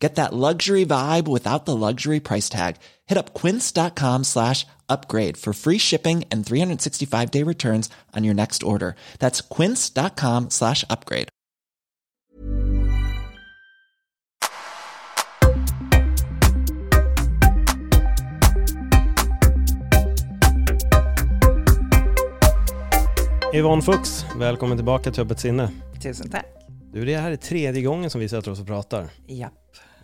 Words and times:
Get 0.00 0.14
that 0.14 0.32
luxury 0.32 0.86
vibe 0.86 1.28
without 1.28 1.66
the 1.66 1.76
luxury 1.76 2.20
price 2.20 2.48
tag. 2.48 2.76
Hit 3.06 3.18
up 3.18 3.34
quince.com 3.34 4.24
slash 4.24 4.66
upgrade 4.88 5.36
for 5.36 5.52
free 5.52 5.78
shipping 5.78 6.24
and 6.30 6.44
365 6.44 7.30
day 7.30 7.44
returns 7.44 7.90
on 8.16 8.24
your 8.24 8.34
next 8.34 8.62
order. 8.62 8.94
That's 9.18 9.42
quince.com 9.42 10.50
slash 10.50 10.84
upgrade. 10.88 11.28
Yvonne 23.52 23.82
Fuchs, 23.82 24.24
välkommen 24.36 24.78
tillbaka 24.78 25.10
till 25.10 25.22
Öppet 25.22 25.40
sinne. 25.40 25.70
Tusen 26.02 26.30
tack. 26.30 26.46
Du, 26.92 27.04
det 27.04 27.16
här 27.16 27.30
är 27.30 27.36
tredje 27.36 27.82
gången 27.82 28.10
som 28.10 28.20
vi 28.20 28.28
sätter 28.28 28.50
oss 28.50 28.60
och 28.60 28.66
pratar. 28.66 29.08
Japp. 29.26 29.52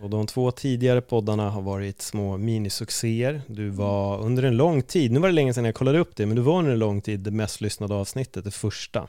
Och 0.01 0.09
de 0.09 0.27
två 0.27 0.51
tidigare 0.51 1.01
poddarna 1.01 1.49
har 1.49 1.61
varit 1.61 2.01
små 2.01 2.37
minisuccéer. 2.37 3.41
Du 3.47 3.69
var 3.69 4.19
under 4.19 4.43
en 4.43 4.57
lång 4.57 4.81
tid, 4.81 5.11
nu 5.11 5.19
var 5.19 5.27
det 5.27 5.33
länge 5.33 5.53
sedan 5.53 5.65
jag 5.65 5.75
kollade 5.75 5.99
upp 5.99 6.15
det, 6.15 6.25
men 6.25 6.35
du 6.35 6.41
var 6.41 6.59
under 6.59 6.71
en 6.71 6.79
lång 6.79 7.01
tid 7.01 7.19
det 7.19 7.31
mest 7.31 7.61
lyssnade 7.61 7.95
avsnittet, 7.95 8.43
det 8.43 8.51
första. 8.51 9.07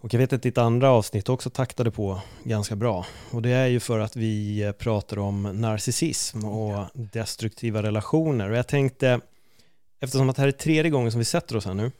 Och 0.00 0.14
jag 0.14 0.18
vet 0.18 0.32
att 0.32 0.42
ditt 0.42 0.58
andra 0.58 0.90
avsnitt 0.90 1.28
också 1.28 1.50
taktade 1.50 1.90
på 1.90 2.20
ganska 2.44 2.76
bra. 2.76 3.06
Och 3.30 3.42
det 3.42 3.50
är 3.50 3.66
ju 3.66 3.80
för 3.80 3.98
att 3.98 4.16
vi 4.16 4.72
pratar 4.78 5.18
om 5.18 5.42
narcissism 5.42 6.44
och 6.44 6.86
destruktiva 6.92 7.82
relationer. 7.82 8.50
Och 8.50 8.56
jag 8.56 8.68
tänkte, 8.68 9.20
eftersom 10.00 10.30
att 10.30 10.36
det 10.36 10.42
här 10.42 10.48
är 10.48 10.52
tredje 10.52 10.90
gången 10.90 11.10
som 11.12 11.18
vi 11.18 11.24
sätter 11.24 11.56
oss 11.56 11.64
här 11.64 11.74
nu, 11.74 11.90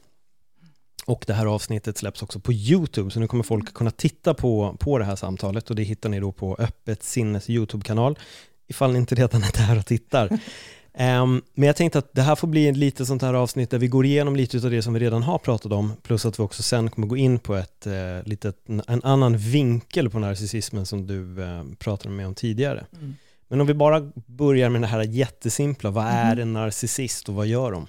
och 1.05 1.23
det 1.27 1.33
här 1.33 1.45
avsnittet 1.45 1.97
släpps 1.97 2.23
också 2.23 2.39
på 2.39 2.53
YouTube, 2.53 3.11
så 3.11 3.19
nu 3.19 3.27
kommer 3.27 3.43
folk 3.43 3.73
kunna 3.73 3.91
titta 3.91 4.33
på, 4.33 4.77
på 4.79 4.97
det 4.97 5.05
här 5.05 5.15
samtalet 5.15 5.69
och 5.69 5.75
det 5.75 5.83
hittar 5.83 6.09
ni 6.09 6.19
då 6.19 6.31
på 6.31 6.55
Öppet 6.59 7.03
Sinnes 7.03 7.49
YouTube-kanal, 7.49 8.19
ifall 8.67 8.91
ni 8.91 8.97
inte 8.97 9.15
redan 9.15 9.43
är 9.43 9.67
där 9.67 9.77
och 9.79 9.85
tittar. 9.85 10.29
Um, 10.29 11.41
men 11.53 11.67
jag 11.67 11.75
tänkte 11.75 11.99
att 11.99 12.13
det 12.13 12.21
här 12.21 12.35
får 12.35 12.47
bli 12.47 12.71
lite 12.71 13.05
sånt 13.05 13.21
här 13.21 13.33
avsnitt 13.33 13.69
där 13.69 13.77
vi 13.77 13.87
går 13.87 14.05
igenom 14.05 14.35
lite 14.35 14.57
av 14.57 14.71
det 14.71 14.81
som 14.81 14.93
vi 14.93 14.99
redan 14.99 15.23
har 15.23 15.37
pratat 15.37 15.71
om, 15.71 15.93
plus 16.03 16.25
att 16.25 16.39
vi 16.39 16.43
också 16.43 16.63
sen 16.63 16.89
kommer 16.89 17.07
gå 17.07 17.17
in 17.17 17.39
på 17.39 17.55
ett, 17.55 17.87
uh, 17.87 18.23
litet, 18.25 18.57
en 18.87 19.03
annan 19.03 19.37
vinkel 19.37 20.09
på 20.09 20.19
narcissismen 20.19 20.85
som 20.85 21.07
du 21.07 21.41
uh, 21.41 21.63
pratade 21.79 22.15
med 22.15 22.27
om 22.27 22.35
tidigare. 22.35 22.85
Mm. 22.93 23.15
Men 23.47 23.61
om 23.61 23.67
vi 23.67 23.73
bara 23.73 24.11
börjar 24.25 24.69
med 24.69 24.81
det 24.81 24.87
här 24.87 25.01
jättesimpla, 25.01 25.89
vad 25.89 26.05
är 26.05 26.37
en 26.37 26.53
narcissist 26.53 27.29
och 27.29 27.35
vad 27.35 27.47
gör 27.47 27.71
de? 27.71 27.87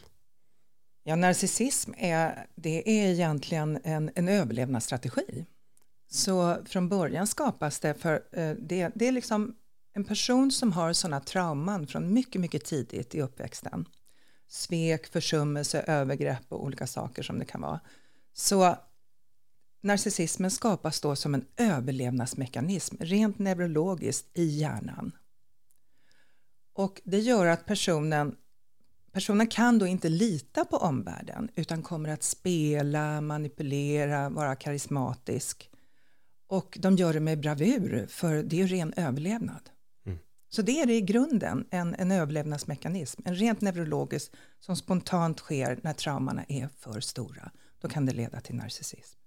Ja, 1.05 1.17
narcissism 1.17 1.92
är, 1.97 2.47
det 2.55 3.03
är 3.03 3.12
egentligen 3.12 3.78
en, 3.84 4.11
en 4.14 4.28
överlevnadsstrategi. 4.28 5.47
Så 6.11 6.56
från 6.64 6.89
början 6.89 7.27
skapas 7.27 7.81
det 7.81 7.94
för 7.94 8.22
eh, 8.33 8.50
det, 8.50 8.91
det 8.94 9.09
är 9.09 9.12
liksom 9.12 9.56
en 9.94 10.05
person 10.05 10.53
som 10.53 10.72
har 10.72 10.92
sådana 10.92 11.20
trauman 11.20 11.86
från 11.86 12.14
mycket, 12.14 12.41
mycket 12.41 12.64
tidigt 12.64 13.14
i 13.14 13.22
uppväxten. 13.22 13.89
Svek, 14.48 15.06
försummelse, 15.06 15.81
övergrepp 15.81 16.44
och 16.48 16.64
olika 16.64 16.86
saker 16.86 17.22
som 17.22 17.39
det 17.39 17.44
kan 17.44 17.61
vara. 17.61 17.81
Så 18.33 18.77
narcissismen 19.81 20.50
skapas 20.50 21.00
då 21.00 21.16
som 21.16 21.34
en 21.34 21.44
överlevnadsmekanism, 21.56 22.97
rent 23.00 23.39
neurologiskt 23.39 24.31
i 24.34 24.44
hjärnan. 24.44 25.12
Och 26.72 27.00
det 27.05 27.19
gör 27.19 27.47
att 27.47 27.66
personen 27.66 28.37
personen 29.12 29.47
kan 29.47 29.78
då 29.78 29.87
inte 29.87 30.09
lita 30.09 30.65
på 30.65 30.77
omvärlden 30.77 31.49
utan 31.55 31.83
kommer 31.83 32.09
att 32.09 32.23
spela, 32.23 33.21
manipulera, 33.21 34.28
vara 34.28 34.56
karismatisk. 34.56 35.71
Och 36.49 36.78
de 36.81 36.97
gör 36.97 37.12
det 37.12 37.21
med 37.21 37.41
bravur 37.41 38.06
för 38.09 38.43
det 38.43 38.62
är 38.62 38.67
ren 38.67 38.93
överlevnad. 38.97 39.71
Mm. 40.06 40.19
Så 40.49 40.62
det 40.62 40.81
är 40.81 40.87
det 40.87 40.95
i 40.95 41.00
grunden, 41.00 41.67
en, 41.71 41.95
en 41.95 42.11
överlevnadsmekanism, 42.11 43.23
en 43.25 43.34
rent 43.34 43.61
neurologisk 43.61 44.33
som 44.61 44.77
spontant 44.77 45.39
sker 45.39 45.81
när 45.83 45.93
traumorna 45.93 46.44
är 46.49 46.69
för 46.79 47.00
stora. 47.00 47.50
Då 47.81 47.89
kan 47.89 48.06
det 48.06 48.12
leda 48.12 48.41
till 48.41 48.55
narcissism. 48.55 49.22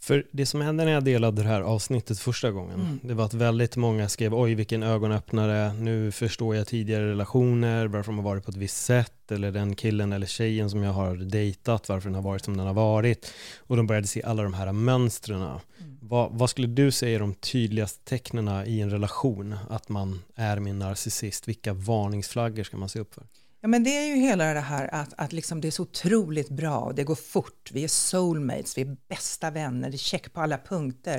För 0.00 0.26
det 0.30 0.46
som 0.46 0.60
hände 0.60 0.84
när 0.84 0.92
jag 0.92 1.04
delade 1.04 1.42
det 1.42 1.48
här 1.48 1.60
avsnittet 1.60 2.18
första 2.18 2.50
gången, 2.50 2.80
mm. 2.80 3.00
det 3.02 3.14
var 3.14 3.24
att 3.24 3.34
väldigt 3.34 3.76
många 3.76 4.08
skrev 4.08 4.34
oj 4.34 4.54
vilken 4.54 4.82
ögonöppnare, 4.82 5.72
nu 5.72 6.12
förstår 6.12 6.56
jag 6.56 6.66
tidigare 6.66 7.10
relationer, 7.10 7.86
varför 7.86 8.12
de 8.12 8.16
har 8.16 8.24
varit 8.24 8.44
på 8.44 8.50
ett 8.50 8.56
visst 8.56 8.84
sätt, 8.84 9.32
eller 9.32 9.52
den 9.52 9.74
killen 9.74 10.12
eller 10.12 10.26
tjejen 10.26 10.70
som 10.70 10.82
jag 10.82 10.92
har 10.92 11.16
dejtat, 11.16 11.88
varför 11.88 12.08
den 12.08 12.14
har 12.14 12.22
varit 12.22 12.44
som 12.44 12.56
den 12.56 12.66
har 12.66 12.74
varit. 12.74 13.32
Och 13.58 13.76
de 13.76 13.86
började 13.86 14.06
se 14.06 14.22
alla 14.22 14.42
de 14.42 14.54
här 14.54 14.72
mönstren. 14.72 15.42
Mm. 15.42 15.58
Vad, 16.00 16.32
vad, 16.32 16.50
skulle 16.50 16.66
du 16.66 16.90
säga 16.90 17.14
är 17.14 17.20
de 17.20 17.34
tydligaste 17.34 18.04
tecknen 18.04 18.66
i 18.66 18.80
en 18.80 18.90
relation, 18.90 19.56
att 19.68 19.88
man 19.88 20.22
är 20.34 20.58
min 20.58 20.78
narcissist? 20.78 21.48
Vilka 21.48 21.72
varningsflaggor 21.72 22.62
ska 22.62 22.76
man 22.76 22.88
se 22.88 23.00
upp 23.00 23.14
för? 23.14 23.24
Ja, 23.60 23.68
men 23.68 23.84
det 23.84 23.90
är 23.90 24.06
ju 24.06 24.14
hela 24.14 24.54
det 24.54 24.60
här 24.60 24.94
att, 24.94 25.14
att 25.16 25.32
liksom 25.32 25.60
det 25.60 25.68
är 25.68 25.72
så 25.72 25.82
otroligt 25.82 26.48
bra, 26.48 26.92
det 26.96 27.04
går 27.04 27.14
fort, 27.14 27.70
vi 27.72 27.84
är 27.84 27.88
soulmates, 27.88 28.78
vi 28.78 28.82
är 28.82 28.96
bästa 29.08 29.50
vänner, 29.50 29.90
det 29.90 29.96
är 29.96 29.98
check 29.98 30.32
på 30.32 30.40
alla 30.40 30.58
punkter. 30.58 31.16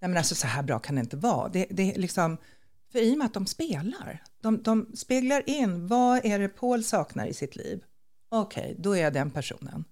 Nej, 0.00 0.08
men 0.08 0.16
alltså 0.16 0.34
så 0.34 0.46
här 0.46 0.62
bra 0.62 0.78
kan 0.78 0.94
det 0.94 1.00
inte 1.00 1.16
vara. 1.16 1.48
Det, 1.48 1.66
det 1.70 1.94
är 1.94 1.98
liksom, 1.98 2.36
för 2.92 2.98
i 2.98 3.14
och 3.14 3.18
med 3.18 3.24
att 3.24 3.34
de 3.34 3.46
spelar, 3.46 4.22
de, 4.42 4.62
de 4.62 4.96
speglar 4.96 5.48
in 5.48 5.86
vad 5.86 6.24
är 6.24 6.38
det 6.38 6.48
Paul 6.48 6.84
saknar 6.84 7.26
i 7.26 7.34
sitt 7.34 7.56
liv. 7.56 7.82
Okej, 8.28 8.62
okay, 8.62 8.74
då 8.78 8.96
är 8.96 9.02
jag 9.02 9.12
den 9.12 9.30
personen. 9.30 9.84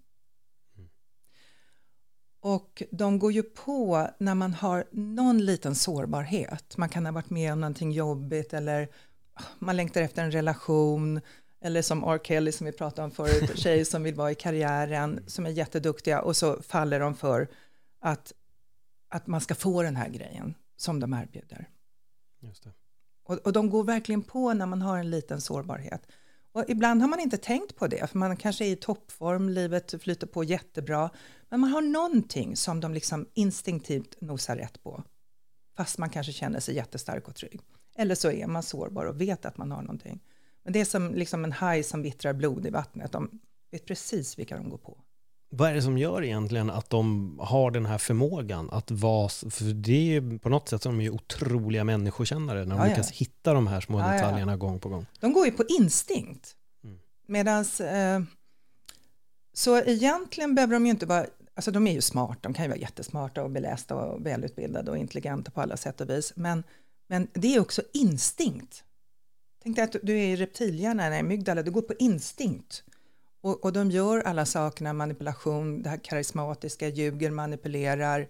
Och 2.40 2.82
de 2.90 3.18
går 3.18 3.32
ju 3.32 3.42
på 3.42 4.08
när 4.18 4.34
man 4.34 4.54
har 4.54 4.84
någon 4.92 5.44
liten 5.44 5.74
sårbarhet. 5.74 6.76
Man 6.76 6.88
kan 6.88 7.06
ha 7.06 7.12
varit 7.12 7.30
med 7.30 7.52
om 7.52 7.60
någonting 7.60 7.92
jobbigt 7.92 8.54
eller 8.54 8.88
ah, 9.34 9.42
man 9.58 9.76
längtar 9.76 10.02
efter 10.02 10.24
en 10.24 10.30
relation 10.30 11.20
eller 11.66 11.82
som 11.82 12.04
R. 12.04 12.20
Kelly 12.24 12.52
som 12.52 12.66
vi 12.66 12.72
pratade 12.72 13.04
om 13.04 13.10
förut, 13.10 13.50
tjejer 13.58 13.84
som 13.84 14.02
vill 14.02 14.14
vara 14.14 14.30
i 14.30 14.34
karriären, 14.34 15.20
som 15.26 15.46
är 15.46 15.50
jätteduktiga 15.50 16.22
och 16.22 16.36
så 16.36 16.62
faller 16.62 17.00
de 17.00 17.14
för 17.14 17.48
att, 18.00 18.32
att 19.08 19.26
man 19.26 19.40
ska 19.40 19.54
få 19.54 19.82
den 19.82 19.96
här 19.96 20.08
grejen 20.08 20.54
som 20.76 21.00
de 21.00 21.12
erbjuder. 21.12 21.68
Just 22.40 22.64
det. 22.64 22.72
Och, 23.24 23.38
och 23.38 23.52
de 23.52 23.70
går 23.70 23.84
verkligen 23.84 24.22
på 24.22 24.52
när 24.52 24.66
man 24.66 24.82
har 24.82 24.98
en 24.98 25.10
liten 25.10 25.40
sårbarhet. 25.40 26.06
Och 26.52 26.64
ibland 26.68 27.00
har 27.00 27.08
man 27.08 27.20
inte 27.20 27.36
tänkt 27.36 27.76
på 27.76 27.86
det, 27.86 28.10
för 28.10 28.18
man 28.18 28.36
kanske 28.36 28.64
är 28.64 28.70
i 28.70 28.76
toppform, 28.76 29.48
livet 29.48 30.02
flyter 30.02 30.26
på 30.26 30.44
jättebra, 30.44 31.10
men 31.48 31.60
man 31.60 31.70
har 31.70 31.82
någonting 31.82 32.56
som 32.56 32.80
de 32.80 32.94
liksom 32.94 33.28
instinktivt 33.34 34.20
nosar 34.20 34.56
rätt 34.56 34.82
på, 34.82 35.04
fast 35.76 35.98
man 35.98 36.10
kanske 36.10 36.32
känner 36.32 36.60
sig 36.60 36.74
jättestark 36.74 37.28
och 37.28 37.34
trygg. 37.34 37.60
Eller 37.96 38.14
så 38.14 38.30
är 38.30 38.46
man 38.46 38.62
sårbar 38.62 39.04
och 39.04 39.20
vet 39.20 39.44
att 39.44 39.56
man 39.56 39.72
har 39.72 39.82
någonting. 39.82 40.20
Men 40.66 40.72
det 40.72 40.80
är 40.80 40.84
som 40.84 41.14
liksom 41.14 41.44
en 41.44 41.52
haj 41.52 41.82
som 41.82 42.02
vittrar 42.02 42.32
blod 42.32 42.66
i 42.66 42.70
vattnet. 42.70 43.12
De 43.12 43.30
vet 43.70 43.86
precis 43.86 44.38
vilka 44.38 44.56
de 44.56 44.70
går 44.70 44.78
på. 44.78 44.98
Vad 45.48 45.70
är 45.70 45.74
det 45.74 45.82
som 45.82 45.98
gör 45.98 46.24
egentligen 46.24 46.70
att 46.70 46.90
de 46.90 47.36
har 47.42 47.70
den 47.70 47.86
här 47.86 47.98
förmågan 47.98 48.70
att 48.70 48.90
vara, 48.90 49.28
för 49.28 49.64
det 49.64 49.92
är 49.92 50.20
ju 50.20 50.38
på 50.38 50.48
något 50.48 50.68
sätt 50.68 50.82
som 50.82 50.98
de 50.98 51.04
är 51.04 51.10
otroliga 51.10 51.84
människokännare 51.84 52.64
när 52.64 52.76
de 52.76 52.82
ja, 52.82 52.88
lyckas 52.88 53.10
ja. 53.10 53.16
hitta 53.16 53.52
de 53.52 53.66
här 53.66 53.80
små 53.80 54.00
ja, 54.00 54.12
detaljerna 54.12 54.52
ja. 54.52 54.56
gång 54.56 54.80
på 54.80 54.88
gång. 54.88 55.06
De 55.20 55.32
går 55.32 55.46
ju 55.46 55.52
på 55.52 55.64
instinkt. 55.68 56.56
Mm. 56.84 56.98
Medan, 57.26 57.64
eh, 57.80 58.22
så 59.52 59.78
egentligen 59.78 60.54
behöver 60.54 60.74
de 60.74 60.86
ju 60.86 60.90
inte 60.90 61.06
vara, 61.06 61.26
alltså 61.54 61.70
de 61.70 61.86
är 61.86 61.92
ju 61.92 62.00
smarta, 62.00 62.40
de 62.42 62.54
kan 62.54 62.64
ju 62.64 62.68
vara 62.68 62.80
jättesmarta 62.80 63.42
och 63.42 63.50
belästa 63.50 63.94
och 63.94 64.26
välutbildade 64.26 64.90
och 64.90 64.98
intelligenta 64.98 65.50
på 65.50 65.60
alla 65.60 65.76
sätt 65.76 66.00
och 66.00 66.10
vis, 66.10 66.32
men, 66.36 66.64
men 67.08 67.28
det 67.32 67.54
är 67.54 67.60
också 67.60 67.82
instinkt. 67.92 68.82
Tänk 69.66 69.76
dig 69.76 69.84
att 69.84 69.96
du 70.02 70.18
är 70.18 70.26
i 70.26 70.36
reptilhjärnan, 70.36 71.14
i 71.14 71.22
mygdala, 71.22 71.62
du 71.62 71.70
går 71.70 71.82
på 71.82 71.94
instinkt. 71.98 72.84
Och, 73.40 73.64
och 73.64 73.72
de 73.72 73.90
gör 73.90 74.20
alla 74.20 74.46
sakerna, 74.46 74.92
manipulation, 74.92 75.82
det 75.82 75.88
här 75.88 75.96
karismatiska, 75.96 76.88
ljuger, 76.88 77.30
manipulerar, 77.30 78.28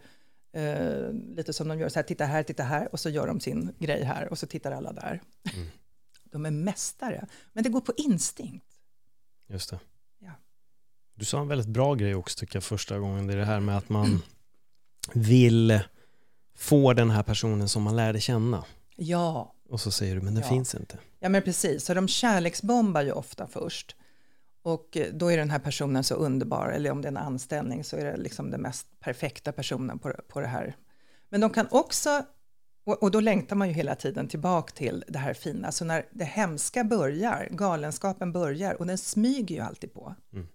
eh, 0.53 1.13
lite 1.37 1.53
som 1.53 1.69
de 1.69 1.79
gör 1.79 1.89
så 1.89 1.99
här, 1.99 2.05
titta 2.05 2.25
här, 2.25 2.43
titta 2.43 2.63
här, 2.63 2.89
och 2.93 3.01
så 3.01 3.11
gör 3.11 3.27
de 3.27 3.41
sin 3.41 3.75
grej 3.79 4.05
här, 4.05 4.29
och 4.29 4.39
så 4.39 4.47
tittar 4.47 4.73
alla 4.73 4.93
där. 4.93 5.23
Mm. 5.55 5.69
De 6.31 6.47
är 6.47 6.51
mästare, 6.51 7.27
men 7.53 7.65
det 7.65 7.71
går 7.71 7.81
på 7.81 7.93
instinkt. 7.97 8.67
Just 9.47 9.71
det. 9.71 9.79
Ja. 10.19 10.33
Du 11.15 11.25
sa 11.25 11.41
en 11.41 11.49
väldigt 11.49 11.69
bra 11.69 11.95
grej 11.95 12.15
också, 12.15 12.39
tycker 12.39 12.57
jag, 12.57 12.65
första 12.65 12.99
gången, 12.99 13.27
det 13.27 13.33
är 13.33 13.37
det 13.39 13.45
här 13.45 13.61
med 13.61 13.77
att 13.77 13.89
man 13.89 14.23
vill 15.15 15.81
få 16.55 16.93
den 16.93 17.11
här 17.11 17.23
personen 17.23 17.69
som 17.69 17.83
man 17.83 17.97
lärde 17.97 18.21
känna. 18.21 18.65
Ja. 18.97 19.56
Och 19.69 19.81
så 19.81 19.91
säger 19.91 20.15
du, 20.15 20.21
men 20.21 20.35
den 20.35 20.43
ja. 20.43 20.49
finns 20.49 20.75
inte. 20.75 20.99
Ja, 21.21 21.29
men 21.29 21.43
precis. 21.43 21.85
Så 21.85 21.95
de 21.95 22.09
kärleksbombar 22.09 23.03
ju 23.03 23.13
ofta 23.13 23.47
först. 23.47 23.97
Och 24.63 24.97
eh, 24.97 25.13
då 25.13 25.33
är 25.33 25.37
den 25.37 25.51
här 25.51 25.59
personen 25.59 26.05
så 26.05 26.15
underbar, 26.15 26.69
eller 26.69 26.91
om 26.91 27.03
det 27.03 27.07
är 27.07 27.11
en 27.11 27.17
anställning 27.17 27.85
så 27.85 27.97
är 27.97 28.05
det 28.05 28.17
liksom 28.17 28.51
den 28.51 28.61
mest 28.61 28.87
perfekta 29.01 29.53
personen 29.53 29.99
på, 29.99 30.13
på 30.29 30.41
det 30.41 30.47
här. 30.47 30.77
Men 31.29 31.41
de 31.41 31.51
kan 31.51 31.67
också, 31.71 32.23
och, 32.85 33.03
och 33.03 33.11
då 33.11 33.21
längtar 33.21 33.57
man 33.57 33.69
ju 33.69 33.75
hela 33.75 33.95
tiden 33.95 34.29
tillbaka 34.29 34.73
till 34.73 35.05
det 35.09 35.19
här 35.19 35.35
fina, 35.35 35.73
så 35.73 35.85
när 35.85 36.07
det 36.11 36.25
hemska 36.25 36.85
börjar, 36.85 37.49
galenskapen 37.51 38.33
börjar, 38.33 38.75
och 38.75 38.87
den 38.87 38.99
smyger 38.99 39.55
ju 39.55 39.61
alltid 39.61 39.93
på. 39.93 40.15
Mm. 40.33 40.49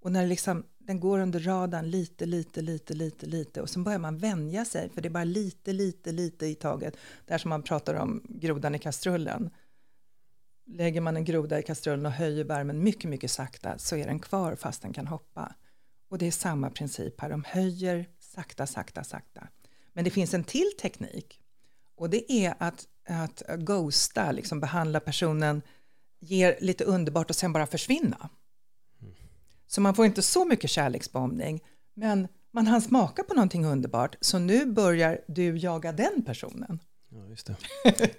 Och 0.00 0.12
när 0.12 0.26
liksom, 0.26 0.64
den 0.78 1.00
går 1.00 1.18
under 1.18 1.40
radarn 1.40 1.90
lite, 1.90 2.26
lite, 2.26 2.62
lite, 2.62 2.94
lite, 2.94 3.26
lite, 3.26 3.62
och 3.62 3.70
sen 3.70 3.84
börjar 3.84 3.98
man 3.98 4.18
vänja 4.18 4.64
sig, 4.64 4.88
för 4.88 5.00
det 5.00 5.08
är 5.08 5.10
bara 5.10 5.24
lite, 5.24 5.72
lite, 5.72 6.12
lite 6.12 6.46
i 6.46 6.54
taget. 6.54 6.96
Det 7.26 7.34
här 7.34 7.38
som 7.38 7.48
man 7.48 7.62
pratar 7.62 7.94
om 7.94 8.22
grodan 8.28 8.74
i 8.74 8.78
kastrullen 8.78 9.50
lägger 10.66 11.00
man 11.00 11.16
en 11.16 11.24
groda 11.24 11.58
i 11.58 11.62
kastrullen 11.62 12.06
och 12.06 12.12
höjer 12.12 12.44
värmen 12.44 12.82
mycket, 12.82 13.10
mycket 13.10 13.30
sakta 13.30 13.78
så 13.78 13.96
är 13.96 14.06
den 14.06 14.18
kvar 14.18 14.54
fast 14.54 14.82
den 14.82 14.92
kan 14.92 15.06
hoppa. 15.06 15.54
Och 16.08 16.18
det 16.18 16.26
är 16.26 16.30
samma 16.30 16.70
princip 16.70 17.20
här, 17.20 17.30
de 17.30 17.44
höjer 17.44 18.08
sakta, 18.18 18.66
sakta, 18.66 19.04
sakta. 19.04 19.48
Men 19.92 20.04
det 20.04 20.10
finns 20.10 20.34
en 20.34 20.44
till 20.44 20.70
teknik 20.80 21.40
och 21.96 22.10
det 22.10 22.32
är 22.32 22.54
att, 22.58 22.86
att 23.08 23.42
ghosta, 23.58 24.32
liksom 24.32 24.60
behandla 24.60 25.00
personen, 25.00 25.62
ger 26.20 26.58
lite 26.60 26.84
underbart 26.84 27.30
och 27.30 27.36
sen 27.36 27.52
bara 27.52 27.66
försvinna. 27.66 28.30
Så 29.70 29.80
man 29.80 29.94
får 29.94 30.06
inte 30.06 30.22
så 30.22 30.44
mycket 30.44 30.70
kärleksbombning, 30.70 31.60
men 31.96 32.28
man 32.52 32.66
hann 32.66 32.82
smaka 32.82 33.22
på 33.24 33.34
någonting 33.34 33.66
underbart, 33.66 34.16
så 34.20 34.38
nu 34.38 34.66
börjar 34.66 35.20
du 35.28 35.56
jaga 35.56 35.92
den 35.92 36.22
personen. 36.26 36.78
Ja, 37.10 37.26
just 37.28 37.46
det. 37.46 37.56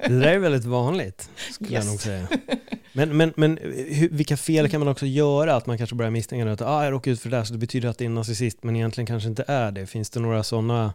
det 0.08 0.20
där 0.20 0.28
är 0.28 0.40
väldigt 0.40 0.66
vanligt, 0.66 1.30
skulle 1.52 1.72
yes. 1.72 1.86
jag 1.86 1.92
nog 1.92 2.02
säga. 2.02 2.28
Men, 2.94 3.18
men, 3.18 3.34
men 3.38 3.58
hur, 3.90 4.10
vilka 4.10 4.38
fel 4.38 4.70
kan 4.70 4.80
man 4.80 4.88
också 4.88 5.06
göra? 5.06 5.56
Att 5.56 5.66
man 5.66 5.78
kanske 5.78 5.96
börjar 5.96 6.12
misstänka 6.12 6.52
att 6.52 6.62
ah, 6.62 6.84
jag 6.84 6.92
råkar 6.92 7.12
ut 7.12 7.22
för 7.22 7.30
det 7.30 7.38
där, 7.38 7.44
så 7.44 7.54
det 7.54 7.60
betyder 7.60 7.90
att 7.90 7.98
det 7.98 8.04
är 8.04 8.06
en 8.06 8.16
narcissist, 8.16 8.64
men 8.64 8.76
egentligen 8.76 9.06
kanske 9.06 9.30
inte 9.30 9.44
är 9.48 9.72
det. 9.72 9.86
Finns 9.86 10.10
det 10.10 10.20
några 10.20 10.44
sådana 10.44 10.94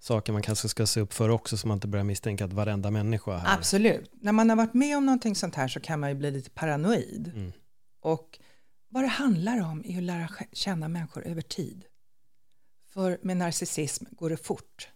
saker 0.00 0.32
man 0.32 0.42
kanske 0.42 0.68
ska 0.68 0.86
se 0.86 1.00
upp 1.00 1.12
för 1.12 1.28
också, 1.28 1.56
så 1.56 1.68
man 1.68 1.76
inte 1.76 1.88
börjar 1.88 2.04
misstänka 2.04 2.44
att 2.44 2.52
varenda 2.52 2.90
människa 2.90 3.36
här... 3.36 3.58
Absolut. 3.58 4.10
När 4.20 4.32
man 4.32 4.48
har 4.48 4.56
varit 4.56 4.74
med 4.74 4.96
om 4.96 5.06
någonting 5.06 5.34
sånt 5.34 5.54
här 5.54 5.68
så 5.68 5.80
kan 5.80 6.00
man 6.00 6.08
ju 6.10 6.14
bli 6.14 6.30
lite 6.30 6.50
paranoid. 6.50 7.32
Mm. 7.34 7.52
Och 8.00 8.38
vad 8.94 9.04
det 9.04 9.08
handlar 9.08 9.60
om 9.60 9.84
är 9.84 9.98
att 9.98 10.02
lära 10.02 10.28
känna 10.52 10.88
människor 10.88 11.26
över 11.26 11.42
tid. 11.42 11.84
För 12.88 13.18
med 13.22 13.36
narcissism 13.36 14.04
går 14.10 14.30
det 14.30 14.36
fort. 14.36 14.88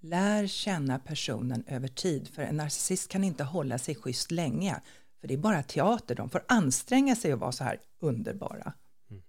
Lär 0.00 0.46
känna 0.46 0.98
personen 0.98 1.64
över 1.66 1.88
tid, 1.88 2.28
för 2.28 2.42
en 2.42 2.56
narcissist 2.56 3.08
kan 3.08 3.24
inte 3.24 3.44
hålla 3.44 3.78
sig 3.78 3.94
schysst 3.94 4.30
länge. 4.30 4.80
För 5.20 5.28
det 5.28 5.34
är 5.34 5.38
bara 5.38 5.62
teater, 5.62 6.14
de 6.14 6.30
får 6.30 6.44
anstränga 6.48 7.16
sig 7.16 7.32
att 7.32 7.38
vara 7.38 7.52
så 7.52 7.64
här 7.64 7.80
underbara. 7.98 8.72
Mm. 9.10 9.22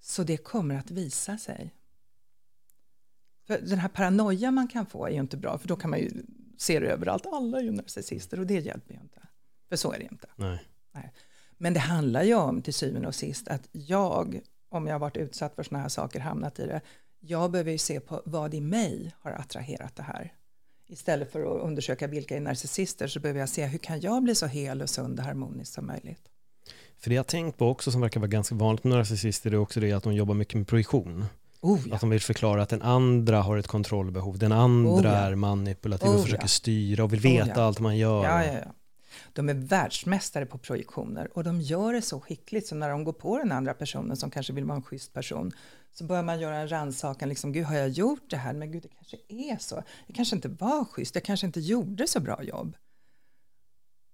Så 0.00 0.22
det 0.24 0.36
kommer 0.36 0.74
att 0.74 0.90
visa 0.90 1.38
sig. 1.38 1.74
För 3.46 3.60
den 3.60 3.78
här 3.78 3.88
paranoia 3.88 4.50
man 4.50 4.68
kan 4.68 4.86
få 4.86 5.06
är 5.06 5.10
ju 5.10 5.20
inte 5.20 5.36
bra, 5.36 5.58
för 5.58 5.68
då 5.68 5.76
kan 5.76 5.90
man 5.90 5.98
ju 5.98 6.22
se 6.56 6.80
det 6.80 6.86
överallt. 6.86 7.26
Alla 7.26 7.58
är 7.58 7.62
ju 7.62 7.70
narcissister 7.70 8.40
och 8.40 8.46
det 8.46 8.60
hjälper 8.60 8.94
ju 8.94 9.00
inte. 9.00 9.28
För 9.68 9.76
så 9.76 9.92
är 9.92 9.98
det 9.98 10.04
inte. 10.04 10.28
Nej. 10.36 10.64
Nej. 10.92 11.12
Men 11.64 11.74
det 11.74 11.80
handlar 11.80 12.22
ju 12.22 12.34
om 12.34 12.62
till 12.62 12.74
syvende 12.74 13.08
och 13.08 13.14
sist 13.14 13.48
att 13.48 13.68
jag, 13.72 14.40
om 14.70 14.86
jag 14.86 14.94
har 14.94 14.98
varit 14.98 15.16
utsatt 15.16 15.54
för 15.54 15.62
sådana 15.62 15.82
här 15.82 15.88
saker, 15.88 16.20
hamnat 16.20 16.58
i 16.58 16.66
det, 16.66 16.80
jag 17.20 17.50
behöver 17.50 17.72
ju 17.72 17.78
se 17.78 18.00
på 18.00 18.22
vad 18.24 18.54
i 18.54 18.60
mig 18.60 19.14
har 19.20 19.32
attraherat 19.32 19.96
det 19.96 20.02
här. 20.02 20.32
Istället 20.88 21.32
för 21.32 21.40
att 21.40 21.62
undersöka 21.62 22.06
vilka 22.06 22.36
är 22.36 22.40
narcissister 22.40 23.06
så 23.06 23.20
behöver 23.20 23.40
jag 23.40 23.48
se 23.48 23.66
hur 23.66 23.78
kan 23.78 24.00
jag 24.00 24.22
bli 24.22 24.34
så 24.34 24.46
hel 24.46 24.82
och 24.82 24.90
sund 24.90 25.18
och 25.18 25.24
harmonisk 25.24 25.72
som 25.72 25.86
möjligt. 25.86 26.22
För 26.98 27.10
det 27.10 27.16
jag 27.16 27.26
tänkt 27.26 27.58
på 27.58 27.68
också 27.68 27.90
som 27.90 28.00
verkar 28.00 28.20
vara 28.20 28.28
ganska 28.28 28.54
vanligt 28.54 28.84
med 28.84 28.96
narcissister 28.98 29.50
är 29.50 29.56
också 29.56 29.80
det 29.80 29.92
att 29.92 30.02
de 30.02 30.14
jobbar 30.14 30.34
mycket 30.34 30.54
med 30.54 30.66
projektion. 30.66 31.24
Oh, 31.60 31.80
ja. 31.86 31.94
Att 31.94 32.00
de 32.00 32.10
vill 32.10 32.20
förklara 32.20 32.62
att 32.62 32.68
den 32.68 32.82
andra 32.82 33.42
har 33.42 33.56
ett 33.56 33.66
kontrollbehov, 33.66 34.38
den 34.38 34.52
andra 34.52 34.90
oh, 34.90 35.04
ja. 35.04 35.10
är 35.10 35.34
manipulativ 35.34 36.08
och 36.08 36.14
oh, 36.14 36.22
försöker 36.22 36.44
ja. 36.44 36.48
styra 36.48 37.04
och 37.04 37.12
vill 37.12 37.20
veta 37.20 37.64
allt 37.64 37.80
man 37.80 37.96
gör. 37.96 38.24
De 39.32 39.48
är 39.48 39.54
världsmästare 39.54 40.46
på 40.46 40.58
projektioner 40.58 41.36
och 41.36 41.44
de 41.44 41.60
gör 41.60 41.92
det 41.92 42.02
så 42.02 42.20
skickligt 42.20 42.66
så 42.66 42.74
när 42.74 42.88
de 42.88 43.04
går 43.04 43.12
på 43.12 43.38
den 43.38 43.52
andra 43.52 43.74
personen 43.74 44.16
som 44.16 44.30
kanske 44.30 44.52
vill 44.52 44.64
vara 44.64 44.76
en 44.76 44.82
schysst 44.82 45.12
person 45.12 45.52
så 45.92 46.04
börjar 46.04 46.22
man 46.22 46.40
göra 46.40 46.56
en 46.56 46.70
rannsakan, 46.70 47.28
liksom, 47.28 47.52
gud 47.52 47.64
har 47.64 47.76
jag 47.76 47.88
gjort 47.88 48.30
det 48.30 48.36
här? 48.36 48.52
Men 48.52 48.72
gud, 48.72 48.82
det 48.82 48.88
kanske 48.88 49.16
är 49.28 49.56
så. 49.58 49.82
Jag 50.06 50.16
kanske 50.16 50.36
inte 50.36 50.48
var 50.48 50.84
schysst, 50.84 51.14
jag 51.14 51.24
kanske 51.24 51.46
inte 51.46 51.60
gjorde 51.60 52.06
så 52.06 52.20
bra 52.20 52.42
jobb. 52.42 52.76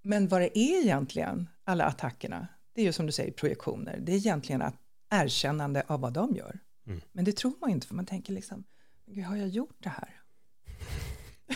Men 0.03 0.29
vad 0.29 0.41
det 0.41 0.59
är 0.59 0.83
egentligen, 0.83 1.49
alla 1.65 1.85
attackerna, 1.85 2.49
det 2.73 2.81
är 2.81 2.85
ju 2.85 2.93
som 2.93 3.07
du 3.07 3.13
säger 3.13 3.33
projektioner. 3.33 3.99
Det 4.01 4.13
är 4.13 4.17
egentligen 4.17 4.63
ett 4.63 4.75
erkännande 5.11 5.83
av 5.87 6.01
vad 6.01 6.13
de 6.13 6.37
gör. 6.37 6.59
Mm. 6.87 7.01
Men 7.13 7.25
det 7.25 7.37
tror 7.37 7.55
man 7.61 7.71
inte, 7.71 7.87
för 7.87 7.95
man 7.95 8.07
tänker 8.07 8.33
liksom, 8.33 8.65
gud 9.07 9.25
har 9.25 9.37
jag 9.37 9.49
gjort 9.49 9.77
det 9.79 9.89
här? 9.89 10.20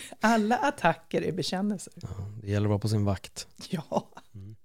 Alla 0.20 0.56
attacker 0.56 1.23
är 1.23 1.32
bekännelser. 1.32 1.93
Ja, 1.96 2.08
det 2.43 2.50
gäller 2.50 2.67
att 2.67 2.70
vara 2.70 2.79
på 2.79 2.88
sin 2.88 3.05
vakt. 3.05 3.46
Ja. 3.69 4.08
Mm. 4.35 4.56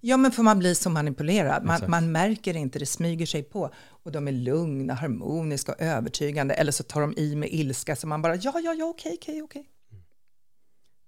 Ja, 0.00 0.16
men 0.16 0.32
för 0.32 0.42
man 0.42 0.58
blir 0.58 0.74
så 0.74 0.90
manipulerad. 0.90 1.64
Man, 1.64 1.80
man, 1.88 2.12
märker 2.12 2.56
inte, 2.56 2.78
det 2.78 2.86
smyger 2.86 3.26
sig 3.26 3.42
på. 3.42 3.70
Och 3.88 4.12
de 4.12 4.28
är 4.28 4.32
lugna, 4.32 4.94
harmoniska 4.94 5.72
och 5.72 5.80
övertygande. 5.80 6.54
Eller 6.54 6.72
så 6.72 6.82
tar 6.82 7.00
de 7.00 7.14
i 7.16 7.36
med 7.36 7.48
ilska 7.52 7.96
så 7.96 8.06
man 8.06 8.22
bara, 8.22 8.34
ja, 8.36 8.60
ja, 8.64 8.74
ja, 8.74 8.84
okej, 8.84 9.16
okej, 9.20 9.42
okej. 9.42 9.66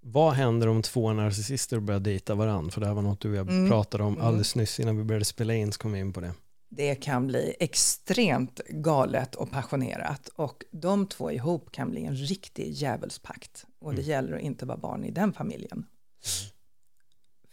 Vad 0.05 0.33
händer 0.33 0.67
om 0.67 0.81
två 0.81 1.13
narcissister 1.13 1.79
börjar 1.79 1.99
dejta 1.99 2.35
varandra? 2.35 2.71
För 2.71 2.81
det 2.81 2.87
här 2.87 2.93
var 2.93 3.01
något 3.01 3.19
du 3.19 3.29
och 3.29 3.35
jag 3.35 3.49
mm. 3.49 3.69
pratade 3.69 4.03
om 4.03 4.13
mm. 4.13 4.25
alldeles 4.25 4.55
nyss 4.55 4.79
innan 4.79 4.97
vi 4.97 5.03
började 5.03 5.25
spela 5.25 5.53
in, 5.53 5.71
så 5.71 5.79
kom 5.79 5.91
vi 5.91 5.99
in 5.99 6.13
på 6.13 6.21
det. 6.21 6.31
Det 6.75 6.95
kan 6.95 7.27
bli 7.27 7.55
extremt 7.59 8.61
galet 8.69 9.35
och 9.35 9.51
passionerat 9.51 10.27
och 10.27 10.63
de 10.71 11.07
två 11.07 11.31
ihop 11.31 11.71
kan 11.71 11.91
bli 11.91 12.05
en 12.05 12.15
riktig 12.15 12.71
djävulspakt. 12.71 13.65
Och 13.79 13.91
det 13.91 14.01
mm. 14.01 14.09
gäller 14.09 14.35
att 14.35 14.41
inte 14.41 14.65
vara 14.65 14.77
barn 14.77 15.03
i 15.03 15.11
den 15.11 15.33
familjen. 15.33 15.85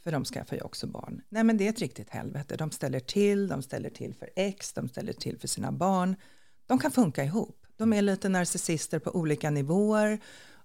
För 0.02 0.12
de 0.12 0.25
skaffar 0.25 0.56
ju 0.56 0.62
också 0.62 0.87
barn. 0.87 1.22
Nej 1.28 1.44
men 1.44 1.56
det 1.56 1.67
är 1.67 1.70
ett 1.70 1.81
riktigt 1.81 2.11
helvete. 2.11 2.56
De 2.56 2.70
ställer 2.70 3.00
till, 3.00 3.49
de 3.49 3.62
ställer 3.62 3.90
till 3.90 4.14
för 4.14 4.31
ex, 4.37 4.72
de 4.72 4.88
ställer 4.88 5.12
till 5.12 5.38
för 5.38 5.49
sina 5.49 5.72
barn. 5.72 6.17
De 6.67 6.78
kan 6.78 6.90
funka 6.90 7.25
ihop. 7.25 7.67
De 7.76 7.93
är 7.93 8.02
lite 8.02 8.28
narcissister 8.28 8.99
på 8.99 9.11
olika 9.11 9.50
nivåer 9.50 10.20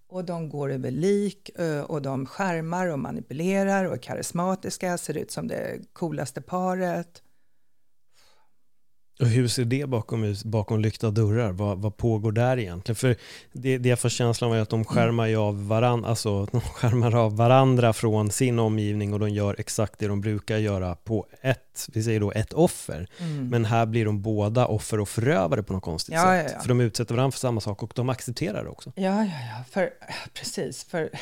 och 0.08 0.26
de 0.26 0.50
går 0.50 0.72
över 0.72 0.92
lik 0.92 1.50
och 1.88 2.02
de 2.02 2.26
skärmar 2.26 2.88
och 2.88 3.00
manipulerar 3.00 3.86
och 3.86 3.94
är 3.94 3.98
karismatiska, 3.98 4.98
ser 4.98 5.18
ut 5.18 5.32
som 5.32 5.48
det 5.48 5.94
coolaste 5.94 6.42
paret. 6.42 7.22
Och 9.20 9.28
hur 9.28 9.48
ser 9.48 9.66
det 9.66 9.90
bakom, 9.90 10.36
bakom 10.46 10.80
lyckta 10.80 11.12
dörrar? 11.12 11.52
Vad, 11.52 11.78
vad 11.78 11.98
pågår 11.98 12.32
där 12.32 12.60
egentligen? 12.60 12.96
För 12.96 13.16
det, 13.52 13.78
det 13.78 13.90
jag 13.90 14.00
får 14.00 14.10
känslan 14.10 14.50
av 14.50 14.58
är 14.58 14.62
att 14.62 14.70
de 14.70 14.86
skärmar, 14.86 15.36
av 15.36 15.68
varandra, 15.68 16.10
alltså, 16.10 16.46
de 16.52 16.62
skärmar 16.62 17.16
av 17.16 17.38
varandra 17.38 17.94
från 17.94 18.32
sin 18.32 18.60
omgivning 18.60 19.14
och 19.14 19.20
de 19.20 19.30
gör 19.30 19.56
exakt 19.60 20.00
det 20.00 20.08
de 20.08 20.22
brukar 20.22 20.58
göra 20.58 20.96
på 20.96 21.28
ett, 21.42 21.88
vi 21.94 22.04
säger 22.04 22.20
då 22.20 22.32
ett 22.32 22.54
offer. 22.54 23.08
Mm. 23.20 23.50
Men 23.50 23.66
här 23.66 23.86
blir 23.86 24.06
de 24.06 24.22
båda 24.22 24.66
offer 24.66 25.00
och 25.00 25.10
förövare 25.10 25.64
på 25.64 25.74
något 25.74 25.84
konstigt 25.84 26.16
ja, 26.16 26.22
sätt. 26.22 26.46
Ja, 26.48 26.54
ja. 26.56 26.62
För 26.62 26.70
de 26.70 26.82
utsätter 26.82 27.16
varandra 27.16 27.32
för 27.32 27.40
samma 27.40 27.62
sak 27.62 27.84
och 27.84 27.92
de 27.96 28.10
accepterar 28.10 28.64
det 28.64 28.70
också. 28.70 28.92
Ja, 28.96 29.04
ja, 29.04 29.26
ja, 29.26 29.64
för, 29.70 29.90
precis. 30.34 30.84
För 30.84 31.10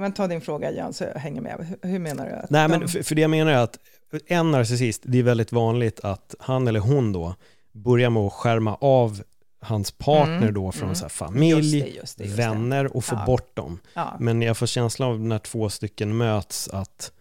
men 0.00 0.12
ta 0.12 0.26
din 0.26 0.40
fråga 0.40 0.70
igen 0.70 0.92
så 0.92 1.04
jag 1.04 1.14
hänger 1.14 1.40
med. 1.40 1.76
Hur, 1.82 1.98
menar 1.98 2.26
du? 2.26 2.46
Nej, 2.50 2.68
de... 2.68 2.78
men 2.78 2.88
för, 2.88 3.02
för, 3.02 3.14
det 3.14 3.20
jag 3.20 3.30
menar 3.30 3.52
är 3.52 3.56
att 3.56 3.78
en 4.26 4.50
narcissist, 4.50 5.02
det 5.04 5.18
är 5.18 5.22
väldigt 5.22 5.52
vanligt 5.52 6.00
att 6.00 6.34
han 6.38 6.68
eller 6.68 6.80
hon 6.80 7.12
då 7.12 7.34
börjar 7.72 8.10
med 8.10 8.22
att 8.22 8.32
skärma 8.32 8.76
av 8.80 9.22
hans 9.60 9.90
partner 9.90 10.36
mm, 10.36 10.54
då 10.54 10.72
från 10.72 10.84
mm. 10.84 10.94
så 10.94 11.08
familj, 11.08 11.78
just 11.78 11.86
det, 11.86 12.00
just 12.00 12.18
det, 12.18 12.24
just 12.24 12.38
vänner 12.38 12.96
och 12.96 13.04
få 13.04 13.14
ja. 13.14 13.26
bort 13.26 13.56
dem. 13.56 13.78
Ja. 13.94 14.16
Men 14.20 14.42
jag 14.42 14.56
får 14.56 14.66
känslan 14.66 15.08
av 15.08 15.20
när 15.20 15.38
två 15.38 15.68
stycken 15.68 16.16
möts 16.16 16.68
att 16.68 17.12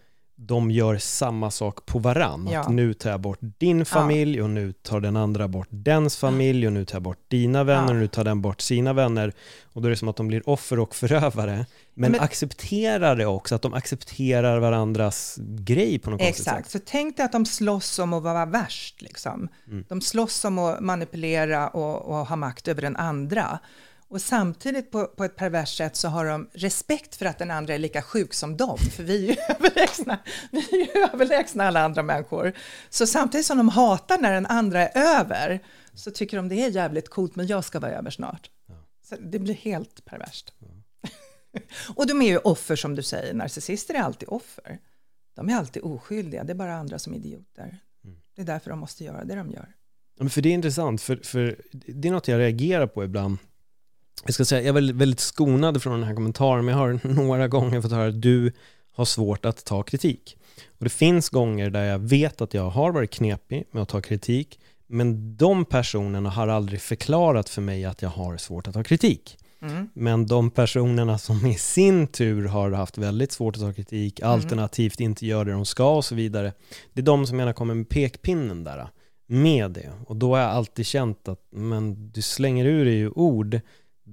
de 0.48 0.72
gör 0.72 0.98
samma 0.98 1.52
sak 1.52 1.86
på 1.86 2.00
varann. 2.00 2.50
Ja. 2.52 2.60
Att 2.60 2.70
nu 2.70 2.94
tar 2.94 3.10
jag 3.10 3.22
bort 3.22 3.40
din 3.42 3.86
familj 3.86 4.38
ja. 4.38 4.44
och 4.44 4.50
nu 4.50 4.74
tar 4.74 5.00
den 5.00 5.18
andra 5.18 5.48
bort 5.48 5.68
dens 5.70 6.18
familj 6.18 6.68
och 6.68 6.74
nu 6.74 6.86
tar 6.86 6.96
jag 6.96 7.04
bort 7.04 7.20
dina 7.28 7.64
vänner 7.64 7.88
ja. 7.88 7.90
och 7.90 7.96
nu 7.96 8.08
tar 8.08 8.24
den 8.24 8.42
bort 8.42 8.62
sina 8.62 8.94
vänner. 8.94 9.34
Och 9.74 9.82
då 9.82 9.88
är 9.88 9.90
det 9.90 9.96
som 9.96 10.08
att 10.08 10.16
de 10.16 10.28
blir 10.28 10.50
offer 10.50 10.80
och 10.80 10.96
förövare. 10.96 11.66
Men, 11.94 12.12
men 12.12 12.22
accepterar 12.22 13.16
det 13.16 13.26
också, 13.26 13.56
att 13.56 13.62
de 13.62 13.74
accepterar 13.74 14.60
varandras 14.60 15.40
grej 15.40 16.00
på 16.00 16.10
något 16.10 16.20
konstigt 16.20 16.46
sätt. 16.46 16.54
Exakt, 16.54 16.72
så 16.72 16.80
tänk 16.86 17.18
dig 17.18 17.26
att 17.26 17.32
de 17.32 17.46
slåss 17.46 18.00
om 18.00 18.14
att 18.14 18.24
vara 18.24 18.46
värst. 18.46 19.02
Liksom. 19.02 19.50
Mm. 19.68 19.86
De 19.90 20.02
slåss 20.02 20.46
om 20.46 20.60
att 20.60 20.80
manipulera 20.80 21.68
och, 21.68 22.02
och 22.10 22.28
ha 22.28 22.36
makt 22.36 22.68
över 22.68 22.82
den 22.82 22.96
andra. 22.96 23.60
Och 24.12 24.22
samtidigt 24.22 24.92
på, 24.92 25.08
på 25.08 25.24
ett 25.24 25.36
perverst 25.36 25.78
sätt 25.78 25.96
så 25.96 26.08
har 26.08 26.26
de 26.26 26.50
respekt 26.54 27.16
för 27.16 27.26
att 27.26 27.40
den 27.40 27.52
andra 27.52 27.74
är 27.74 27.78
lika 27.78 28.02
sjuk 28.02 28.34
som 28.34 28.58
dem, 28.58 28.78
för 28.78 29.04
vi 29.04 29.30
är 29.30 29.34
ju 29.34 29.36
överlägsna, 29.56 30.20
vi 30.52 30.60
är 30.60 30.96
ju 30.96 31.04
överlägsna 31.14 31.68
alla 31.68 31.84
andra 31.84 32.04
människor. 32.04 32.54
Så 32.90 33.08
samtidigt 33.08 33.46
som 33.46 33.58
de 33.58 33.70
hatar 33.70 34.18
när 34.18 34.34
den 34.34 34.46
andra 34.46 34.88
är 34.88 35.20
över, 35.20 35.60
så 35.94 36.12
tycker 36.12 36.38
de 36.38 36.50
det 36.50 36.56
är 36.56 36.70
jävligt 36.70 37.10
coolt, 37.10 37.36
men 37.36 37.48
jag 37.48 37.64
ska 37.64 37.80
vara 37.80 37.92
över 37.92 38.10
snart. 38.10 38.50
Ja. 38.68 38.76
Så 39.10 39.16
det 39.20 39.40
blir 39.40 39.54
helt 39.54 40.06
perverst. 40.06 40.54
Ja. 40.60 40.68
och 41.96 42.08
de 42.08 42.22
är 42.22 42.28
ju 42.28 42.38
offer 42.38 42.76
som 42.76 42.96
du 42.96 43.04
säger, 43.04 43.34
narcissister 43.34 43.94
är 43.94 44.00
alltid 44.00 44.30
offer. 44.30 44.80
de 45.36 45.50
är 45.50 45.56
alltid 45.56 45.84
oskyldiga, 45.84 46.44
det 46.44 46.54
är 46.54 46.56
bara 46.56 46.76
andra 46.76 47.00
som 47.00 47.14
är 47.14 47.18
idioter. 47.18 47.78
Mm. 48.04 48.18
Det 48.36 48.42
är 48.42 48.46
därför 48.46 48.70
de 48.70 48.80
måste 48.80 49.04
göra 49.04 49.24
det 49.24 49.36
de 49.36 49.52
gör. 49.52 49.76
Ja, 50.18 50.24
men 50.24 50.30
för 50.30 50.42
det 50.42 50.50
är 50.50 50.54
intressant, 50.54 51.02
för, 51.02 51.16
för 51.16 51.62
det 51.72 52.08
är 52.08 52.12
något 52.12 52.28
jag 52.28 52.40
reagerar 52.40 52.88
på 52.88 53.04
ibland. 53.04 53.38
Jag 54.26 54.34
ska 54.34 54.46
säga, 54.46 54.62
jag 54.62 54.78
är 54.78 54.94
väldigt, 54.94 55.20
skonad 55.20 55.82
från 55.82 55.94
den 55.94 56.04
här 56.04 56.16
kommentaren, 56.16 56.66
men 56.66 56.78
jag 56.78 56.80
har 56.80 57.00
några 57.24 57.48
gånger 57.48 57.82
fått 57.82 57.92
höra 57.92 58.08
att 58.08 58.22
du 58.22 58.52
har 58.92 59.06
svårt 59.06 59.46
att 59.46 59.66
ta 59.66 59.84
kritik. 59.84 60.38
Och 60.78 60.84
det 60.84 60.90
finns 60.90 61.30
gånger 61.30 61.70
där 61.70 61.84
jag 61.84 62.00
vet 62.00 62.42
att 62.42 62.54
jag 62.54 62.70
har 62.70 62.92
varit 62.92 63.12
knepig 63.12 63.64
med 63.72 63.84
att 63.84 63.90
ta 63.90 64.02
kritik, 64.02 64.60
men 64.88 65.38
de 65.38 65.66
personerna 65.66 66.30
har 66.30 66.48
aldrig 66.48 66.82
förklarat 66.82 67.50
för 67.50 67.62
mig 67.62 67.86
att 67.86 68.02
jag 68.02 68.10
har 68.10 68.38
svårt 68.38 68.68
att 68.68 68.74
ta 68.74 68.84
kritik. 68.84 69.38
Mm. 69.62 69.90
Men 69.94 70.28
de 70.28 70.52
personerna 70.52 71.18
som 71.18 71.46
i 71.46 71.56
sin 71.56 72.08
tur 72.08 72.48
har 72.48 72.72
haft 72.72 72.98
väldigt 72.98 73.32
svårt 73.32 73.56
att 73.56 73.62
ta 73.62 73.74
kritik, 73.74 74.20
mm. 74.20 74.32
alternativt 74.32 75.00
inte 75.00 75.26
gör 75.26 75.46
det 75.46 75.52
de 75.52 75.66
ska 75.66 75.96
och 75.96 76.06
så 76.06 76.16
vidare, 76.16 76.54
det 76.94 77.02
är 77.02 77.06
de 77.06 77.28
som 77.28 77.40
gärna 77.40 77.54
kommer 77.54 77.74
med 77.74 77.90
pekpinnen 77.90 78.64
där 78.64 78.88
med 79.28 79.72
det. 79.72 79.92
Och 80.08 80.16
då 80.16 80.36
har 80.36 80.42
jag 80.42 80.50
alltid 80.50 80.86
känt 80.86 81.28
att 81.28 81.48
men 81.52 82.12
du 82.12 82.22
slänger 82.22 82.66
ur 82.66 82.86
dig 82.86 83.08
ord 83.08 83.60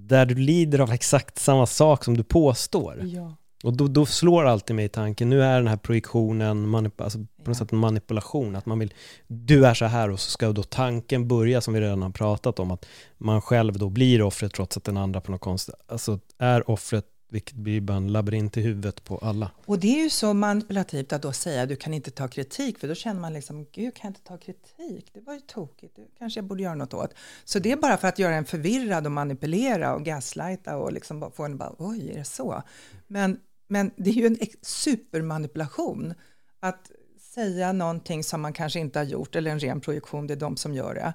där 0.07 0.27
du 0.27 0.35
lider 0.35 0.79
av 0.79 0.93
exakt 0.93 1.39
samma 1.39 1.67
sak 1.67 2.05
som 2.05 2.17
du 2.17 2.25
påstår. 2.25 3.03
Ja. 3.05 3.37
Och 3.65 3.77
då, 3.77 3.89
då 3.89 4.07
slår 4.07 4.45
alltid 4.45 4.77
mig 4.77 4.89
tanken, 4.89 5.31
nu 5.31 5.43
är 5.43 5.57
den 5.57 5.69
här 5.69 5.77
projektionen, 5.77 6.69
manip 6.69 7.01
alltså 7.01 7.19
på 7.19 7.51
något 7.51 7.57
sätt 7.57 7.73
en 7.73 7.79
manipulation, 7.79 8.57
att 8.57 8.67
man 8.67 8.79
vill, 8.79 8.95
du 9.27 9.67
är 9.67 9.75
så 9.75 9.85
här 9.85 10.11
och 10.11 10.21
så 10.21 10.31
ska 10.31 10.53
då 10.53 10.63
tanken 10.63 11.29
börja, 11.29 11.61
som 11.61 11.75
vi 11.75 11.81
redan 11.81 12.03
har 12.03 12.11
pratat 12.11 12.59
om, 12.59 12.71
att 12.71 12.87
man 13.19 13.43
själv 13.43 13.79
då 13.79 13.89
blir 13.89 14.23
offret 14.23 14.55
trots 14.55 14.77
att 14.77 14.85
den 14.85 14.97
andra 14.97 15.21
på 15.21 15.31
något 15.31 15.41
konstigt, 15.41 15.75
alltså 15.89 16.19
är 16.39 16.71
offret 16.71 17.05
vilket 17.29 17.55
blir 17.55 17.81
bara 17.81 17.97
en 17.97 18.13
labyrint 18.13 18.57
i 18.57 18.61
huvudet 18.61 19.05
på 19.05 19.19
alla. 19.19 19.51
Och 19.65 19.79
det 19.79 19.99
är 19.99 20.03
ju 20.03 20.11
så 20.11 20.35
manipulativt 20.35 21.13
att 21.13 21.23
då 21.23 21.33
säga 21.33 21.67
du 21.67 21.77
kan 21.77 21.95
inte 21.95 22.11
ta 22.11 22.29
kritik, 22.29 22.79
för 22.79 22.89
då 22.89 22.95
känner 22.95 23.21
man 23.21 23.33
liksom, 23.33 23.67
gud 23.73 23.95
kan 23.95 24.09
jag 24.09 24.11
inte 24.11 24.23
ta 24.23 24.39
kritik? 24.39 25.11
Det 25.13 25.21
var 25.21 25.35
ju 25.35 25.41
tokigt, 25.41 25.97
det 25.97 26.07
kanske 26.19 26.39
jag 26.39 26.45
borde 26.45 26.63
göra 26.63 26.75
något 26.75 26.95
åt. 26.95 27.15
Så 27.45 27.59
det 27.59 27.73
är 27.73 27.77
bara 27.77 27.97
för 27.97 28.09
att 28.09 28.19
göra 28.19 28.35
en 28.35 28.45
förvirrad 28.45 29.07
och 29.07 29.13
manipulera 29.13 29.95
och 29.95 30.05
gaslighta 30.05 30.77
och 30.77 30.93
liksom 30.93 31.33
få 31.37 31.45
en 31.45 31.59
bara, 31.59 31.75
oj, 31.79 32.11
är 32.11 32.19
det 32.19 32.25
så? 32.25 32.63
Men, 33.07 33.41
men 33.69 33.91
det 33.97 34.11
är 34.11 34.15
ju 34.15 34.27
en 34.27 34.39
supermanipulation 34.63 36.15
att 36.61 36.91
säga 37.35 37.73
någonting 37.73 38.25
som 38.25 38.41
man 38.41 38.53
kanske 38.53 38.81
inte 38.81 38.99
har 38.99 39.05
gjort, 39.05 39.37
eller 39.37 39.51
en 39.51 39.61
ren 39.61 39.81
projektion, 39.81 40.27
det 40.27 40.35
är 40.35 40.37
de 40.37 40.57
som 40.57 40.75
gör 40.75 40.95
det. 40.95 41.15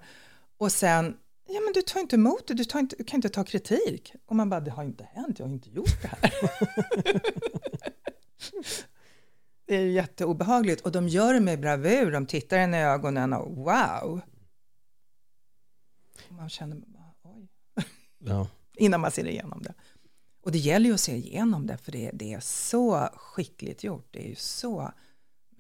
Och 0.58 0.72
sen 0.72 1.18
Ja, 1.54 1.60
men 1.60 1.74
du 1.74 1.82
tar 1.82 2.00
inte 2.00 2.16
emot 2.16 2.48
det, 2.48 2.54
du, 2.54 2.64
tar 2.64 2.80
inte, 2.80 2.96
du 2.96 3.04
kan 3.04 3.18
inte 3.18 3.30
ta 3.30 3.44
kritik. 3.44 4.14
Och 4.26 4.36
man 4.36 4.50
bara, 4.50 4.60
det 4.60 4.72
har 4.72 4.84
inte 4.84 5.04
hänt, 5.04 5.40
jag 5.40 5.46
har 5.46 5.54
inte 5.54 5.70
gjort 5.70 6.02
det 6.02 6.08
här. 6.08 6.32
det 9.66 9.76
är 9.76 9.86
jätteobehagligt 9.86 10.82
och 10.82 10.92
de 10.92 11.08
gör 11.08 11.34
det 11.34 11.40
med 11.40 11.60
bravur, 11.60 12.12
de 12.12 12.26
tittar 12.26 12.58
en 12.58 12.74
i 12.74 12.78
ögonen 12.78 13.34
och 13.34 13.56
wow. 13.56 14.22
Och 16.28 16.34
man 16.34 16.50
känner 16.50 16.78
oj. 17.24 17.48
Ja. 18.18 18.48
Innan 18.76 19.02
man 19.02 19.12
ser 19.12 19.28
igenom 19.28 19.62
det. 19.62 19.74
Och 20.44 20.52
det 20.52 20.58
gäller 20.58 20.86
ju 20.86 20.94
att 20.94 21.00
se 21.00 21.16
igenom 21.16 21.68
det, 21.68 21.78
för 21.78 21.92
det, 21.92 22.12
det 22.14 22.34
är 22.34 22.40
så 22.40 23.10
skickligt 23.16 23.84
gjort. 23.84 24.08
Det 24.12 24.32
är 24.32 24.36
så, 24.36 24.94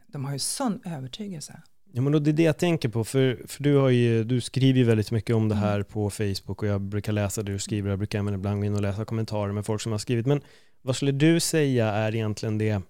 de 0.08 0.26
har 0.26 0.34
ju 0.34 0.40
sån 0.40 0.82
övertygelse. 0.86 1.62
Ja, 1.96 2.02
men 2.02 2.24
det 2.24 2.30
är 2.30 2.34
det 2.34 2.44
jag 2.44 2.58
tänker 2.58 2.90
på, 2.90 3.04
för, 3.04 3.42
för 3.48 3.64
du, 3.64 3.76
har 3.76 3.90
ju, 3.90 4.24
du 4.24 4.42
skriver 4.42 4.80
ju 4.80 4.86
väldigt 4.86 5.12
mycket 5.12 5.36
om 5.36 5.50
det 5.50 5.56
här 5.56 5.76
mm. 5.76 5.86
på 5.86 6.10
Facebook 6.10 6.64
och 6.64 6.68
jag 6.68 6.82
brukar 6.82 7.12
läsa 7.12 7.44
det 7.44 7.52
du 7.52 7.60
skriver, 7.60 7.90
jag 7.90 8.00
brukar 8.00 8.20
även 8.20 8.34
ibland 8.34 8.60
gå 8.60 8.66
in 8.66 8.76
och 8.76 8.82
läsa 8.82 9.06
kommentarer 9.06 9.52
med 9.52 9.66
folk 9.66 9.82
som 9.82 9.92
har 9.92 10.00
skrivit. 10.00 10.26
Men 10.26 10.42
vad 10.82 10.96
skulle 10.96 11.12
du 11.12 11.40
säga 11.40 11.88
är 11.88 12.16
egentligen 12.16 12.58
det 12.58 12.82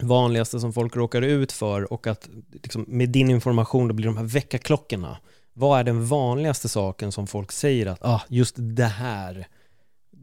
vanligaste 0.00 0.60
som 0.60 0.72
folk 0.72 0.96
råkar 0.96 1.22
ut 1.22 1.52
för 1.52 1.92
och 1.92 2.06
att 2.06 2.28
liksom, 2.62 2.84
med 2.88 3.08
din 3.08 3.30
information 3.30 3.88
då 3.88 3.94
blir 3.94 4.06
de 4.06 4.16
här 4.16 4.24
väckarklockorna. 4.24 5.18
Vad 5.52 5.80
är 5.80 5.84
den 5.84 6.06
vanligaste 6.06 6.68
saken 6.68 7.12
som 7.12 7.26
folk 7.26 7.52
säger 7.52 7.86
att 7.86 8.04
ah, 8.04 8.22
just 8.28 8.54
det 8.58 8.84
här, 8.84 9.46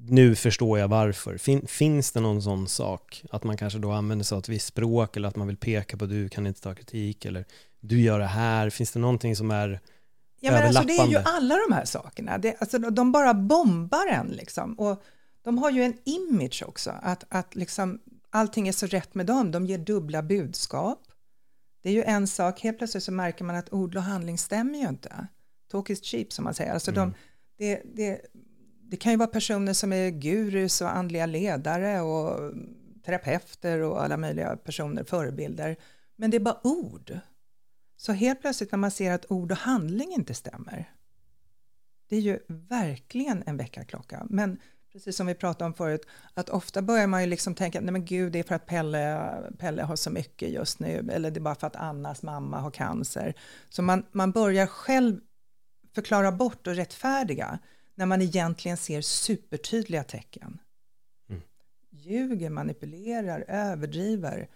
nu 0.10 0.36
förstår 0.36 0.80
jag 0.80 0.88
varför. 0.88 1.38
Fin, 1.38 1.68
finns 1.68 2.12
det 2.12 2.20
någon 2.20 2.42
sån 2.42 2.68
sak? 2.68 3.24
Att 3.32 3.44
man 3.44 3.58
kanske 3.58 3.80
då 3.80 3.92
använder 3.92 4.26
sig 4.26 4.36
av 4.36 4.40
ett 4.40 4.50
visst 4.50 4.68
språk 4.68 5.18
eller 5.18 5.28
att 5.28 5.36
man 5.36 5.48
vill 5.48 5.58
peka 5.58 5.98
på 5.98 6.06
du 6.06 6.30
kan 6.30 6.48
inte 6.48 6.62
ta 6.62 6.76
kritik 6.76 7.26
eller 7.26 7.46
du 7.80 8.02
gör 8.02 8.20
det 8.20 8.26
här? 8.26 8.70
Finns 8.70 8.92
det 8.92 9.00
någonting 9.00 9.36
som 9.36 9.52
är 9.52 9.80
Ja, 10.40 10.52
men 10.52 10.68
alltså, 10.68 10.84
det 10.84 10.98
är 10.98 11.08
ju 11.08 11.18
alla 11.18 11.56
de 11.68 11.74
här 11.74 11.86
sakerna. 11.86 12.38
Det, 12.38 12.56
alltså, 12.60 12.78
de 12.78 13.12
bara 13.12 13.34
bombar 13.34 14.08
en 14.08 14.28
liksom. 14.28 14.74
Och 14.74 15.04
de 15.44 15.58
har 15.58 15.72
ju 15.72 15.84
en 15.84 15.98
image 16.04 16.64
också, 16.68 16.94
att, 17.02 17.24
att 17.30 17.56
liksom, 17.56 18.00
allting 18.30 18.68
är 18.68 18.72
så 18.72 18.86
rätt 18.86 19.16
med 19.16 19.26
dem. 19.26 19.52
De 19.52 19.66
ger 19.66 19.78
dubbla 19.78 20.24
budskap. 20.24 21.04
Det 21.84 21.90
är 21.90 21.94
ju 21.94 22.04
en 22.04 22.28
sak, 22.28 22.60
helt 22.60 22.78
plötsligt 22.78 23.04
så 23.04 23.12
märker 23.12 23.46
man 23.46 23.56
att 23.56 23.74
ord 23.74 23.96
och 23.96 24.04
handling 24.04 24.38
stämmer 24.38 24.80
ju 24.80 24.88
inte. 24.88 25.28
Talk 25.72 25.90
is 25.90 26.04
cheap 26.04 26.34
som 26.34 26.44
man 26.44 26.54
säger. 26.54 26.74
Alltså 26.74 26.92
mm. 26.92 27.10
de, 27.10 27.14
det, 27.58 27.82
det, 27.96 28.22
det 28.90 28.98
kan 28.98 29.12
ju 29.12 29.18
vara 29.18 29.28
personer 29.28 29.74
som 29.74 29.94
är 29.94 30.10
gurus 30.10 30.82
och 30.82 30.96
andliga 30.96 31.26
ledare 31.26 32.02
och 32.02 32.54
terapeuter 33.06 33.82
och 33.82 34.04
alla 34.04 34.18
möjliga 34.18 34.58
personer, 34.58 35.04
förebilder. 35.04 35.76
Men 36.16 36.32
det 36.32 36.38
är 36.38 36.42
bara 36.42 36.68
ord. 36.68 37.20
Så 37.98 38.12
helt 38.12 38.42
plötsligt 38.42 38.72
när 38.72 38.80
man 38.80 38.92
ser 38.92 39.12
att 39.12 39.32
ord 39.32 39.52
och 39.52 39.58
handling 39.58 40.12
inte 40.12 40.34
stämmer, 40.34 40.94
det 42.10 42.16
är 42.16 42.20
ju 42.20 42.40
verkligen 42.48 43.44
en 43.46 43.58
väckarklocka. 43.58 44.28
Men 44.30 44.60
precis 44.92 45.16
som 45.16 45.28
vi 45.28 45.36
pratade 45.36 45.66
om 45.66 45.74
förut, 45.74 46.08
att 46.34 46.50
ofta 46.50 46.82
börjar 46.82 47.08
man 47.08 47.22
ju 47.22 47.28
liksom 47.28 47.56
tänka, 47.56 47.82
nej 47.82 47.92
men 47.92 48.06
gud, 48.06 48.32
det 48.32 48.40
är 48.40 48.44
för 48.44 48.56
att 48.56 48.66
Pelle, 48.66 49.30
Pelle 49.58 49.84
har 49.84 49.96
så 49.96 50.10
mycket 50.10 50.50
just 50.50 50.80
nu, 50.80 51.10
eller 51.12 51.32
det 51.32 51.38
är 51.38 51.42
bara 51.42 51.56
för 51.56 51.68
att 51.68 51.76
Annas 51.76 52.24
mamma 52.24 52.60
har 52.60 52.72
cancer. 52.72 53.34
Så 53.70 53.82
man, 53.82 54.06
man 54.12 54.32
börjar 54.32 54.68
själv 54.68 55.20
förklara 55.96 56.32
bort 56.32 56.68
och 56.68 56.76
rättfärdiga 56.76 57.60
när 57.98 58.06
man 58.06 58.22
egentligen 58.22 58.78
ser 58.78 59.02
supertydliga 59.02 60.04
tecken. 60.04 60.60
Mm. 61.30 61.42
Ljuger, 61.90 62.50
manipulerar, 62.50 63.46
överdriver 63.48 64.48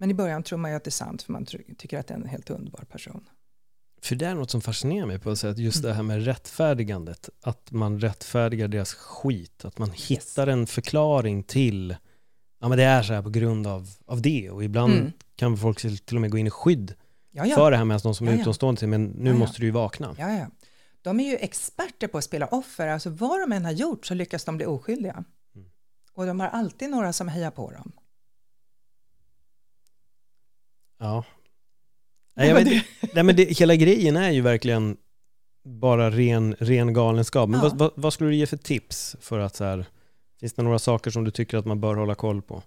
men 0.00 0.10
i 0.10 0.14
början 0.14 0.42
tror 0.42 0.58
man 0.58 0.70
ju 0.70 0.76
att 0.76 0.84
det 0.84 0.88
är 0.88 0.92
sant 0.92 1.22
för 1.22 1.32
man 1.32 1.44
tycker 1.78 1.98
att 1.98 2.06
det 2.06 2.14
är 2.14 2.18
en 2.18 2.28
helt 2.28 2.50
underbar 2.50 2.84
person. 2.84 3.28
För 4.02 4.16
det 4.16 4.26
är 4.26 4.34
något 4.34 4.50
som 4.50 4.60
fascinerar 4.60 5.06
mig 5.06 5.18
på 5.18 5.30
att 5.30 5.38
säga 5.38 5.50
att 5.50 5.58
just 5.58 5.82
det 5.82 5.92
här 5.92 6.02
med 6.02 6.24
rättfärdigandet, 6.24 7.28
att 7.42 7.70
man 7.70 8.00
rättfärdigar 8.00 8.68
deras 8.68 8.94
skit, 8.94 9.64
att 9.64 9.78
man 9.78 9.88
yes. 9.88 10.10
hittar 10.10 10.46
en 10.46 10.66
förklaring 10.66 11.42
till, 11.42 11.96
ja 12.60 12.68
men 12.68 12.78
det 12.78 12.84
är 12.84 13.02
så 13.02 13.12
här 13.12 13.22
på 13.22 13.30
grund 13.30 13.66
av, 13.66 13.90
av 14.06 14.22
det 14.22 14.50
och 14.50 14.64
ibland 14.64 14.92
mm. 14.92 15.12
kan 15.36 15.56
folk 15.56 15.80
till 15.80 16.16
och 16.16 16.20
med 16.20 16.30
gå 16.30 16.38
in 16.38 16.46
i 16.46 16.50
skydd 16.50 16.94
ja, 17.30 17.46
ja. 17.46 17.56
för 17.56 17.70
det 17.70 17.76
här 17.76 17.84
med 17.84 18.00
de 18.02 18.14
som 18.14 18.28
är 18.28 18.32
ja, 18.32 18.40
utomstående, 18.40 18.86
men 18.86 19.04
nu 19.04 19.34
måste 19.34 19.60
du 19.60 19.66
ju 19.66 19.72
vakna. 19.72 20.14
Ja, 20.18 20.32
ja. 20.32 20.46
De 21.02 21.20
är 21.20 21.30
ju 21.30 21.36
experter 21.36 22.08
på 22.08 22.18
att 22.18 22.24
spela 22.24 22.46
offer, 22.46 22.88
alltså 22.88 23.10
vad 23.10 23.40
de 23.40 23.52
än 23.52 23.64
har 23.64 23.72
gjort 23.72 24.06
så 24.06 24.14
lyckas 24.14 24.44
de 24.44 24.56
bli 24.56 24.66
oskyldiga. 24.66 25.24
Mm. 25.54 25.70
Och 26.14 26.26
de 26.26 26.40
har 26.40 26.48
alltid 26.48 26.90
några 26.90 27.12
som 27.12 27.28
hejar 27.28 27.50
på 27.50 27.70
dem. 27.70 27.92
Ja. 30.98 31.24
Nej, 32.36 32.48
jag 32.48 32.54
vet, 32.54 32.84
nej 33.14 33.24
men 33.24 33.36
det, 33.36 33.44
hela 33.44 33.74
grejen 33.74 34.16
är 34.16 34.30
ju 34.30 34.40
verkligen 34.40 34.96
bara 35.64 36.10
ren, 36.10 36.54
ren 36.58 36.92
galenskap. 36.92 37.48
Men 37.48 37.60
ja. 37.60 37.68
vad, 37.68 37.78
vad, 37.78 37.92
vad, 37.94 38.12
skulle 38.12 38.30
du 38.30 38.36
ge 38.36 38.46
för 38.46 38.56
tips 38.56 39.16
för 39.20 39.38
att 39.38 39.56
så 39.56 39.64
här, 39.64 39.86
finns 40.40 40.52
det 40.52 40.62
några 40.62 40.78
saker 40.78 41.10
som 41.10 41.24
du 41.24 41.30
tycker 41.30 41.58
att 41.58 41.66
man 41.66 41.80
bör 41.80 41.94
hålla 41.94 42.14
koll 42.14 42.42
på? 42.42 42.62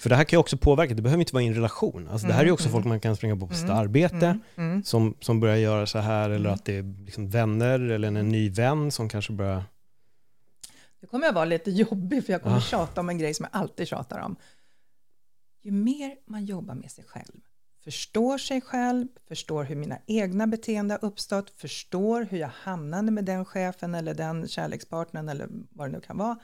För 0.00 0.10
det 0.10 0.16
här 0.16 0.24
kan 0.24 0.36
ju 0.36 0.40
också 0.40 0.56
påverka, 0.56 0.94
det 0.94 1.02
behöver 1.02 1.20
inte 1.20 1.34
vara 1.34 1.42
i 1.42 1.46
en 1.46 1.54
relation. 1.54 2.08
Alltså 2.08 2.26
det 2.26 2.32
här 2.32 2.40
är 2.40 2.46
ju 2.46 2.52
också 2.52 2.68
mm, 2.68 2.72
folk 2.72 2.86
man 2.86 3.00
kan 3.00 3.16
springa 3.16 3.36
på 3.36 3.46
på 3.46 3.54
sitt 3.54 3.64
mm, 3.64 3.76
arbete, 3.76 4.26
mm, 4.26 4.40
mm, 4.56 4.84
som, 4.84 5.14
som 5.20 5.40
börjar 5.40 5.56
göra 5.56 5.86
så 5.86 5.98
här, 5.98 6.30
eller 6.30 6.50
mm. 6.50 6.54
att 6.54 6.64
det 6.64 6.76
är 6.76 7.04
liksom 7.04 7.28
vänner, 7.28 7.80
eller 7.80 8.08
en 8.08 8.28
ny 8.28 8.50
vän 8.50 8.90
som 8.90 9.08
kanske 9.08 9.32
börjar... 9.32 9.64
Nu 11.00 11.08
kommer 11.08 11.26
jag 11.26 11.32
vara 11.32 11.44
lite 11.44 11.70
jobbig, 11.70 12.26
för 12.26 12.32
jag 12.32 12.42
kommer 12.42 12.56
ja. 12.56 12.60
tjata 12.60 13.00
om 13.00 13.08
en 13.08 13.18
grej 13.18 13.34
som 13.34 13.46
jag 13.52 13.60
alltid 13.60 13.88
tjatar 13.88 14.18
om. 14.20 14.36
Ju 15.62 15.70
mer 15.70 16.16
man 16.26 16.44
jobbar 16.44 16.74
med 16.74 16.90
sig 16.90 17.04
själv, 17.04 17.40
förstår 17.84 18.38
sig 18.38 18.60
själv, 18.60 19.06
förstår 19.28 19.64
hur 19.64 19.76
mina 19.76 19.98
egna 20.06 20.46
beteenden 20.46 20.98
har 21.00 21.08
uppstått, 21.08 21.50
förstår 21.50 22.26
hur 22.30 22.38
jag 22.38 22.50
hamnade 22.54 23.10
med 23.10 23.24
den 23.24 23.44
chefen 23.44 23.94
eller 23.94 24.14
den 24.14 24.48
kärlekspartnern 24.48 25.28
eller 25.28 25.48
vad 25.70 25.88
det 25.88 25.92
nu 25.92 26.00
kan 26.00 26.18
vara. 26.18 26.38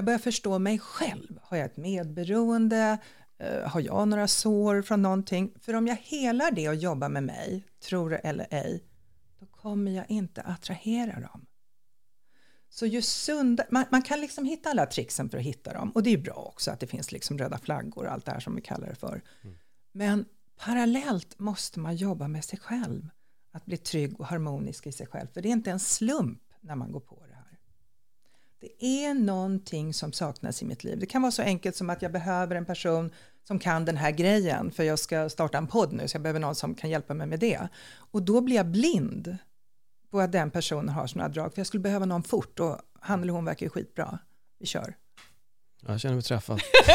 Jag 0.00 0.04
börjar 0.04 0.18
förstå 0.18 0.58
mig 0.58 0.78
själv. 0.78 1.38
Har 1.42 1.56
jag 1.56 1.66
ett 1.66 1.76
medberoende? 1.76 2.98
Uh, 3.42 3.68
har 3.68 3.80
jag 3.80 4.08
några 4.08 4.28
sår 4.28 4.82
från 4.82 5.02
någonting? 5.02 5.54
För 5.60 5.74
om 5.74 5.86
jag 5.86 5.96
helar 5.96 6.50
det 6.50 6.68
och 6.68 6.74
jobbar 6.74 7.08
med 7.08 7.22
mig, 7.22 7.64
tror 7.88 8.10
det 8.10 8.16
eller 8.16 8.46
ej, 8.50 8.84
då 9.40 9.46
kommer 9.46 9.90
jag 9.90 10.10
inte 10.10 10.42
attrahera 10.42 11.20
dem. 11.20 11.46
Så 12.68 12.86
ju 12.86 13.02
sunda, 13.02 13.64
man, 13.70 13.84
man, 13.90 14.02
kan 14.02 14.20
liksom 14.20 14.44
hitta 14.44 14.70
alla 14.70 14.86
tricksen 14.86 15.30
för 15.30 15.38
att 15.38 15.44
hitta 15.44 15.72
dem 15.72 15.90
och 15.90 16.02
det 16.02 16.10
är 16.10 16.18
bra 16.18 16.34
också 16.54 16.70
att 16.70 16.80
det 16.80 16.86
finns 16.86 17.12
liksom 17.12 17.38
röda 17.38 17.58
flaggor 17.58 18.04
och 18.04 18.12
allt 18.12 18.24
det 18.24 18.32
här 18.32 18.40
som 18.40 18.54
vi 18.54 18.62
kallar 18.62 18.88
det 18.88 18.94
för. 18.94 19.22
Mm. 19.42 19.56
Men 19.92 20.24
Parallellt 20.56 21.38
måste 21.38 21.80
man 21.80 21.96
jobba 21.96 22.28
med 22.28 22.44
sig 22.44 22.58
själv. 22.58 23.08
Att 23.52 23.66
bli 23.66 23.76
trygg 23.76 24.20
och 24.20 24.26
harmonisk 24.26 24.86
i 24.86 24.92
sig 24.92 25.06
själv. 25.06 25.26
För 25.34 25.42
det 25.42 25.48
är 25.48 25.52
inte 25.52 25.70
en 25.70 25.80
slump 25.80 26.42
när 26.60 26.76
man 26.76 26.92
går 26.92 27.00
på 27.00 27.26
det. 27.26 27.29
Det 28.60 28.84
är 29.04 29.14
någonting 29.14 29.94
som 29.94 30.12
saknas 30.12 30.62
i 30.62 30.64
mitt 30.64 30.84
liv. 30.84 30.98
Det 30.98 31.06
kan 31.06 31.22
vara 31.22 31.32
så 31.32 31.42
enkelt 31.42 31.76
som 31.76 31.90
att 31.90 32.02
jag 32.02 32.12
behöver 32.12 32.56
en 32.56 32.64
person 32.64 33.10
som 33.48 33.58
kan 33.58 33.84
den 33.84 33.96
här 33.96 34.10
grejen 34.10 34.70
för 34.70 34.82
jag 34.82 34.98
ska 34.98 35.28
starta 35.28 35.58
en 35.58 35.66
podd 35.66 35.92
nu 35.92 36.08
så 36.08 36.14
jag 36.14 36.22
behöver 36.22 36.40
någon 36.40 36.54
som 36.54 36.74
kan 36.74 36.90
hjälpa 36.90 37.14
mig 37.14 37.26
med 37.26 37.40
det. 37.40 37.68
Och 37.92 38.22
då 38.22 38.40
blir 38.40 38.56
jag 38.56 38.66
blind 38.66 39.36
på 40.10 40.20
att 40.20 40.32
den 40.32 40.50
personen 40.50 40.88
har 40.88 41.06
sådana 41.06 41.28
drag 41.28 41.54
för 41.54 41.60
jag 41.60 41.66
skulle 41.66 41.80
behöva 41.80 42.06
någon 42.06 42.22
fort 42.22 42.60
och 42.60 42.78
han 43.00 43.22
eller 43.22 43.32
hon 43.32 43.44
verkar 43.44 43.66
ju 43.66 43.70
skitbra. 43.70 44.18
Vi 44.58 44.66
kör. 44.66 44.96
Jag 45.86 46.00
känner 46.00 46.14
mig 46.14 46.24
träffad. 46.24 46.60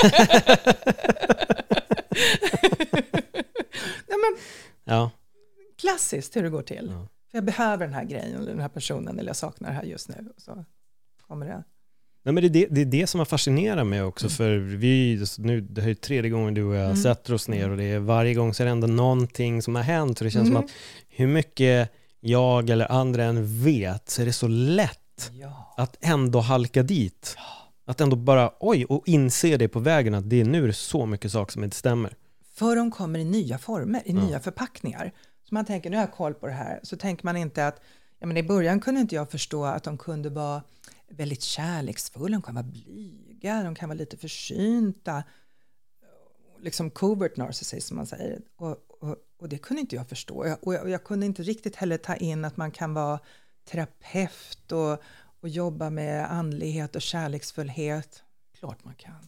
Nej, 4.07 4.17
men, 4.17 4.37
ja. 4.83 5.11
Klassiskt 5.77 6.35
hur 6.35 6.43
det 6.43 6.49
går 6.49 6.61
till. 6.61 6.87
Ja. 6.91 7.07
För 7.31 7.37
jag 7.37 7.45
behöver 7.45 7.85
den 7.85 7.93
här 7.93 8.03
grejen 8.03 8.35
eller 8.35 8.51
den 8.51 8.61
här 8.61 8.69
personen 8.69 9.19
eller 9.19 9.29
jag 9.29 9.35
saknar 9.35 9.69
det 9.69 9.75
här 9.75 9.83
just 9.83 10.09
nu. 10.09 10.33
Så 10.37 10.65
kommer 11.27 11.45
det. 11.45 11.63
Nej, 12.23 12.33
men 12.33 12.35
det, 12.35 12.47
är 12.47 12.49
det, 12.49 12.67
det 12.71 12.81
är 12.81 12.85
det 12.85 13.07
som 13.07 13.19
har 13.19 13.25
fascinerat 13.25 13.87
mig 13.87 14.01
också, 14.03 14.25
Mm. 14.25 14.35
för 14.35 14.57
vi, 14.75 15.25
nu, 15.37 15.61
det 15.61 15.81
här 15.81 15.89
är 15.89 15.93
tredje 15.93 16.31
gången 16.31 16.53
du 16.53 16.63
och 16.63 16.75
jag 16.75 16.83
Mm. 16.85 16.95
sätter 16.97 17.33
oss 17.33 17.47
ner 17.47 17.69
och 17.69 17.77
det 17.77 17.83
är 17.83 17.99
varje 17.99 18.33
gång 18.33 18.53
så 18.53 18.63
är 18.63 18.65
det 18.65 18.71
ändå 18.71 18.87
någonting 18.87 19.61
som 19.61 19.75
har 19.75 19.83
hänt. 19.83 20.17
Så 20.17 20.23
det 20.23 20.31
känns 20.31 20.49
Mm. 20.49 20.55
som 20.55 20.65
att 20.65 20.71
hur 21.09 21.27
mycket 21.27 21.91
jag 22.19 22.69
eller 22.69 22.91
andra 22.91 23.23
än 23.23 23.63
vet 23.63 24.09
så 24.09 24.21
är 24.21 24.25
det 24.25 24.33
så 24.33 24.47
lätt 24.47 25.31
Ja. 25.41 25.73
att 25.77 25.97
ändå 26.01 26.39
halka 26.39 26.83
dit. 26.83 27.37
Att 27.85 28.01
ändå 28.01 28.15
bara, 28.15 28.51
oj, 28.59 28.85
och 28.85 29.03
inse 29.07 29.57
det 29.57 29.67
på 29.67 29.79
vägen 29.79 30.13
att 30.13 30.29
det, 30.29 30.43
nu 30.43 30.63
är 30.63 30.67
det 30.67 30.73
så 30.73 31.05
mycket 31.05 31.31
saker 31.31 31.51
som 31.53 31.63
inte 31.63 31.75
stämmer. 31.75 32.13
För 32.53 32.75
de 32.75 32.91
kommer 32.91 33.19
i 33.19 33.23
nya 33.25 33.57
former, 33.57 34.01
i 34.05 34.11
Ja. 34.13 34.21
nya 34.25 34.39
förpackningar. 34.39 35.11
Så 35.49 35.53
man 35.53 35.65
tänker, 35.65 35.89
nu 35.89 35.95
har 35.95 36.03
jag 36.03 36.11
koll 36.13 36.33
på 36.33 36.47
det 36.47 36.53
här. 36.53 36.79
Så 36.83 36.97
tänker 36.97 37.25
man 37.25 37.37
inte 37.37 37.67
att, 37.67 37.81
ja 38.19 38.27
men 38.27 38.37
i 38.37 38.43
början 38.43 38.79
kunde 38.79 39.01
inte 39.01 39.15
jag 39.15 39.31
förstå 39.31 39.65
att 39.65 39.83
de 39.83 39.97
kunde 39.97 40.29
vara 40.29 40.61
väldigt 41.07 41.41
kärleksfulla, 41.41 42.35
de 42.35 42.41
kan 42.41 42.55
vara 42.55 42.63
blyga, 42.63 43.63
de 43.63 43.75
kan 43.75 43.89
vara 43.89 43.97
lite 43.97 44.17
försynta. 44.17 45.23
Liksom 46.59 46.91
covert 46.91 47.37
narcissism 47.37 47.87
som 47.87 47.97
man 47.97 48.05
säger. 48.05 48.41
Och, 48.55 48.77
och, 49.01 49.15
och 49.39 49.49
det 49.49 49.57
kunde 49.57 49.81
inte 49.81 49.95
jag 49.95 50.09
förstå. 50.09 50.47
Jag, 50.47 50.67
och 50.67 50.73
jag, 50.73 50.83
och 50.83 50.89
jag 50.89 51.03
kunde 51.03 51.25
inte 51.25 51.43
riktigt 51.43 51.75
heller 51.75 51.97
ta 51.97 52.15
in 52.15 52.45
att 52.45 52.57
man 52.57 52.71
kan 52.71 52.93
vara 52.93 53.19
terapeut 53.71 54.71
och, 54.71 55.03
och 55.39 55.49
jobba 55.49 55.89
med 55.89 56.31
andlighet 56.31 56.95
och 56.95 57.01
kärleksfullhet. 57.01 58.23
Klart 58.59 58.83
man 58.83 58.95
kan. 58.95 59.27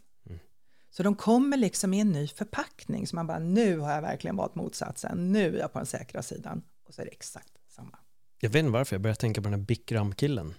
Så 0.98 1.04
de 1.04 1.16
kommer 1.16 1.58
liksom 1.58 1.94
i 1.94 2.00
en 2.00 2.12
ny 2.12 2.28
förpackning. 2.28 3.08
Så 3.08 3.16
man 3.16 3.28
bara, 3.28 3.40
nu 3.40 3.80
har 3.80 3.92
jag 3.92 4.02
verkligen 4.02 4.36
valt 4.36 4.56
motsatsen. 4.56 5.32
Nu 5.32 5.56
är 5.56 5.60
jag 5.60 5.74
på 5.74 5.80
den 5.80 5.86
säkra 5.86 6.22
sidan. 6.22 6.62
Och 6.88 6.94
så 6.94 7.02
är 7.02 7.06
det 7.06 7.12
exakt 7.12 7.54
samma. 7.68 7.98
Jag 8.40 8.50
vet 8.50 8.60
inte 8.60 8.72
varför, 8.72 8.96
jag 8.96 9.02
började 9.02 9.20
tänka 9.20 9.42
på 9.42 9.50
den 9.50 9.60
här 9.60 9.66
Bikram-killen. 9.66 10.54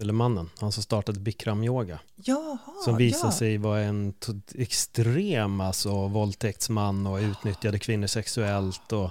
Eller 0.00 0.12
mannen, 0.12 0.50
han 0.58 0.72
som 0.72 0.82
startade 0.82 1.20
Bikram-yoga. 1.20 1.98
Jaha, 2.16 2.58
Som 2.84 2.96
visade 2.96 3.32
ja. 3.32 3.38
sig 3.38 3.58
vara 3.58 3.80
en 3.80 4.14
extrem 4.54 5.60
alltså, 5.60 6.08
våldtäktsman 6.08 7.06
och 7.06 7.18
utnyttjade 7.18 7.78
kvinnor 7.78 8.06
sexuellt 8.06 8.92
och 8.92 9.10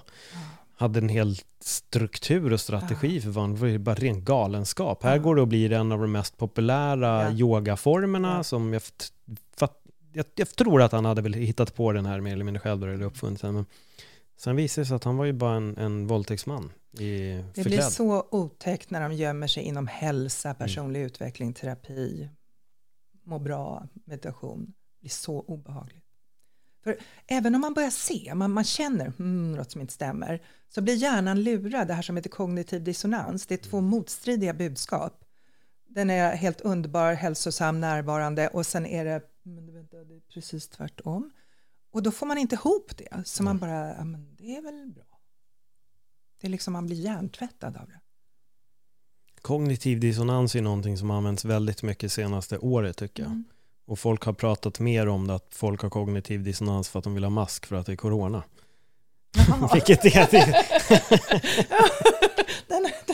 hade 0.77 0.99
en 0.99 1.09
hel 1.09 1.35
struktur 1.59 2.53
och 2.53 2.59
strategi 2.59 3.21
för 3.21 3.29
vad 3.29 3.49
var 3.49 3.77
bara 3.77 3.95
ren 3.95 4.23
galenskap. 4.23 5.03
Här 5.03 5.17
går 5.17 5.35
det 5.35 5.41
att 5.41 5.47
bli 5.47 5.73
en 5.73 5.91
av 5.91 5.99
de 6.01 6.11
mest 6.11 6.37
populära 6.37 7.23
Ja. 7.23 7.31
yogaformerna 7.31 8.43
som 8.43 8.73
jag, 8.73 8.81
jag, 10.13 10.25
jag 10.35 10.55
tror 10.55 10.81
att 10.81 10.91
han 10.91 11.05
hade 11.05 11.21
väl 11.21 11.33
hittat 11.33 11.75
på 11.75 11.91
den 11.91 12.05
här 12.05 12.19
mer 12.21 12.33
eller 12.33 12.43
mindre 12.45 12.59
själv 12.61 12.83
eller 12.83 13.05
uppfunnit 13.05 13.41
den. 13.41 13.53
Men 13.53 13.65
sen 14.37 14.55
visade 14.55 14.83
det 14.83 14.87
sig 14.87 14.95
att 14.95 15.03
han 15.03 15.17
var 15.17 15.25
ju 15.25 15.33
bara 15.33 15.55
en, 15.55 15.77
en 15.77 16.07
våldtäktsman 16.07 16.71
i 17.01 17.43
Det 17.53 17.63
blir 17.63 17.81
så 17.81 18.27
otäckt 18.31 18.89
när 18.89 19.01
de 19.01 19.13
gömmer 19.13 19.47
sig 19.47 19.63
inom 19.63 19.87
hälsa, 19.87 20.49
Mm. 20.49 20.57
personlig 20.57 21.01
utveckling, 21.01 21.53
terapi, 21.53 22.29
må 23.23 23.39
bra, 23.39 23.87
meditation. 24.05 24.65
Det 24.65 24.99
blir 24.99 25.09
så 25.09 25.39
obehagligt. 25.39 26.05
För 26.83 26.97
även 27.27 27.55
om 27.55 27.61
man 27.61 27.73
börjar 27.73 27.89
se, 27.89 28.33
man, 28.35 28.51
man 28.51 28.63
känner 28.63 29.05
hmm, 29.17 29.51
något 29.55 29.71
som 29.71 29.81
inte 29.81 29.93
stämmer, 29.93 30.41
så 30.69 30.81
blir 30.81 30.95
hjärnan 30.95 31.43
lurad, 31.43 31.87
det 31.87 31.93
här 31.93 32.01
som 32.01 32.15
heter 32.15 32.29
kognitiv 32.29 32.83
dissonans. 32.83 33.45
Det 33.45 33.53
är 33.53 33.69
två 33.69 33.81
motstridiga 33.81 34.53
budskap. 34.53 35.25
Den 35.87 36.09
är 36.09 36.35
helt 36.35 36.61
underbar, 36.61 37.13
hälsosam, 37.13 37.81
närvarande 37.81 38.47
och 38.47 38.65
sen 38.65 38.85
är 38.85 39.05
det, 39.05 39.21
men 39.43 39.73
vänta, 39.73 39.97
det 39.97 40.15
är 40.15 40.21
precis 40.33 40.67
tvärtom. 40.69 41.31
Och 41.91 42.03
då 42.03 42.11
får 42.11 42.25
man 42.25 42.37
inte 42.37 42.55
ihop 42.55 42.97
det, 42.97 43.23
så 43.25 43.43
man 43.43 43.57
bara, 43.57 43.95
ja 43.95 44.05
men 44.05 44.35
det 44.35 44.55
är 44.55 44.61
väl 44.61 44.91
bra. 44.95 45.04
Det 46.45 46.49
är 46.49 46.51
liksom, 46.51 46.73
man 46.73 46.85
blir 46.85 46.95
hjärntvättad 46.95 47.77
av 47.77 47.87
det. 47.87 47.99
Kognitiv 49.41 49.99
dissonans 49.99 50.55
är 50.55 50.61
någonting 50.61 50.97
som 50.97 51.11
används 51.11 51.45
väldigt 51.45 51.83
mycket 51.83 52.11
senaste 52.11 52.57
året 52.57 52.97
tycker 52.97 53.23
jag. 53.23 53.31
Mm. 53.31 53.43
Och 53.85 53.99
folk 53.99 54.23
har 54.23 54.33
pratat 54.33 54.79
mer 54.79 55.07
om 55.07 55.27
det, 55.27 55.35
att 55.35 55.47
folk 55.51 55.81
har 55.81 55.89
kognitiv 55.89 56.43
dissonans 56.43 56.89
för 56.89 56.99
att 56.99 57.03
de 57.03 57.13
vill 57.13 57.23
ha 57.23 57.29
mask 57.29 57.65
för 57.65 57.75
att 57.75 57.85
det 57.85 57.91
är 57.91 57.95
corona. 57.95 58.43
Vilket 59.73 60.05
är 60.05 60.31
den, 60.31 60.53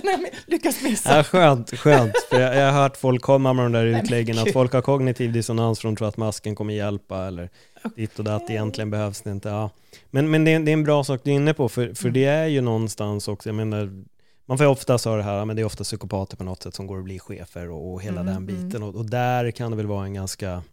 den 0.11 0.19
har 0.19 0.21
jag 0.23 0.31
lyckats 0.47 0.83
missa. 0.83 1.17
ja, 1.17 1.23
skönt, 1.23 1.77
skönt. 1.77 2.13
För 2.29 2.39
jag, 2.39 2.55
jag 2.55 2.71
har 2.71 2.81
hört 2.81 2.97
folk 2.97 3.21
komma 3.21 3.53
med 3.53 3.65
de 3.65 3.71
där 3.71 3.85
utläggen 3.85 4.39
att 4.39 4.53
folk 4.53 4.73
har 4.73 4.81
kognitiv 4.81 5.31
dissonans 5.33 5.79
för 5.79 5.87
de 5.87 5.95
tror 5.95 6.07
att 6.07 6.17
masken 6.17 6.55
kommer 6.55 6.73
hjälpa 6.73 7.27
eller 7.27 7.49
ditt 7.95 8.19
och 8.19 8.25
datt, 8.25 8.49
egentligen 8.49 8.89
behövs 8.89 9.21
det 9.21 9.31
inte. 9.31 9.49
Ja. 9.49 9.69
Men, 10.09 10.31
men 10.31 10.43
det, 10.45 10.53
är, 10.53 10.59
det 10.59 10.71
är 10.71 10.73
en 10.73 10.83
bra 10.83 11.03
sak 11.03 11.21
du 11.23 11.31
är 11.31 11.35
inne 11.35 11.53
på, 11.53 11.69
för, 11.69 11.93
för 11.93 12.05
Mm. 12.05 12.13
det 12.13 12.25
är 12.25 12.45
ju 12.47 12.61
någonstans 12.61 13.27
också, 13.27 13.49
jag 13.49 13.55
menar, 13.55 14.03
man 14.45 14.57
får 14.57 14.65
ofta 14.65 14.97
höra 15.05 15.17
det 15.17 15.23
här, 15.23 15.45
men 15.45 15.55
det 15.55 15.61
är 15.61 15.65
ofta 15.65 15.83
psykopater 15.83 16.37
på 16.37 16.43
något 16.43 16.63
sätt 16.63 16.75
som 16.75 16.87
går 16.87 16.97
och 16.97 17.03
blir 17.03 17.19
chefer 17.19 17.69
och, 17.69 17.93
och 17.93 18.01
hela 18.01 18.21
Mm, 18.21 18.33
den 18.33 18.45
biten. 18.45 18.83
Och, 18.83 18.95
och 18.95 19.05
där 19.09 19.51
kan 19.51 19.71
det 19.71 19.77
väl 19.77 19.87
vara 19.87 20.05
en 20.05 20.13
ganska, 20.13 20.63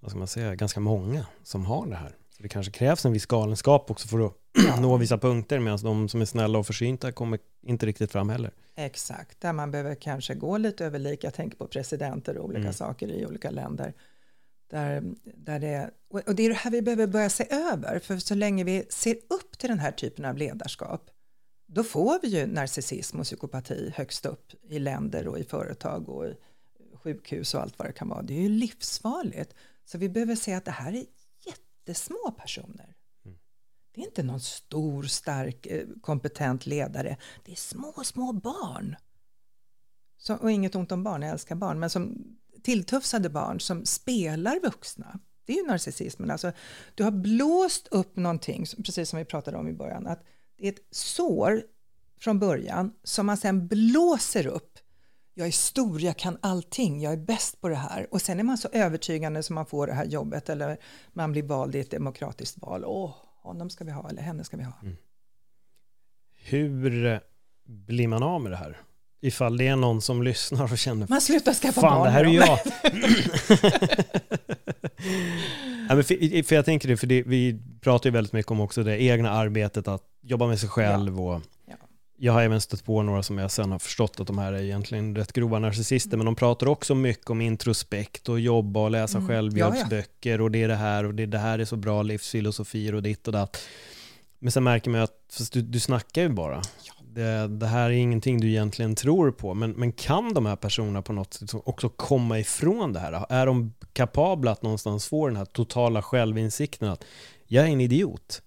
vad 0.00 0.10
ska 0.10 0.18
man 0.18 0.28
säga, 0.28 0.54
ganska 0.54 0.80
många 0.80 1.26
som 1.44 1.64
har 1.66 1.86
det 1.86 1.96
här. 1.96 2.12
Så 2.40 2.42
det 2.42 2.48
kanske 2.48 2.72
krävs 2.72 3.04
en 3.04 3.12
viss 3.12 3.26
galenskap 3.26 3.90
också 3.90 4.08
för 4.08 4.26
att 4.26 4.32
nå 4.80 4.96
vissa 4.96 5.18
punkter, 5.18 5.58
medan 5.58 5.78
de 5.82 6.08
som 6.08 6.20
är 6.20 6.24
snälla 6.24 6.58
och 6.58 6.66
försynta 6.66 7.12
kommer 7.12 7.38
inte 7.66 7.86
riktigt 7.86 8.12
fram 8.12 8.28
heller. 8.28 8.50
Exakt, 8.76 9.40
där 9.40 9.52
man 9.52 9.70
behöver 9.70 9.94
kanske 9.94 10.34
gå 10.34 10.58
lite 10.58 10.86
över 10.86 10.98
lik. 10.98 11.24
Jag 11.24 11.34
tänker 11.34 11.56
på 11.56 11.66
presidenter 11.66 12.38
och 12.38 12.44
olika 12.44 12.60
Mm. 12.60 12.72
saker 12.72 13.08
i 13.08 13.26
olika 13.26 13.50
länder. 13.50 13.94
Där, 14.70 15.02
där 15.24 15.58
det, 15.58 15.90
och 16.10 16.28
och 16.28 16.34
det 16.34 16.42
är 16.42 16.48
det 16.48 16.54
här 16.54 16.70
vi 16.70 16.82
behöver 16.82 17.06
börja 17.06 17.30
se 17.30 17.46
över, 17.50 17.98
för 17.98 18.18
så 18.18 18.34
länge 18.34 18.64
vi 18.64 18.86
ser 18.88 19.14
upp 19.14 19.58
till 19.58 19.68
den 19.68 19.78
här 19.78 19.92
typen 19.92 20.24
av 20.24 20.36
ledarskap, 20.36 21.10
då 21.66 21.84
får 21.84 22.18
vi 22.22 22.28
ju 22.28 22.46
narcissism 22.46 23.18
och 23.18 23.24
psykopati 23.24 23.92
högst 23.96 24.26
upp 24.26 24.52
i 24.68 24.78
länder 24.78 25.28
och 25.28 25.38
i 25.38 25.44
företag 25.44 26.08
och 26.08 26.26
i 26.26 26.34
sjukhus 27.02 27.54
och 27.54 27.60
allt 27.62 27.78
vad 27.78 27.88
det 27.88 27.92
kan 27.92 28.08
vara. 28.08 28.22
Det 28.22 28.34
är 28.34 28.42
ju 28.42 28.48
livsfarligt. 28.48 29.54
Så 29.84 29.98
vi 29.98 30.08
behöver 30.08 30.34
se 30.34 30.54
att 30.54 30.64
det 30.64 30.70
här 30.70 30.92
är 30.92 31.04
jättesmå 31.86 32.34
personer. 32.38 32.94
Mm. 33.24 33.38
Det 33.94 34.00
är 34.00 34.04
inte 34.04 34.22
någon 34.22 34.40
stor, 34.40 35.02
stark, 35.02 35.66
eh, 35.66 35.86
kompetent 36.00 36.66
ledare. 36.66 37.16
Det 37.44 37.52
är 37.52 37.56
små, 37.56 37.94
små 38.04 38.32
barn. 38.32 38.96
Så, 40.16 40.36
och 40.36 40.50
inget 40.50 40.74
ont 40.74 40.92
om 40.92 41.02
barn, 41.02 41.22
jag 41.22 41.30
älskar 41.30 41.54
barn, 41.54 41.80
men 41.80 41.90
som 41.90 42.36
tilltufsade 42.62 43.30
barn 43.30 43.60
som 43.60 43.84
spelar 43.84 44.60
vuxna. 44.60 45.20
Det 45.44 45.52
är 45.52 45.56
ju 45.56 45.66
narcissismen. 45.66 46.30
Alltså, 46.30 46.52
du 46.94 47.04
har 47.04 47.10
blåst 47.10 47.88
upp 47.90 48.16
någonting, 48.16 48.66
precis 48.84 49.10
som 49.10 49.18
vi 49.18 49.24
pratade 49.24 49.56
om 49.56 49.68
i 49.68 49.72
början, 49.72 50.06
att 50.06 50.24
det 50.56 50.68
är 50.68 50.72
ett 50.72 50.86
sår 50.90 51.62
från 52.20 52.38
början 52.38 52.92
som 53.04 53.26
man 53.26 53.36
sen 53.36 53.68
blåser 53.68 54.46
upp. 54.46 54.78
Jag 55.40 55.48
är 55.48 55.52
stor, 55.52 56.00
jag 56.00 56.16
kan 56.16 56.38
allting, 56.40 57.00
jag 57.00 57.12
är 57.12 57.16
bäst 57.16 57.60
på 57.60 57.68
det 57.68 57.74
här. 57.74 58.06
Och 58.10 58.22
sen 58.22 58.40
är 58.40 58.44
man 58.44 58.58
så 58.58 58.68
övertygande 58.72 59.42
som 59.42 59.54
man 59.54 59.66
får 59.66 59.86
det 59.86 59.92
här 59.92 60.04
jobbet 60.04 60.48
eller 60.48 60.76
man 61.12 61.32
blir 61.32 61.42
vald 61.42 61.76
i 61.76 61.80
ett 61.80 61.90
demokratiskt 61.90 62.58
val. 62.58 62.84
Åh, 62.84 63.14
honom 63.42 63.70
ska 63.70 63.84
vi 63.84 63.90
ha 63.90 64.10
eller 64.10 64.22
henne 64.22 64.44
ska 64.44 64.56
vi 64.56 64.62
ha. 64.62 64.72
Hur 66.36 67.20
blir 67.66 68.08
man 68.08 68.22
av 68.22 68.40
med 68.40 68.52
det 68.52 68.56
här? 68.56 68.80
Ifall 69.20 69.56
det 69.56 69.66
är 69.66 69.76
någon 69.76 70.02
som 70.02 70.22
lyssnar 70.22 70.72
och 70.72 70.78
känner 70.78 71.06
Man 71.08 71.20
slutar 71.20 71.52
skaffa 71.52 71.80
Fan, 71.80 71.98
barn 71.98 72.04
det 72.04 72.10
här 72.10 72.24
är 72.24 72.34
jag. 72.34 72.48
ja, 75.88 75.94
men 75.94 76.04
för, 76.04 76.42
för 76.42 76.54
jag 76.54 76.64
tänker 76.64 76.88
det, 76.88 76.96
för 76.96 77.06
det, 77.06 77.22
vi 77.22 77.60
pratar 77.80 78.10
ju 78.10 78.14
väldigt 78.14 78.32
mycket 78.32 78.52
om 78.52 78.60
också 78.60 78.82
det 78.82 79.02
egna 79.02 79.30
arbetet, 79.30 79.88
att 79.88 80.02
jobba 80.22 80.46
med 80.46 80.60
sig 80.60 80.68
själv 80.68 81.20
och 81.20 81.40
Ja. 81.66 81.74
Jag 82.22 82.32
har 82.32 82.42
även 82.42 82.60
stött 82.60 82.84
på 82.84 83.02
några 83.02 83.22
som 83.22 83.38
jag 83.38 83.50
sen 83.50 83.72
har 83.72 83.78
förstått 83.78 84.20
att 84.20 84.26
de 84.26 84.38
här 84.38 84.52
är 84.52 84.62
egentligen 84.62 85.16
rätt 85.16 85.32
grova 85.32 85.58
narcissister, 85.58 86.16
men 86.16 86.26
de 86.26 86.34
pratar 86.34 86.66
också 86.66 86.94
mycket 86.94 87.30
om 87.30 87.40
introspekt 87.40 88.28
och 88.28 88.40
jobba 88.40 88.80
och 88.80 88.90
läsa 88.90 89.18
Mm. 89.18 89.28
självhjälpsböcker 89.28 90.40
och 90.40 90.50
det 90.50 90.62
är 90.62 90.68
det 90.68 90.76
här 90.76 91.04
och 91.04 91.14
det, 91.14 91.26
det 91.26 91.38
här 91.38 91.58
är 91.58 91.64
så 91.64 91.76
bra 91.76 92.02
livsfilosofier 92.02 92.94
och 92.94 93.02
ditt 93.02 93.26
och 93.26 93.32
datt. 93.32 93.58
Men 94.38 94.52
sen 94.52 94.64
märker 94.64 94.90
man 94.90 95.00
att 95.00 95.40
du, 95.52 95.62
du 95.62 95.80
snackar 95.80 96.22
ju 96.22 96.28
bara. 96.28 96.62
Det, 97.02 97.48
det 97.48 97.66
här 97.66 97.84
är 97.86 97.90
ingenting 97.94 98.40
du 98.40 98.48
egentligen 98.48 98.94
tror 98.94 99.30
på, 99.30 99.54
men, 99.54 99.70
men 99.70 99.92
kan 99.92 100.34
de 100.34 100.46
här 100.46 100.56
personerna 100.56 101.02
på 101.02 101.12
något 101.12 101.34
sätt 101.34 101.50
också 101.64 101.88
komma 101.88 102.38
ifrån 102.38 102.92
det 102.92 103.00
här? 103.00 103.26
Är 103.28 103.46
de 103.46 103.74
kapabla 103.92 104.50
att 104.50 104.62
någonstans 104.62 105.08
få 105.08 105.26
den 105.26 105.36
här 105.36 105.44
totala 105.44 106.02
självinsikten 106.02 106.88
att 106.88 107.04
jag 107.46 107.64
är 107.64 107.68
en 107.72 107.80
idiot? 107.80 108.42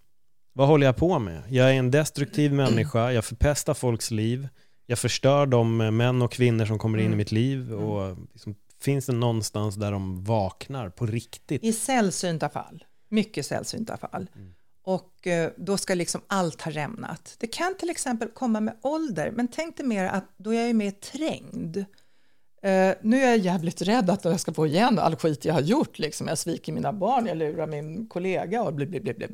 Vad 0.54 0.68
håller 0.68 0.86
jag 0.86 0.96
på 0.96 1.20
med? 1.20 1.44
Jag 1.50 1.70
är 1.70 1.74
en 1.74 1.92
destruktiv 1.92 2.54
människa, 2.64 3.12
jag 3.12 3.26
förpestar 3.26 3.74
folks 3.74 4.12
liv, 4.12 4.48
jag 4.86 5.00
förstör 5.00 5.46
de 5.46 5.78
män 5.78 6.22
och 6.22 6.32
kvinnor 6.32 6.66
som 6.66 6.80
kommer 6.80 6.98
in 6.98 7.04
i 7.04 7.06
Mm. 7.06 7.18
mitt 7.18 7.32
liv 7.32 7.74
och 7.74 8.18
liksom 8.34 8.56
Finns 8.84 9.06
det 9.06 9.14
någonstans 9.14 9.76
där 9.76 9.92
de 9.92 10.24
vaknar 10.24 10.90
på 10.90 11.06
riktigt? 11.06 11.64
I 11.64 11.74
sällsynta 11.74 12.50
fall, 12.50 12.84
mycket 13.10 13.46
sällsynta 13.46 13.98
fall. 13.98 14.30
Mm. 14.36 14.54
Och 14.84 15.28
eh, 15.28 15.52
då 15.58 15.78
ska 15.78 15.94
liksom 15.94 16.22
allt 16.28 16.62
ha 16.62 16.72
rämnat. 16.72 17.36
Det 17.40 17.48
kan 17.48 17.76
till 17.80 17.90
exempel 17.90 18.30
komma 18.30 18.60
med 18.60 18.78
ålder, 18.82 19.32
men 19.32 19.48
tänk 19.48 19.78
dig 19.78 19.86
mer 19.86 20.06
att 20.06 20.26
då 20.38 20.54
jag 20.54 20.70
är 20.70 20.74
mer 20.74 20.92
trängd. 20.92 21.78
Uh, 21.78 22.94
nu 23.02 23.22
är 23.22 23.30
jag 23.30 23.38
jävligt 23.38 23.82
rädd 23.82 24.10
att 24.10 24.26
jag 24.26 24.40
ska 24.40 24.54
få 24.54 24.68
igen 24.68 25.00
all 25.00 25.16
skit 25.16 25.46
jag 25.46 25.54
har 25.54 25.62
gjort. 25.62 26.00
Liksom. 26.00 26.28
Jag 26.28 26.38
sviker 26.38 26.74
mina 26.74 26.94
barn, 26.94 27.26
jag 27.26 27.38
lurar 27.38 27.68
min 27.68 28.08
kollega 28.08 28.64
och 28.64 28.74
bli, 28.74 28.86
bli, 28.86 29.00
bli, 29.00 29.14
bli 29.14 29.28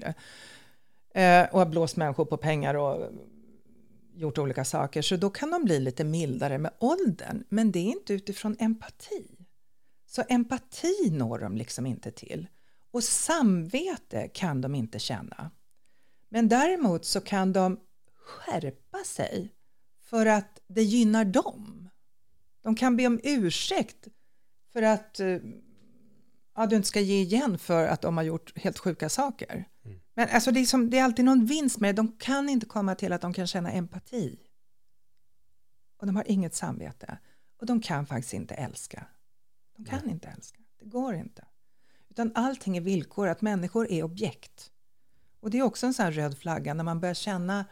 eh, 1.14 1.44
och 1.52 1.60
har 1.60 1.66
blåst 1.66 1.98
människor 1.98 2.26
på 2.26 2.38
pengar 2.38 2.74
och 2.74 3.12
gjort 4.14 4.38
olika 4.38 4.66
saker. 4.66 5.02
Så 5.02 5.18
då 5.18 5.30
kan 5.30 5.52
de 5.52 5.64
bli 5.64 5.80
lite 5.80 6.04
mildare 6.04 6.58
med 6.58 6.72
åldern. 6.80 7.44
Men 7.50 7.72
det 7.72 7.80
är 7.80 7.92
inte 7.92 8.14
utifrån 8.14 8.56
empati. 8.60 9.46
Så 10.06 10.24
empati 10.30 11.10
når 11.12 11.40
de 11.40 11.58
liksom 11.58 11.86
inte 11.86 12.12
till. 12.12 12.48
Och 12.92 13.04
samvete 13.04 14.30
kan 14.34 14.62
de 14.62 14.76
inte 14.76 15.00
känna. 15.00 15.52
Men 16.30 16.50
däremot 16.50 17.06
så 17.06 17.22
kan 17.22 17.54
de 17.54 17.80
skärpa 18.16 19.04
sig 19.06 19.54
för 20.02 20.26
att 20.26 20.60
det 20.68 20.84
gynnar 20.84 21.26
dem. 21.26 21.90
De 22.64 22.76
kan 22.76 22.98
be 22.98 23.08
om 23.08 23.20
ursäkt 23.24 24.08
för 24.74 24.82
att 24.82 25.20
eh, 25.20 25.38
ja, 26.56 26.66
du 26.66 26.76
inte 26.76 26.88
ska 26.88 27.00
ge 27.00 27.22
igen 27.22 27.58
för 27.58 27.88
att 27.88 28.02
de 28.02 28.18
har 28.18 28.24
gjort 28.24 28.58
helt 28.58 28.80
sjuka 28.80 29.10
saker. 29.10 29.66
Mm. 29.86 30.00
Men 30.20 30.30
alltså 30.30 30.52
det, 30.52 30.60
är 30.60 30.66
som, 30.66 30.90
det 30.90 30.98
är 30.98 31.04
alltid 31.04 31.26
någon 31.26 31.46
vinst 31.46 31.80
med 31.80 31.96
det. 31.96 32.02
De 32.02 32.18
kan 32.18 32.50
inte 32.50 32.66
komma 32.66 32.96
till 32.96 33.14
att 33.14 33.22
de 33.22 33.34
kan 33.34 33.48
känna 33.48 33.72
empati. 33.72 34.40
Och 35.98 36.06
de 36.08 36.16
har 36.16 36.32
inget 36.32 36.56
samvete. 36.56 37.18
Och 37.60 37.66
de 37.66 37.82
kan 37.82 38.06
faktiskt 38.06 38.34
inte 38.34 38.54
älska. 38.54 39.06
De 39.78 39.86
kan 39.86 40.00
Nej. 40.04 40.14
inte 40.14 40.28
älska. 40.28 40.60
Det 40.80 40.86
går 40.86 41.16
inte. 41.16 41.46
Utan 42.10 42.32
allting 42.36 42.78
är 42.78 42.82
villkor, 42.82 43.28
att 43.28 43.42
människor 43.42 43.92
är 43.92 44.04
objekt. 44.04 44.72
Och 45.40 45.50
det 45.50 45.58
är 45.58 45.64
också 45.64 45.86
en 45.88 45.94
sån 45.94 46.12
röd 46.12 46.38
flagga 46.38 46.74
när 46.74 46.84
man 46.84 47.00
börjar 47.00 47.14
känna 47.14 47.66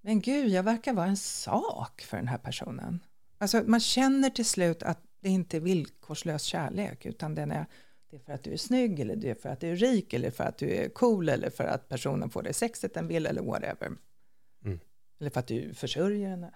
men 0.00 0.20
gud, 0.20 0.48
jag 0.48 0.62
verkar 0.62 0.92
vara 0.92 1.06
en 1.06 1.16
sak 1.16 2.00
för 2.00 2.16
den 2.16 2.28
här 2.28 2.38
personen. 2.38 3.00
Alltså 3.38 3.62
man 3.66 3.80
känner 3.80 4.30
till 4.30 4.46
slut 4.46 4.82
att 4.82 5.00
det 5.20 5.28
inte 5.28 5.56
är 5.56 5.60
villkorslös 5.60 6.42
kärlek 6.42 7.06
utan 7.06 7.34
den 7.34 7.50
är, 7.50 7.66
det 8.10 8.16
är 8.16 8.20
för 8.20 8.32
att 8.32 8.42
du 8.42 8.52
är 8.52 8.56
snygg 8.56 9.00
eller 9.00 9.16
det 9.16 9.30
är 9.30 9.34
för 9.34 9.48
att 9.48 9.60
du 9.60 9.68
är 9.68 9.76
rik 9.76 10.12
eller 10.12 10.30
för 10.30 10.44
att 10.44 10.58
du 10.58 10.70
är 10.70 10.88
cool 10.88 11.28
eller 11.28 11.50
för 11.50 11.64
att 11.64 11.88
personen 11.88 12.30
får 12.30 12.42
det 12.42 12.52
sexet 12.52 12.94
den 12.94 13.08
vill 13.08 13.26
eller 13.26 13.42
whatever. 13.42 13.92
Mm. 14.64 14.80
Eller 15.20 15.30
för 15.30 15.40
att 15.40 15.46
du 15.46 15.74
försörjer 15.74 16.28
henne. 16.28 16.54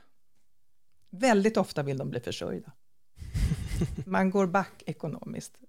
Väldigt 1.10 1.56
ofta 1.56 1.82
vill 1.82 1.98
de 1.98 2.10
bli 2.10 2.20
försörjda. 2.20 2.72
Man 4.06 4.30
går 4.30 4.46
back 4.46 4.82
ekonomiskt 4.86 5.60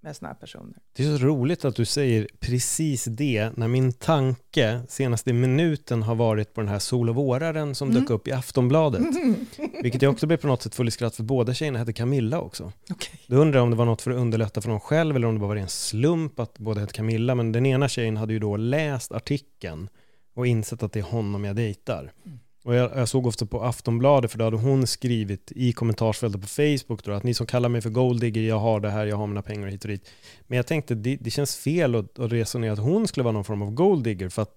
med 0.00 0.16
sådana 0.16 0.32
här 0.32 0.40
personer. 0.40 0.78
Det 0.92 1.04
är 1.04 1.18
så 1.18 1.24
roligt 1.24 1.64
att 1.64 1.76
du 1.76 1.84
säger 1.84 2.28
precis 2.40 3.04
det 3.04 3.50
när 3.56 3.68
min 3.68 3.92
tanke 3.92 4.80
senaste 4.88 5.32
minuten 5.32 6.02
har 6.02 6.14
varit 6.14 6.54
på 6.54 6.60
den 6.60 6.68
här 6.68 6.78
Sol 6.78 7.08
och 7.08 7.14
våraren 7.14 7.74
som 7.74 7.90
mm. 7.90 8.00
dök 8.00 8.10
upp 8.10 8.28
i 8.28 8.32
Aftonbladet. 8.32 9.02
Vilket 9.82 10.02
jag 10.02 10.12
också 10.12 10.26
blev 10.26 10.36
på 10.36 10.46
något 10.46 10.62
sätt 10.62 10.74
full 10.74 10.88
i 10.88 10.90
skratt 10.90 11.16
för 11.16 11.22
båda 11.22 11.54
tjejerna 11.54 11.78
hette 11.78 11.92
Camilla 11.92 12.40
också. 12.40 12.72
Okay. 12.90 13.18
Då 13.26 13.36
undrar 13.36 13.58
jag 13.58 13.64
om 13.64 13.70
det 13.70 13.76
var 13.76 13.84
något 13.84 14.02
för 14.02 14.10
att 14.10 14.16
underlätta 14.16 14.60
för 14.60 14.68
dem 14.68 14.80
själv 14.80 15.16
eller 15.16 15.28
om 15.28 15.34
det 15.34 15.40
bara 15.40 15.48
var 15.48 15.56
en 15.56 15.68
slump 15.68 16.40
att 16.40 16.58
båda 16.58 16.80
hette 16.80 16.92
Camilla. 16.92 17.34
Men 17.34 17.52
den 17.52 17.66
ena 17.66 17.88
tjejen 17.88 18.16
hade 18.16 18.32
ju 18.32 18.38
då 18.38 18.56
läst 18.56 19.12
artikeln 19.12 19.88
och 20.34 20.46
insett 20.46 20.82
att 20.82 20.92
det 20.92 20.98
är 20.98 21.04
honom 21.04 21.44
jag 21.44 21.56
dejtar. 21.56 22.12
Mm. 22.26 22.38
Och 22.66 22.74
jag, 22.74 22.96
jag, 22.96 23.08
såg 23.08 23.26
också 23.26 23.46
på 23.46 23.62
Aftonbladet, 23.62 24.30
för 24.30 24.38
då 24.38 24.44
hade 24.44 24.56
hon 24.56 24.86
skrivit 24.86 25.52
i 25.56 25.72
kommentarsfältet 25.72 26.40
på 26.40 26.46
Facebook 26.46 27.04
då, 27.04 27.12
att 27.12 27.22
ni 27.22 27.34
som 27.34 27.46
kallar 27.46 27.68
mig 27.68 27.80
för 27.80 27.90
golddigger, 27.90 28.42
jag 28.42 28.58
har 28.58 28.80
det 28.80 28.90
här, 28.90 29.06
jag 29.06 29.16
har 29.16 29.26
mina 29.26 29.42
pengar 29.42 29.68
hit 29.68 29.84
och 29.84 29.90
dit. 29.90 30.10
Men 30.46 30.56
jag 30.56 30.66
tänkte, 30.66 30.94
det, 30.94 31.16
det 31.16 31.30
känns 31.30 31.56
fel 31.56 31.94
att, 31.94 32.18
att 32.18 32.32
resonera 32.32 32.72
att 32.72 32.78
hon 32.78 33.08
skulle 33.08 33.24
vara 33.24 33.32
någon 33.32 33.44
form 33.44 33.62
av 33.62 33.70
golddigger, 33.70 34.28
för 34.28 34.42
att 34.42 34.56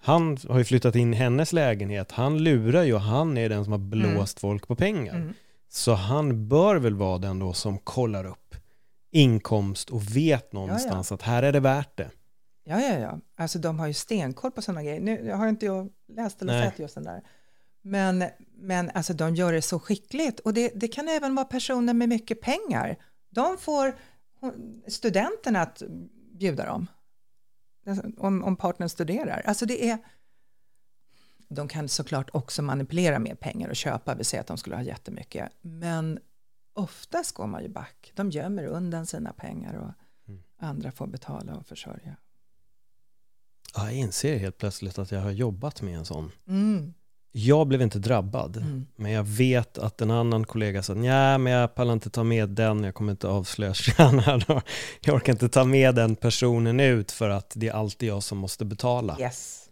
han 0.00 0.38
har 0.48 0.58
ju 0.58 0.64
flyttat 0.64 0.96
in 0.96 1.14
i 1.14 1.16
hennes 1.16 1.52
lägenhet, 1.52 2.12
han 2.12 2.38
lurar 2.38 2.82
ju 2.82 2.94
och 2.94 3.00
han 3.00 3.38
är 3.38 3.48
den 3.48 3.64
som 3.64 3.72
har 3.72 3.78
blåst 3.78 4.42
mm. 4.42 4.50
folk 4.50 4.68
på 4.68 4.74
pengar. 4.74 5.14
Mm. 5.14 5.34
Så 5.68 5.94
han 5.94 6.48
bör 6.48 6.76
väl 6.76 6.94
vara 6.94 7.18
den 7.18 7.38
då 7.38 7.52
som 7.52 7.78
kollar 7.78 8.24
upp 8.24 8.54
inkomst 9.10 9.90
och 9.90 10.16
vet 10.16 10.52
någonstans 10.52 11.10
ja, 11.10 11.14
ja. 11.14 11.14
att 11.14 11.22
här 11.22 11.42
är 11.42 11.52
det 11.52 11.60
värt 11.60 11.96
det. 11.96 12.10
Ja, 12.64 12.80
ja, 12.80 12.98
ja. 12.98 13.18
Alltså 13.36 13.58
de 13.58 13.78
har 13.78 13.86
ju 13.86 13.94
stenkoll 13.94 14.50
på 14.50 14.62
sådana 14.62 14.82
grejer. 14.82 15.00
Nu 15.00 15.32
har 15.32 15.48
inte 15.48 15.66
jag 15.66 15.88
läst 16.08 16.42
eller 16.42 16.52
Nej. 16.52 16.70
sett 16.70 16.78
just 16.78 16.94
den 16.94 17.04
där. 17.04 17.22
Men, 17.82 18.24
men 18.56 18.90
alltså 18.90 19.14
de 19.14 19.34
gör 19.34 19.52
det 19.52 19.62
så 19.62 19.78
skickligt 19.78 20.40
och 20.40 20.54
det, 20.54 20.72
det 20.74 20.88
kan 20.88 21.08
även 21.08 21.34
vara 21.34 21.44
personer 21.46 21.94
med 21.94 22.08
mycket 22.08 22.40
pengar. 22.40 22.96
De 23.30 23.58
får 23.58 23.98
studenterna 24.88 25.60
att 25.62 25.82
bjuda 26.38 26.66
dem. 26.66 26.86
Alltså, 27.86 28.06
om, 28.16 28.44
om 28.44 28.56
partnern 28.56 28.88
studerar. 28.88 29.42
Alltså 29.46 29.66
det 29.66 29.88
är... 29.90 29.98
De 31.48 31.68
kan 31.68 31.88
såklart 31.88 32.30
också 32.32 32.62
manipulera 32.62 33.18
med 33.18 33.40
pengar 33.40 33.68
och 33.68 33.76
köpa, 33.76 34.14
vi 34.14 34.24
säger 34.24 34.40
att 34.40 34.46
de 34.46 34.58
skulle 34.58 34.76
ha 34.76 34.82
jättemycket. 34.82 35.52
Men 35.60 36.18
oftast 36.72 37.32
går 37.32 37.46
man 37.46 37.62
ju 37.62 37.68
back. 37.68 38.12
De 38.14 38.30
gömmer 38.30 38.64
undan 38.64 39.06
sina 39.06 39.32
pengar 39.32 39.74
och 39.74 39.92
mm. 40.28 40.42
andra 40.58 40.92
får 40.92 41.06
betala 41.06 41.56
och 41.56 41.66
försörja. 41.66 42.16
Ja, 43.74 43.84
jag 43.84 43.94
inser 43.94 44.38
helt 44.38 44.58
plötsligt 44.58 44.98
att 44.98 45.12
jag 45.12 45.20
har 45.20 45.30
jobbat 45.30 45.82
med 45.82 45.98
en 45.98 46.04
sån. 46.04 46.30
Mm. 46.46 46.94
Jag 47.32 47.66
blev 47.66 47.82
inte 47.82 47.98
drabbad, 47.98 48.56
mm. 48.56 48.86
men 48.96 49.12
jag 49.12 49.24
vet 49.24 49.78
att 49.78 50.00
en 50.00 50.10
annan 50.10 50.44
kollega 50.44 50.82
sa 50.82 50.94
nej 50.94 51.38
men 51.38 51.52
jag 51.52 51.74
pallar 51.74 51.92
inte 51.92 52.10
ta 52.10 52.24
med 52.24 52.48
den, 52.48 52.84
jag 52.84 52.94
kommer 52.94 53.12
inte 53.12 53.28
avslöja 53.28 53.74
tjänar. 53.74 54.62
Jag 55.00 55.14
orkar 55.16 55.32
inte 55.32 55.48
ta 55.48 55.64
med 55.64 55.94
den 55.94 56.16
personen 56.16 56.80
ut 56.80 57.12
för 57.12 57.30
att 57.30 57.52
det 57.56 57.68
är 57.68 57.72
alltid 57.72 58.08
jag 58.08 58.22
som 58.22 58.38
måste 58.38 58.64
betala. 58.64 59.16
Yes. 59.20 59.68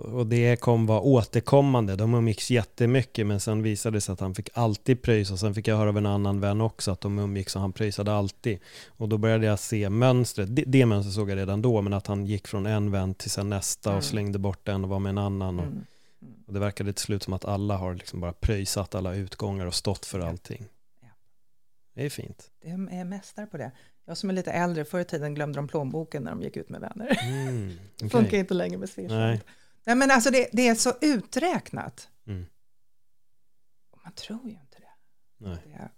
Och 0.00 0.26
det 0.26 0.60
kom 0.60 0.86
vara 0.86 1.00
återkommande, 1.00 1.96
de 1.96 2.14
umgicks 2.14 2.50
jättemycket 2.50 3.26
men 3.26 3.40
sen 3.40 3.62
visade 3.62 3.96
det 3.96 4.00
sig 4.00 4.12
att 4.12 4.20
han 4.20 4.34
fick 4.34 4.48
alltid 4.54 5.02
pröjsa. 5.02 5.36
Sen 5.36 5.54
fick 5.54 5.68
jag 5.68 5.76
höra 5.76 5.88
av 5.88 5.98
en 5.98 6.06
annan 6.06 6.40
vän 6.40 6.60
också 6.60 6.90
att 6.90 7.00
de 7.00 7.18
umgicks 7.18 7.56
och 7.56 7.62
han 7.62 7.72
pröjsade 7.72 8.12
alltid. 8.12 8.58
Och 8.88 9.08
då 9.08 9.18
började 9.18 9.46
jag 9.46 9.58
se 9.58 9.90
mönstret, 9.90 10.56
det, 10.56 10.64
det 10.66 10.86
mönstret 10.86 11.14
såg 11.14 11.30
jag 11.30 11.36
redan 11.36 11.62
då, 11.62 11.82
men 11.82 11.92
att 11.92 12.06
han 12.06 12.26
gick 12.26 12.48
från 12.48 12.66
en 12.66 12.90
vän 12.90 13.14
till 13.14 13.30
sen 13.30 13.48
nästa 13.48 13.90
mm. 13.90 13.98
och 13.98 14.04
slängde 14.04 14.38
bort 14.38 14.68
en 14.68 14.84
och 14.84 14.90
var 14.90 14.98
med 14.98 15.10
en 15.10 15.18
annan. 15.18 15.58
Och, 15.58 15.66
mm. 15.66 15.84
Och 16.50 16.54
det 16.54 16.60
verkade 16.60 16.92
till 16.92 17.04
slut 17.04 17.22
som 17.22 17.32
att 17.32 17.44
alla 17.44 17.76
har 17.76 17.94
liksom 17.94 18.20
bara 18.20 18.32
pröjsat 18.32 18.94
alla 18.94 19.14
utgångar 19.14 19.66
och 19.66 19.74
stått 19.74 20.06
för 20.06 20.20
allting. 20.20 20.68
Ja. 21.00 21.08
Det 21.94 22.06
är 22.06 22.10
fint. 22.10 22.50
Det 22.60 22.68
är 22.68 23.04
mästare 23.04 23.46
på 23.46 23.56
det. 23.56 23.72
Jag 24.04 24.16
som 24.16 24.30
är 24.30 24.34
lite 24.34 24.52
äldre, 24.52 24.84
förr 24.84 25.00
i 25.00 25.04
tiden 25.04 25.34
glömde 25.34 25.58
de 25.58 25.68
plånboken 25.68 26.22
när 26.22 26.30
de 26.30 26.42
gick 26.42 26.56
ut 26.56 26.68
med 26.68 26.80
vänner. 26.80 27.18
Mm, 27.22 27.78
okay. 27.94 28.08
Funkar 28.08 28.38
inte 28.38 28.54
längre 28.54 28.78
med 28.78 28.88
Swish. 28.88 29.10
Nej. 29.10 29.42
Nej, 29.84 29.96
men 29.96 30.10
alltså 30.10 30.30
det, 30.30 30.48
det 30.52 30.68
är 30.68 30.74
så 30.74 30.92
uträknat. 31.00 32.08
Mm. 32.26 32.46
Man 34.04 34.12
tror 34.12 34.44
ju 34.44 34.50
inte 34.50 34.78
det. 34.78 34.94
Nej. 35.46 35.58
det 35.64 35.90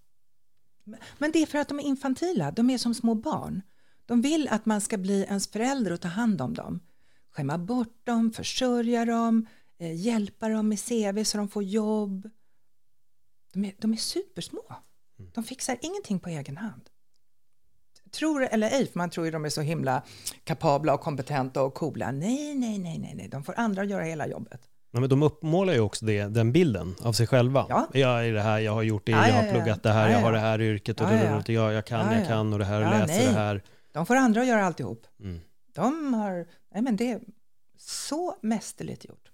men 1.18 1.32
det 1.32 1.42
är 1.42 1.46
för 1.46 1.58
att 1.58 1.68
de 1.68 1.78
är 1.78 1.84
infantila, 1.84 2.50
de 2.50 2.70
är 2.70 2.78
som 2.78 2.94
små 2.94 3.14
barn. 3.14 3.62
De 4.06 4.22
vill 4.22 4.48
att 4.48 4.66
man 4.66 4.80
ska 4.80 4.98
bli 4.98 5.22
ens 5.22 5.48
förälder 5.48 5.92
och 5.92 6.00
ta 6.00 6.08
hand 6.08 6.40
om 6.40 6.54
dem. 6.54 6.80
Skämma 7.30 7.58
bort 7.58 8.06
dem, 8.06 8.32
försörja 8.32 9.04
dem, 9.04 9.46
hjälpa 9.88 10.48
dem 10.48 10.68
med 10.68 10.78
CV 10.80 11.24
så 11.24 11.38
de 11.38 11.48
får 11.48 11.62
jobb. 11.62 12.30
De 13.52 13.64
är, 13.64 13.74
de 13.78 13.92
är 13.92 13.96
supersmå. 13.96 14.62
Mm. 15.18 15.30
De 15.34 15.44
fixar 15.44 15.78
ingenting 15.80 16.20
på 16.20 16.28
egen 16.28 16.56
hand. 16.56 16.82
Tror 18.10 18.42
eller 18.42 18.70
ej, 18.70 18.86
för 18.86 18.98
man 18.98 19.10
tror 19.10 19.26
ju 19.26 19.32
de 19.32 19.44
är 19.44 19.48
så 19.48 19.60
himla 19.60 20.02
kapabla 20.44 20.94
och 20.94 21.00
kompetenta 21.00 21.62
och 21.62 21.74
coola. 21.74 22.10
Nej, 22.10 22.54
nej, 22.54 22.78
nej, 22.78 22.98
nej, 22.98 23.14
nej. 23.16 23.28
de 23.28 23.44
får 23.44 23.54
andra 23.56 23.84
göra 23.84 24.04
hela 24.04 24.26
jobbet. 24.26 24.60
Ja, 24.90 25.00
men 25.00 25.08
de 25.08 25.22
uppmålar 25.22 25.72
ju 25.72 25.80
också 25.80 26.04
det, 26.04 26.24
den 26.24 26.52
bilden 26.52 26.94
av 27.02 27.12
sig 27.12 27.26
själva. 27.26 27.66
Ja. 27.68 27.88
Jag 27.92 28.26
är 28.26 28.32
det 28.32 28.40
här, 28.40 28.58
jag 28.58 28.72
har 28.72 28.82
gjort 28.82 29.06
det, 29.06 29.12
ja, 29.12 29.28
jag 29.28 29.34
har 29.34 29.50
pluggat 29.50 29.82
det 29.82 29.92
här, 29.92 30.10
jag 30.10 30.18
har 30.18 30.32
det 30.32 30.38
här 30.38 30.60
yrket 30.60 31.00
och 31.00 31.08
det, 31.08 31.42
det, 31.46 31.52
jag, 31.52 31.72
jag 31.72 31.86
kan, 31.86 32.18
jag 32.18 32.26
kan 32.26 32.52
och 32.52 32.58
det 32.58 32.64
här, 32.64 32.84
och 32.84 32.90
läser 32.90 33.06
nej. 33.06 33.26
det 33.26 33.32
här. 33.32 33.62
De 33.92 34.06
får 34.06 34.16
andra 34.16 34.44
göra 34.44 34.64
alltihop. 34.64 35.06
Mm. 35.20 35.40
De 35.74 36.14
har, 36.14 36.46
nej 36.74 36.82
men 36.82 36.96
det 36.96 37.10
är 37.10 37.20
så 37.78 38.36
mästerligt 38.42 39.04
gjort. 39.04 39.31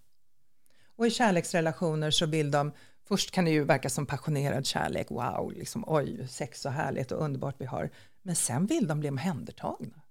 Och 0.98 1.06
i 1.06 1.11
kärleksrelationer 1.11 2.11
så 2.11 2.26
vill 2.26 2.50
de, 2.50 2.72
först 3.08 3.30
kan 3.30 3.44
det 3.44 3.50
ju 3.50 3.64
verka 3.64 3.90
som 3.90 4.06
passionerad 4.06 4.66
kärlek, 4.66 5.11
wow, 5.11 5.52
liksom, 5.52 5.84
oj, 5.87 6.28
sex 6.28 6.61
så 6.61 6.68
härligt 6.68 7.12
och 7.12 7.24
underbart 7.24 7.54
vi 7.58 7.66
har. 7.66 7.90
Men 8.22 8.37
sen 8.37 8.66
vill 8.66 8.87
de 8.87 9.00
bli 9.00 9.08
omhändertagna. 9.08 10.02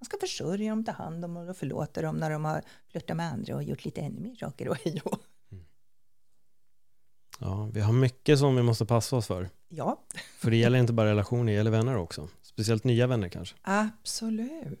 Man 0.00 0.04
ska 0.04 0.16
försörja 0.20 0.70
dem, 0.70 0.84
ta 0.84 0.92
hand 0.92 1.24
om 1.24 1.34
dem 1.34 1.48
och 1.48 1.56
förlåta 1.56 2.02
dem 2.02 2.16
när 2.16 2.30
de 2.30 2.44
har 2.44 2.62
flörtat 2.90 3.16
med 3.16 3.32
andra 3.32 3.56
och 3.56 3.62
gjort 3.62 3.84
lite 3.84 4.00
ännu 4.00 4.20
mer 4.20 4.34
saker 4.34 4.68
och 4.68 4.76
hej. 4.76 5.02
Ja, 7.40 7.70
vi 7.72 7.80
har 7.80 7.92
mycket 7.92 8.38
som 8.38 8.56
vi 8.56 8.62
måste 8.62 8.86
passa 8.86 9.16
oss 9.16 9.26
för. 9.26 9.48
Ja. 9.68 10.00
För 10.38 10.50
det 10.50 10.56
gäller 10.56 10.78
inte 10.78 10.92
bara 10.92 11.10
relationer, 11.10 11.44
det 11.44 11.52
gäller 11.52 11.70
vänner 11.70 11.96
också. 11.96 12.28
Speciellt 12.42 12.84
nya 12.84 13.06
vänner 13.06 13.28
kanske. 13.28 13.56
Absolut. 13.62 14.80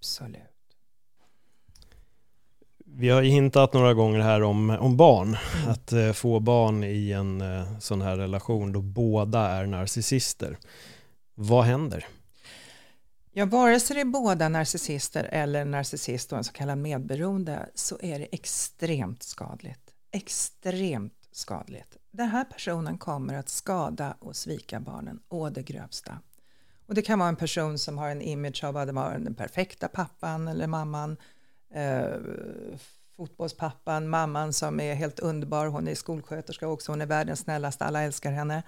Absolut. 0.00 0.42
Vi 2.84 3.08
har 3.08 3.22
ju 3.22 3.30
hintat 3.30 3.72
några 3.72 3.94
gånger 3.94 4.20
här 4.20 4.42
om, 4.42 4.70
om 4.70 4.96
barn. 4.96 5.36
Att 5.68 5.92
eh, 5.92 6.12
få 6.12 6.40
barn 6.40 6.84
i 6.84 7.12
en 7.12 7.40
eh, 7.40 7.78
sån 7.78 8.02
här 8.02 8.16
relation 8.16 8.72
då 8.72 8.80
båda 8.80 9.40
är 9.40 9.66
narcissister. 9.66 10.58
Vad 11.34 11.64
händer? 11.64 12.06
Ja, 13.32 13.46
vare 13.46 13.80
sig 13.80 13.94
det 13.94 14.00
är 14.00 14.04
båda 14.04 14.48
narcissister 14.48 15.24
eller 15.24 15.64
narcissist 15.64 16.32
och 16.32 16.38
en 16.38 16.44
så 16.44 16.52
kallad 16.52 16.78
medberoende 16.78 17.68
så 17.74 17.98
är 18.00 18.18
det 18.18 18.28
extremt 18.32 19.22
skadligt. 19.22 19.94
Extremt 20.12 21.28
skadligt. 21.32 21.96
Den 22.10 22.28
här 22.28 22.44
personen 22.44 22.98
kommer 22.98 23.34
att 23.34 23.48
skada 23.48 24.16
och 24.18 24.36
svika 24.36 24.80
barnen 24.80 25.20
å 25.28 25.50
det 25.50 25.62
grövsta. 25.62 26.18
Och 26.90 26.96
det 26.96 27.02
kan 27.02 27.18
vara 27.18 27.28
en 27.28 27.36
person 27.36 27.78
som 27.78 27.98
har 27.98 28.08
en 28.08 28.22
image 28.22 28.64
av 28.64 28.76
att 28.76 28.90
vara 28.90 29.18
den 29.18 29.34
perfekta 29.34 29.88
pappan 29.88 30.48
eller 30.48 30.66
mamman, 30.66 31.16
eh, 31.74 32.10
fotbollspappan, 33.16 34.08
mamman 34.08 34.52
som 34.52 34.80
är 34.80 34.94
helt 34.94 35.20
underbar, 35.20 35.66
hon 35.66 35.88
är 35.88 35.94
skolsköterska 35.94 36.68
också, 36.68 36.92
hon 36.92 37.00
är 37.00 37.06
världens 37.06 37.40
snällaste, 37.40 37.84
alla 37.84 38.02
älskar 38.02 38.32
henne. 38.32 38.62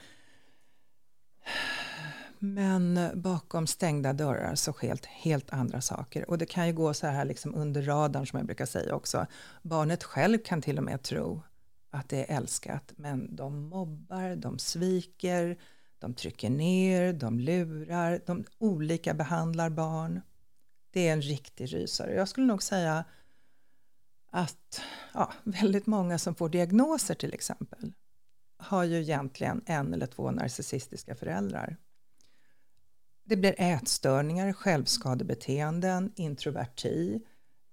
Men 2.38 3.10
bakom 3.14 3.66
stängda 3.66 4.12
dörrar 4.12 4.54
så 4.54 4.72
sker 4.72 4.98
helt, 5.08 5.52
andra 5.52 5.80
saker. 5.80 6.30
Och 6.30 6.38
det 6.38 6.46
kan 6.46 6.66
ju 6.66 6.72
gå 6.72 6.94
så 6.94 7.06
här 7.06 7.24
liksom 7.24 7.54
under 7.54 7.82
radarn 7.82 8.26
som 8.26 8.36
jag 8.36 8.46
brukar 8.46 8.66
säga 8.66 8.94
också. 8.94 9.26
Barnet 9.62 10.04
själv 10.04 10.38
kan 10.38 10.62
till 10.62 10.78
och 10.78 10.84
med 10.84 11.02
tro 11.02 11.42
att 11.90 12.08
det 12.08 12.30
är 12.30 12.36
älskat, 12.36 12.92
men 12.96 13.36
de 13.36 13.68
mobbar, 13.68 14.36
de 14.36 14.58
sviker, 14.58 15.58
de 16.02 16.14
trycker 16.14 16.50
ner, 16.50 17.12
de 17.12 17.40
lurar, 17.40 18.20
de 18.26 18.44
olika 18.58 19.14
behandlar 19.14 19.70
barn. 19.70 20.20
Det 20.90 21.08
är 21.08 21.12
en 21.12 21.22
riktig 21.22 21.74
rysare. 21.74 22.14
Jag 22.14 22.28
skulle 22.28 22.46
nog 22.46 22.62
säga 22.62 23.04
att 24.30 24.80
ja, 25.14 25.32
väldigt 25.44 25.86
många 25.86 26.18
som 26.18 26.34
får 26.34 26.48
diagnoser 26.48 27.14
till 27.14 27.34
exempel 27.34 27.92
har 28.56 28.84
ju 28.84 29.00
egentligen 29.00 29.62
en 29.66 29.94
eller 29.94 30.06
två 30.06 30.30
narcissistiska 30.30 31.14
föräldrar. 31.14 31.76
Det 33.24 33.36
blir 33.36 33.54
ätstörningar, 33.58 34.52
självskadebeteenden, 34.52 36.12
introverti, 36.16 37.20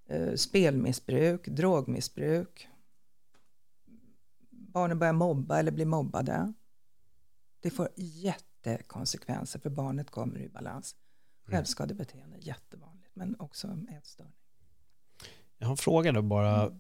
eh, 0.10 0.34
spelmissbruk, 0.34 1.48
drogmissbruk. 1.48 2.68
Barnen 4.50 5.00
börjar 5.00 5.14
mobba 5.14 5.60
eller 5.60 5.72
blir 5.72 5.86
mobbade. 5.86 6.54
Det 7.62 7.70
får 7.70 7.90
jättekonsekvenser 7.96 9.60
för 9.60 9.70
barnet 9.70 10.12
kommer 10.12 10.40
ur 10.40 10.50
balans. 10.50 10.96
Självskadebeteende 11.48 12.38
är 12.38 12.48
jättevanligt, 12.48 13.16
men 13.16 13.36
också 13.40 13.78
ätstörning. 13.98 14.34
Jag 15.58 15.68
har 15.68 15.72
en 15.74 15.78
fråga 15.78 16.12
då 16.12 16.22
bara. 16.22 16.80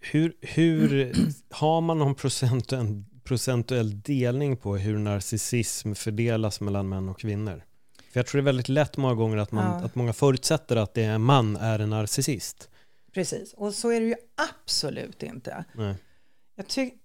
Hur, 0.00 0.36
hur 0.40 1.12
har 1.50 1.80
man 1.80 1.98
någon 1.98 2.14
procentuell, 2.14 3.04
procentuell 3.24 4.00
delning 4.00 4.56
på 4.56 4.76
hur 4.76 4.98
narcissism 4.98 5.94
fördelas 5.94 6.60
mellan 6.60 6.88
män 6.88 7.08
och 7.08 7.18
kvinnor? 7.20 7.64
För 8.12 8.20
jag 8.20 8.26
tror 8.26 8.38
det 8.38 8.42
är 8.42 8.44
väldigt 8.44 8.68
lätt 8.68 8.96
många 8.96 9.14
gånger 9.14 9.36
att, 9.36 9.52
man, 9.52 9.64
Ja. 9.64 9.86
att 9.86 9.94
många 9.94 10.12
förutsätter 10.12 10.76
att 10.76 10.94
det 10.94 11.04
är 11.04 11.10
en 11.10 11.22
man 11.22 11.56
är 11.56 11.78
en 11.78 11.90
narcissist. 11.90 12.70
Precis, 13.12 13.52
och 13.52 13.74
så 13.74 13.90
är 13.90 14.00
det 14.00 14.06
ju 14.06 14.16
absolut 14.64 15.22
inte. 15.22 15.64
Nej. 15.74 15.94
Jag 16.54 16.68
tycker, 16.68 16.98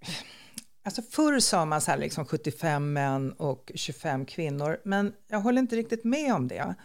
alltså 0.87 1.01
förr 1.01 1.39
sa 1.39 1.65
man 1.65 1.81
så 1.81 1.91
här 1.91 1.97
liksom 1.97 2.25
75 2.25 2.93
män 2.93 3.31
och 3.31 3.71
25 3.75 4.25
kvinnor, 4.25 4.77
men 4.85 5.13
jag 5.27 5.39
håller 5.39 5.61
inte 5.61 5.75
riktigt 5.75 6.03
med 6.03 6.33
om 6.33 6.47
det. 6.47 6.75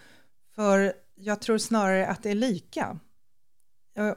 För 0.55 0.93
jag 1.15 1.41
tror 1.41 1.59
snarare 1.59 2.07
att 2.07 2.23
det 2.23 2.31
är 2.31 2.35
lika. 2.35 2.99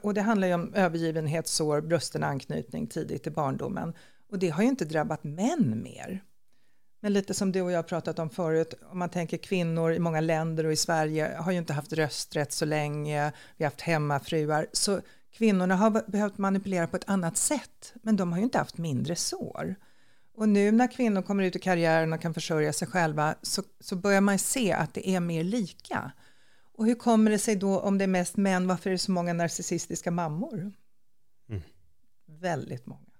Och 0.02 0.14
det 0.14 0.20
handlar 0.20 0.48
ju 0.48 0.54
om 0.54 0.74
övergivenhetssår, 0.74 1.80
brusten 1.80 2.24
anknytning 2.24 2.86
tidigt 2.86 3.26
i 3.26 3.30
barndomen. 3.30 3.94
Och 4.30 4.38
det 4.38 4.48
har 4.48 4.62
ju 4.62 4.68
inte 4.68 4.84
drabbat 4.84 5.24
män 5.24 5.82
mer. 5.82 6.22
Men 7.00 7.12
lite 7.12 7.34
som 7.34 7.52
du 7.52 7.62
och 7.62 7.72
jag 7.72 7.78
har 7.78 7.82
pratat 7.82 8.18
om 8.18 8.30
förut, 8.30 8.74
om 8.90 8.98
man 8.98 9.08
tänker 9.08 9.36
kvinnor 9.36 9.92
i 9.92 9.98
många 9.98 10.20
länder 10.20 10.66
och 10.66 10.72
i 10.72 10.76
Sverige 10.76 11.36
har 11.38 11.52
ju 11.52 11.58
inte 11.58 11.72
haft 11.72 11.92
rösträtt 11.92 12.52
så 12.52 12.64
länge, 12.64 13.32
vi 13.56 13.64
har 13.64 13.70
haft 13.70 13.80
hemmafruar, 13.80 14.66
så 14.72 15.00
kvinnorna 15.36 15.76
har 15.76 16.10
behövt 16.10 16.38
manipulera 16.38 16.86
på 16.86 16.96
ett 16.96 17.08
annat 17.08 17.36
sätt, 17.36 17.94
men 18.02 18.16
de 18.16 18.32
har 18.32 18.38
ju 18.38 18.44
inte 18.44 18.58
haft 18.58 18.78
mindre 18.78 19.16
sår. 19.16 19.74
Och 20.34 20.48
nu 20.48 20.72
när 20.72 20.92
kvinnor 20.92 21.22
kommer 21.22 21.44
ut 21.44 21.56
i 21.56 21.58
karriären 21.58 22.12
och 22.12 22.20
kan 22.20 22.34
försörja 22.34 22.72
sig 22.72 22.88
själva 22.88 23.34
så, 23.42 23.62
så 23.80 23.96
börjar 23.96 24.20
man 24.20 24.38
se 24.38 24.72
att 24.72 24.94
det 24.94 25.08
är 25.08 25.20
mer 25.20 25.44
lika. 25.44 26.12
Och 26.72 26.86
hur 26.86 26.94
kommer 26.94 27.30
det 27.30 27.38
sig 27.38 27.56
då 27.56 27.80
om 27.80 27.98
det 27.98 28.04
är 28.04 28.08
mest 28.08 28.36
män, 28.36 28.66
varför 28.66 28.90
är 28.90 28.92
det 28.92 28.98
så 28.98 29.12
många 29.12 29.32
narcissistiska 29.32 30.10
mammor? 30.10 30.72
Mm. 31.48 31.62
Väldigt 32.26 32.86
många. 32.86 33.12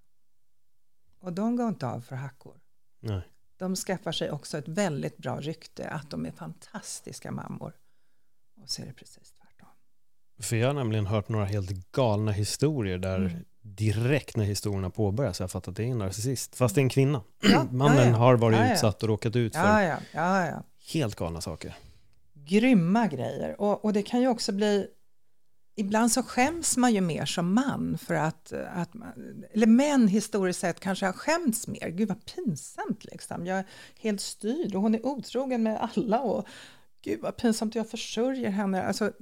Och 1.20 1.32
de 1.32 1.56
går 1.56 1.68
inte 1.68 1.86
av 1.86 2.00
för 2.00 2.16
hackor. 2.16 2.60
Nej. 3.00 3.22
De 3.56 3.76
skaffar 3.76 4.12
sig 4.12 4.30
också 4.30 4.58
ett 4.58 4.68
väldigt 4.68 5.16
bra 5.16 5.40
rykte 5.40 5.88
att 5.88 6.10
de 6.10 6.26
är 6.26 6.30
fantastiska 6.30 7.30
mammor. 7.32 7.72
Och 8.56 8.70
så 8.70 8.82
är 8.82 8.86
det 8.86 8.92
precis 8.92 9.32
tvärtom. 9.32 9.45
För 10.38 10.56
jag 10.56 10.66
har 10.66 10.74
nämligen 10.74 11.06
hört 11.06 11.28
några 11.28 11.44
helt 11.44 11.92
galna 11.92 12.32
historier 12.32 12.98
där 12.98 13.16
Mm. 13.16 13.32
direkt 13.62 14.36
när 14.36 14.44
historierna 14.44 14.90
påbörjas 14.90 15.38
har 15.38 15.44
jag 15.44 15.50
fattat 15.50 15.68
att 15.68 15.76
det 15.76 15.82
är 15.82 15.86
en 15.86 15.98
narcissist. 15.98 16.56
Fast 16.56 16.74
det 16.74 16.78
är 16.78 16.82
en 16.82 16.88
kvinna. 16.88 17.22
Ja, 17.42 17.66
Mannen 17.70 17.98
ja, 17.98 18.10
ja. 18.10 18.16
har 18.16 18.36
varit 18.36 18.72
utsatt 18.72 19.02
och 19.02 19.08
råkat 19.08 19.36
ut 19.36 19.54
för 19.54 19.62
helt 20.92 21.14
galna 21.14 21.40
saker. 21.40 21.74
grymma 22.34 23.06
grejer. 23.06 23.60
Och, 23.60 23.84
och 23.84 23.92
det 23.92 24.02
kan 24.02 24.20
ju 24.20 24.28
också 24.28 24.52
bli, 24.52 24.86
ibland 25.76 26.12
så 26.12 26.22
skäms 26.22 26.76
man 26.76 26.94
ju 26.94 27.00
mer 27.00 27.24
som 27.24 27.54
man 27.54 27.98
för 27.98 28.14
att, 28.14 28.52
att 28.52 28.94
man, 28.94 29.08
eller 29.52 29.66
män 29.66 30.08
historiskt 30.08 30.60
sett 30.60 30.80
kanske 30.80 31.06
har 31.06 31.12
skämts 31.12 31.68
mer. 31.68 31.88
Gud 31.88 32.08
vad 32.08 32.24
pinsamt 32.24 33.04
liksom. 33.04 33.46
Jag 33.46 33.58
är 33.58 33.64
helt 34.00 34.20
styrd 34.20 34.74
och 34.74 34.82
hon 34.82 34.94
är 34.94 35.06
otrogen 35.06 35.62
med 35.62 35.88
alla 35.94 36.20
och 36.20 36.46
gud 37.04 37.20
vad 37.20 37.36
pinsamt 37.36 37.74
jag 37.74 37.90
försörjer 37.90 38.50
henne. 38.50 38.82
Alltså, 38.82 39.12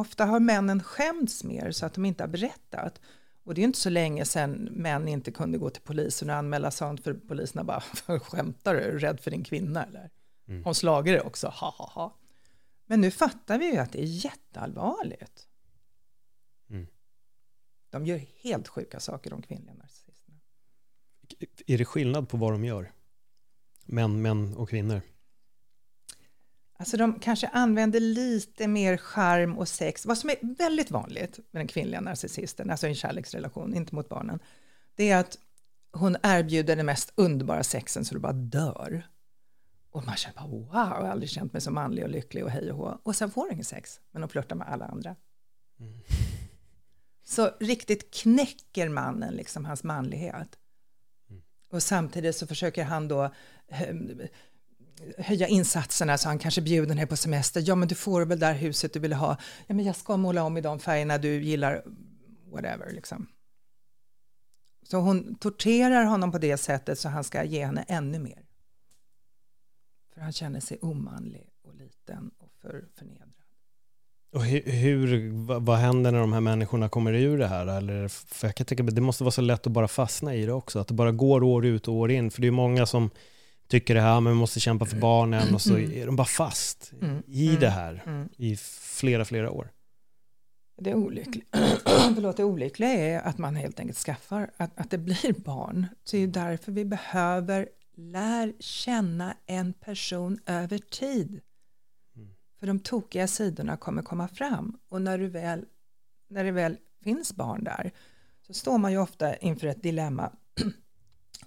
ofta 0.00 0.24
har 0.24 0.40
männen 0.40 0.82
skämts 0.82 1.44
mer 1.44 1.70
så 1.70 1.86
att 1.86 1.94
de 1.94 2.04
inte 2.04 2.22
har 2.22 2.28
berättat. 2.28 3.00
Och 3.44 3.54
det 3.54 3.60
är 3.60 3.64
inte 3.64 3.78
så 3.78 3.90
länge 3.90 4.24
sedan 4.24 4.68
män 4.70 5.08
inte 5.08 5.30
kunde 5.30 5.58
gå 5.58 5.70
till 5.70 5.82
polisen 5.82 6.30
och 6.30 6.36
anmäla 6.36 6.70
sånt 6.70 7.04
för 7.04 7.14
poliserna 7.14 7.64
bara, 7.64 7.80
skämtar 8.20 8.74
du? 8.74 8.80
Är 8.80 8.92
du 8.92 8.98
rädd 8.98 9.20
för 9.20 9.30
din 9.30 9.44
kvinna 9.44 9.84
eller? 9.84 10.10
Mm. 10.48 10.64
Hon 10.64 10.74
slagare 10.74 11.20
också, 11.20 11.48
ha 11.48 11.70
ha 11.70 11.90
ha. 11.94 12.16
Men 12.86 13.00
nu 13.00 13.10
fattar 13.10 13.58
vi 13.58 13.72
ju 13.72 13.78
att 13.78 13.92
det 13.92 14.00
är 14.00 14.24
jätteallvarligt. 14.24 15.48
Mm. 16.70 16.86
De 17.90 18.06
gör 18.06 18.20
helt 18.42 18.68
sjuka 18.68 19.00
saker, 19.00 19.30
de 19.30 19.42
kvinnliga 19.42 19.74
narcissisterna. 19.74 20.38
Är 21.66 21.78
det 21.78 21.84
skillnad 21.84 22.28
på 22.28 22.36
vad 22.36 22.52
de 22.52 22.64
gör? 22.64 22.92
Män, 23.84 24.22
män 24.22 24.56
och 24.56 24.68
kvinnor? 24.70 25.00
Alltså 26.80 26.96
de 26.96 27.18
kanske 27.20 27.48
använder 27.48 28.00
lite 28.00 28.68
mer 28.68 28.96
charm 28.96 29.58
och 29.58 29.68
sex. 29.68 30.06
Vad 30.06 30.18
som 30.18 30.30
är 30.30 30.56
väldigt 30.56 30.90
vanligt 30.90 31.38
med 31.50 31.60
den 31.60 31.66
kvinnliga 31.66 32.00
narcissisten, 32.00 32.70
alltså 32.70 32.86
i 32.86 32.90
en 32.90 32.94
kärleksrelation, 32.94 33.74
inte 33.74 33.94
mot 33.94 34.08
barnen, 34.08 34.38
det 34.94 35.10
är 35.10 35.16
att 35.16 35.38
hon 35.92 36.16
erbjuder 36.22 36.76
den 36.76 36.86
mest 36.86 37.12
underbara 37.14 37.62
sexen 37.62 38.04
så 38.04 38.14
du 38.14 38.20
bara 38.20 38.32
dör. 38.32 39.08
Och 39.90 40.06
man 40.06 40.16
känner 40.16 40.36
bara 40.36 40.46
wow, 40.46 40.68
jag 40.72 40.78
har 40.78 41.08
aldrig 41.08 41.30
känt 41.30 41.52
mig 41.52 41.62
så 41.62 41.70
manlig 41.70 42.04
och 42.04 42.10
lycklig 42.10 42.44
och 42.44 42.50
hej 42.50 42.72
och 42.72 42.78
hå. 42.78 42.98
Och 43.02 43.16
sen 43.16 43.30
får 43.30 43.42
hon 43.42 43.52
ingen 43.52 43.64
sex, 43.64 44.00
men 44.10 44.22
hon 44.22 44.28
flörtar 44.28 44.56
med 44.56 44.68
alla 44.68 44.84
andra. 44.84 45.16
Mm. 45.80 46.00
Så 47.24 47.50
riktigt 47.60 48.14
knäcker 48.14 48.88
mannen 48.88 49.34
liksom 49.34 49.64
hans 49.64 49.84
manlighet. 49.84 50.58
Mm. 51.30 51.42
Och 51.70 51.82
samtidigt 51.82 52.36
så 52.36 52.46
försöker 52.46 52.84
han 52.84 53.08
då 53.08 53.30
höja 55.18 55.46
insatserna 55.46 56.18
så 56.18 56.28
han 56.28 56.38
kanske 56.38 56.60
bjuder 56.60 56.94
henne 56.94 57.06
på 57.06 57.16
semester. 57.16 57.62
Ja, 57.66 57.74
men 57.74 57.88
du 57.88 57.94
får 57.94 58.24
väl 58.24 58.38
där 58.38 58.54
huset 58.54 58.92
du 58.92 59.00
vill 59.00 59.12
ha. 59.12 59.36
Ja, 59.66 59.74
men 59.74 59.84
jag 59.84 59.96
ska 59.96 60.16
måla 60.16 60.42
om 60.42 60.56
i 60.56 60.60
de 60.60 60.78
färgerna 60.78 61.18
du 61.18 61.42
gillar, 61.42 61.82
whatever 62.50 62.90
liksom. 62.92 63.26
Så 64.82 64.98
hon 64.98 65.34
torterar 65.34 66.04
honom 66.04 66.32
på 66.32 66.38
det 66.38 66.56
sättet 66.56 66.98
så 66.98 67.08
han 67.08 67.24
ska 67.24 67.44
ge 67.44 67.64
henne 67.64 67.84
ännu 67.88 68.18
mer. 68.18 68.42
För 70.14 70.20
han 70.20 70.32
känner 70.32 70.60
sig 70.60 70.78
omanlig 70.82 71.48
och 71.62 71.74
liten 71.74 72.30
och 72.38 72.52
för 72.60 72.84
förnedrad. 72.98 73.30
Och 74.32 74.44
hur, 74.44 74.62
hur, 74.72 75.30
vad 75.60 75.78
händer 75.78 76.12
när 76.12 76.18
de 76.18 76.32
här 76.32 76.40
människorna 76.40 76.88
kommer 76.88 77.12
ur 77.12 77.38
det 77.38 77.46
här? 77.46 77.66
Eller, 77.66 78.08
för 78.08 78.48
jag 78.48 78.54
kan 78.54 78.66
tänka 78.66 78.82
det 78.82 79.00
måste 79.00 79.24
vara 79.24 79.32
så 79.32 79.40
lätt 79.40 79.66
att 79.66 79.72
bara 79.72 79.88
fastna 79.88 80.34
i 80.34 80.46
det 80.46 80.52
också, 80.52 80.78
att 80.78 80.88
det 80.88 80.94
bara 80.94 81.12
går 81.12 81.42
år 81.42 81.66
ut 81.66 81.88
och 81.88 81.94
år 81.94 82.10
in. 82.10 82.30
För 82.30 82.40
det 82.40 82.46
är 82.46 82.52
många 82.52 82.86
som 82.86 83.10
tycker 83.70 83.94
det 83.94 84.00
här, 84.00 84.20
men 84.20 84.32
vi 84.32 84.38
måste 84.38 84.60
kämpa 84.60 84.84
för 84.84 84.96
barnen 84.96 85.54
och 85.54 85.62
så 85.62 85.76
mm. 85.76 85.92
är 85.92 86.06
de 86.06 86.16
bara 86.16 86.26
fast 86.26 86.92
mm. 87.02 87.22
i 87.26 87.46
det 87.46 87.66
mm. 87.66 87.72
här 87.72 88.02
mm. 88.06 88.28
i 88.36 88.56
flera, 88.56 89.24
flera 89.24 89.50
år. 89.50 89.70
Det 90.80 90.94
olyckliga, 90.94 91.44
förlåt, 92.14 92.36
det 92.36 92.44
olyckliga 92.44 92.90
är 92.90 93.20
att 93.20 93.38
man 93.38 93.56
helt 93.56 93.80
enkelt 93.80 93.98
skaffar, 93.98 94.50
att, 94.56 94.80
att 94.80 94.90
det 94.90 94.98
blir 94.98 95.32
barn. 95.40 95.86
Så 96.04 96.16
det 96.16 96.22
är 96.22 96.26
därför 96.26 96.72
vi 96.72 96.84
behöver 96.84 97.68
lär 97.96 98.52
känna 98.58 99.36
en 99.46 99.72
person 99.72 100.38
över 100.46 100.78
tid. 100.78 101.40
Mm. 102.16 102.28
För 102.60 102.66
de 102.66 102.78
tokiga 102.78 103.26
sidorna 103.26 103.76
kommer 103.76 104.02
komma 104.02 104.28
fram. 104.28 104.78
Och 104.88 105.02
när, 105.02 105.18
du 105.18 105.28
väl, 105.28 105.64
när 106.28 106.44
det 106.44 106.50
väl 106.50 106.76
finns 107.04 107.32
barn 107.32 107.64
där 107.64 107.90
så 108.46 108.54
står 108.54 108.78
man 108.78 108.92
ju 108.92 108.98
ofta 108.98 109.36
inför 109.36 109.66
ett 109.66 109.82
dilemma. 109.82 110.32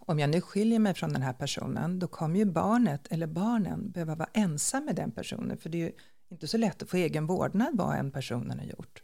Om 0.05 0.19
jag 0.19 0.29
nu 0.29 0.41
skiljer 0.41 0.79
mig 0.79 0.93
från 0.93 1.13
den 1.13 1.21
här 1.21 1.33
personen 1.33 1.99
då 1.99 2.07
kommer 2.07 2.39
ju 2.39 2.45
barnet 2.45 3.07
eller 3.09 3.27
barnen 3.27 3.91
behöva 3.91 4.15
vara 4.15 4.29
ensam 4.33 4.85
med 4.85 4.95
den 4.95 5.11
personen. 5.11 5.57
För 5.57 5.69
det 5.69 5.77
är 5.77 5.85
ju 5.85 5.91
inte 6.31 6.47
så 6.47 6.57
lätt 6.57 6.83
att 6.83 6.89
få 6.89 6.97
egen 6.97 7.27
vårdnad 7.27 7.77
vad 7.77 7.95
en 7.95 8.11
personen 8.11 8.59
har 8.59 8.65
gjort. 8.65 9.03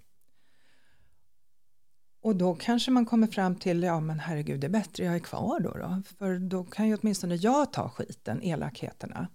Och 2.22 2.36
då 2.36 2.56
kanske 2.56 2.92
man 2.92 3.06
kommer 3.06 3.28
fram 3.28 3.56
till, 3.56 3.84
ja 3.84 4.00
men 4.00 4.20
herregud 4.20 4.60
det 4.60 4.68
är 4.68 4.72
bättre 4.72 5.04
jag 5.04 5.16
är 5.16 5.20
kvar 5.20 5.60
då, 5.60 5.72
då. 5.72 6.02
För 6.18 6.40
då 6.40 6.64
kan 6.64 6.88
ju 6.88 6.98
åtminstone 7.02 7.36
jag 7.36 7.74
ta 7.74 7.90
skiten, 7.90 8.44
elakheterna. 8.44 9.28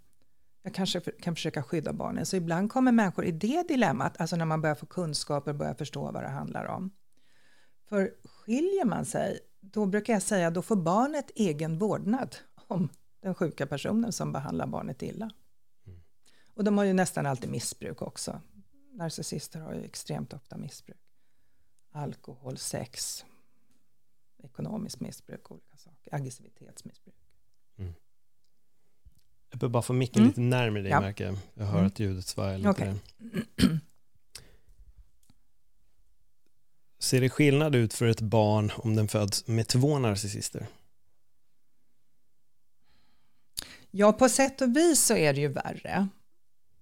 Jag 0.62 0.74
kanske 0.74 1.00
kan 1.00 1.34
försöka 1.34 1.62
skydda 1.62 1.92
barnen. 1.92 2.26
Så 2.26 2.36
ibland 2.36 2.70
kommer 2.72 2.92
människor 2.92 3.24
i 3.24 3.32
det 3.32 3.68
dilemmat, 3.68 4.20
alltså 4.20 4.36
när 4.36 4.44
man 4.44 4.60
börjar 4.60 4.74
få 4.74 4.86
kunskaper 4.86 5.50
och 5.50 5.56
börjar 5.56 5.74
förstå 5.74 6.10
vad 6.12 6.22
det 6.22 6.28
handlar 6.28 6.64
om. 6.64 6.90
För 7.88 8.10
skiljer 8.24 8.84
man 8.84 9.04
sig, 9.04 9.38
då 9.72 9.86
brukar 9.86 10.12
jag 10.12 10.22
säga, 10.22 10.50
då 10.50 10.62
får 10.62 10.76
barnet 10.76 11.30
egen 11.34 11.78
vårdnad 11.78 12.36
om 12.66 12.88
den 13.20 13.34
sjuka 13.34 13.66
personen 13.66 14.12
som 14.12 14.32
behandlar 14.32 14.66
barnet 14.66 15.02
illa. 15.02 15.30
Mm. 15.86 16.00
Och 16.54 16.64
de 16.64 16.78
har 16.78 16.84
ju 16.84 16.92
nästan 16.92 17.26
alltid 17.26 17.50
missbruk 17.50 18.02
också. 18.02 18.40
Narcissister 18.92 19.60
har 19.60 19.74
ju 19.74 19.84
extremt 19.84 20.32
ofta 20.32 20.56
missbruk 20.56 20.96
alkohol, 21.94 22.56
sex, 22.58 23.24
ekonomiskt 24.42 25.00
missbruk, 25.00 25.50
olika 25.50 25.76
saker, 25.76 26.14
aggressivitetsmissbruk. 26.14 27.14
Mm. 27.76 27.94
Jag 29.50 29.58
behöver 29.58 29.72
bara 29.72 29.82
få 29.82 29.92
micken 29.92 30.22
mm. 30.22 30.28
lite 30.28 30.40
närmare 30.40 30.82
dig, 30.82 30.90
ja. 30.90 31.00
märker 31.00 31.24
jag. 31.24 31.36
Jag 31.54 31.66
hör 31.66 31.74
mm. 31.74 31.86
att 31.86 32.00
ljudet 32.00 32.26
svajar 32.26 32.58
lite. 32.58 32.70
Okay. 32.70 32.94
Ser 37.14 37.20
det 37.20 37.30
skillnad 37.30 37.74
ut 37.74 37.94
för 37.94 38.06
ett 38.06 38.20
barn 38.20 38.72
om 38.76 38.96
den 38.96 39.08
föds 39.08 39.46
med 39.46 39.68
två 39.68 39.98
narcissister? 39.98 40.66
Ja, 43.90 44.12
på 44.12 44.28
sätt 44.28 44.60
och 44.60 44.76
vis 44.76 45.04
så 45.04 45.16
är 45.16 45.34
det 45.34 45.40
ju 45.40 45.48
värre. 45.48 46.08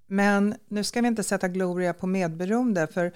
Men 0.07 0.55
nu 0.68 0.85
ska 0.85 1.01
vi 1.01 1.09
inte 1.09 1.23
sätta 1.23 1.49
gloria 1.49 1.92
på 1.92 2.07
medberoende, 2.07 2.87
för 2.87 3.12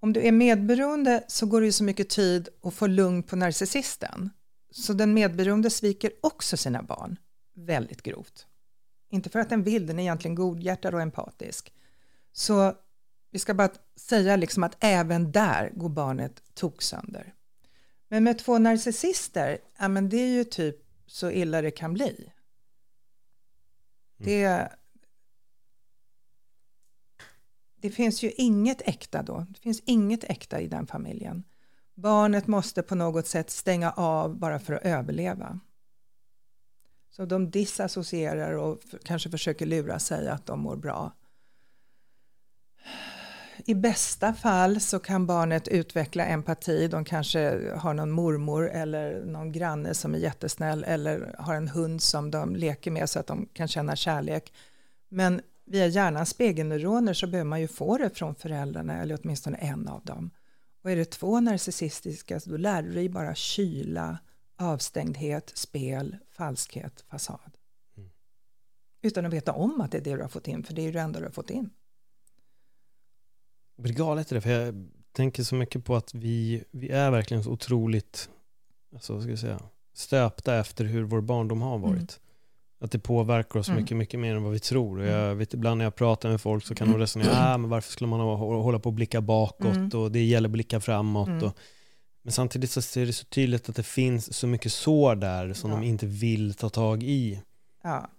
om 0.00 0.12
du 0.12 0.20
är 0.20 0.32
medberoende 0.32 1.24
så 1.28 1.46
går 1.46 1.60
det 1.60 1.66
ju 1.66 1.72
så 1.72 1.84
mycket 1.84 2.08
tid 2.08 2.48
att 2.62 2.74
få 2.74 2.86
lugn 2.86 3.22
på 3.22 3.36
narcissisten. 3.36 4.30
Så 4.70 4.92
den 4.92 5.14
medberoende 5.14 5.70
sviker 5.70 6.12
också 6.22 6.56
sina 6.56 6.82
barn 6.82 7.16
väldigt 7.56 8.02
grovt. 8.02 8.46
Inte 9.10 9.30
för 9.30 9.38
att 9.38 9.48
den 9.48 9.62
vill, 9.62 9.86
den 9.86 9.98
är 9.98 10.02
egentligen 10.02 10.34
godhjärtad 10.34 10.94
och 10.94 11.02
empatisk. 11.02 11.72
Så 12.32 12.74
vi 13.30 13.38
ska 13.38 13.54
bara 13.54 13.70
säga 13.96 14.36
liksom 14.36 14.62
att 14.62 14.76
även 14.80 15.32
där 15.32 15.70
går 15.74 15.88
barnet 15.88 16.42
toksönder. 16.54 17.34
Men 18.08 18.24
med 18.24 18.38
två 18.38 18.58
narcissister, 18.58 19.58
ja 19.78 19.88
men 19.88 20.08
det 20.08 20.16
är 20.16 20.28
ju 20.28 20.44
typ 20.44 20.76
så 21.06 21.30
illa 21.30 21.62
det 21.62 21.70
kan 21.70 21.92
bli. 21.92 22.32
Mm. 24.18 24.32
Det, 24.32 24.72
det 27.76 27.90
finns 27.90 28.22
ju 28.22 28.30
inget 28.30 28.88
äkta 28.88 29.22
då. 29.22 29.46
Det 29.48 29.60
finns 29.60 29.82
inget 29.84 30.24
äkta 30.24 30.60
i 30.60 30.66
den 30.66 30.86
familjen. 30.86 31.44
Barnet 31.94 32.46
måste 32.46 32.82
på 32.82 32.94
något 32.94 33.26
sätt 33.26 33.50
stänga 33.50 33.90
av 33.90 34.38
bara 34.38 34.58
för 34.58 34.72
att 34.72 34.82
överleva. 34.82 35.60
Så 37.10 37.24
de 37.24 37.50
disassocierar 37.50 38.52
och 38.52 38.82
kanske 39.04 39.30
försöker 39.30 39.66
lura 39.66 39.98
sig 39.98 40.28
att 40.28 40.46
de 40.46 40.60
mår 40.60 40.76
bra. 40.76 41.12
I 43.66 43.74
bästa 43.74 44.32
fall 44.32 44.80
så 44.80 44.98
kan 44.98 45.26
barnet 45.26 45.68
utveckla 45.68 46.24
empati. 46.24 46.88
De 46.88 47.04
kanske 47.04 47.72
har 47.76 47.94
någon 47.94 48.10
mormor 48.10 48.70
eller 48.70 49.24
någon 49.24 49.52
granne 49.52 49.94
som 49.94 50.14
är 50.14 50.18
jättesnäll 50.18 50.84
eller 50.84 51.34
har 51.38 51.54
en 51.54 51.68
hund 51.68 52.02
som 52.02 52.30
de 52.30 52.56
leker 52.56 52.90
med 52.90 53.10
så 53.10 53.18
att 53.18 53.26
de 53.26 53.48
kan 53.52 53.68
känna 53.68 53.96
kärlek. 53.96 54.52
Men 55.08 55.40
via 55.66 55.86
hjärnans 55.86 56.30
spegelneuroner 56.30 57.14
så 57.14 57.26
behöver 57.26 57.48
man 57.48 57.60
ju 57.60 57.68
få 57.68 57.98
det 57.98 58.10
från 58.10 58.34
föräldrarna 58.34 59.02
eller 59.02 59.18
åtminstone 59.22 59.56
en 59.56 59.88
av 59.88 60.04
dem. 60.04 60.30
Och 60.82 60.90
är 60.90 60.96
det 60.96 61.10
två 61.10 61.40
narcissistiska 61.40 62.40
då 62.44 62.56
lär 62.56 62.82
du 62.82 62.92
dig 62.92 63.08
bara 63.08 63.34
kyla, 63.34 64.18
avstängdhet, 64.56 65.52
spel, 65.54 66.16
falskhet, 66.30 67.04
fasad. 67.10 67.56
Mm. 67.96 68.10
Utan 69.02 69.26
att 69.26 69.32
veta 69.32 69.52
om 69.52 69.80
att 69.80 69.92
det 69.92 69.98
är 69.98 70.02
det 70.02 70.16
du 70.16 70.22
har 70.22 70.28
fått 70.28 70.48
in, 70.48 70.64
för 70.64 70.74
det 70.74 70.82
är 70.82 70.86
ju 70.86 70.92
det 70.92 71.00
enda 71.00 71.18
du 71.18 71.26
har 71.26 71.32
fått 71.32 71.50
in. 71.50 71.70
Det, 73.82 74.40
för 74.40 74.50
jag 74.50 74.88
tänker 75.12 75.42
så 75.42 75.54
mycket 75.54 75.84
på 75.84 75.96
att 75.96 76.14
vi, 76.14 76.64
vi 76.70 76.88
är 76.88 77.10
verkligen 77.10 77.44
så 77.44 77.50
otroligt, 77.50 78.30
alltså, 78.94 79.20
ska 79.20 79.30
jag 79.30 79.38
säga, 79.38 79.60
stöpta 79.94 80.58
efter 80.58 80.84
hur 80.84 81.02
vår 81.02 81.20
barndom 81.20 81.62
har 81.62 81.78
varit. 81.78 81.94
Mm. 81.96 82.06
Att 82.82 82.90
det 82.90 82.98
påverkar 82.98 83.60
oss 83.60 83.68
mm. 83.68 83.80
mycket, 83.80 83.96
mycket 83.96 84.20
mer 84.20 84.34
än 84.34 84.42
vad 84.42 84.52
vi 84.52 84.58
tror. 84.58 84.98
Och 84.98 85.06
jag 85.06 85.24
mm. 85.24 85.38
vet 85.38 85.54
ibland 85.54 85.78
när 85.78 85.84
jag 85.84 85.94
pratar 85.94 86.30
med 86.30 86.40
folk 86.40 86.66
så 86.66 86.74
kan 86.74 86.92
de 86.92 86.98
resonera, 86.98 87.54
ah, 87.54 87.58
men 87.58 87.70
varför 87.70 87.92
skulle 87.92 88.08
man 88.08 88.20
hålla 88.20 88.78
på 88.78 88.88
och 88.88 88.94
blicka 88.94 89.20
bakåt 89.20 89.76
mm. 89.76 89.88
och 89.88 90.12
det 90.12 90.24
gäller 90.24 90.48
att 90.48 90.52
blicka 90.52 90.80
framåt. 90.80 91.28
Mm. 91.28 91.44
Och, 91.44 91.56
men 92.22 92.32
samtidigt 92.32 92.70
så 92.70 93.00
är 93.00 93.06
det 93.06 93.12
så 93.12 93.24
tydligt 93.24 93.68
att 93.68 93.76
det 93.76 93.82
finns 93.82 94.34
så 94.34 94.46
mycket 94.46 94.72
sår 94.72 95.14
där 95.14 95.52
som 95.52 95.70
ja. 95.70 95.76
de 95.76 95.86
inte 95.86 96.06
vill 96.06 96.54
ta 96.54 96.68
tag 96.68 97.02
i. 97.02 97.42
Ja. 97.82 98.10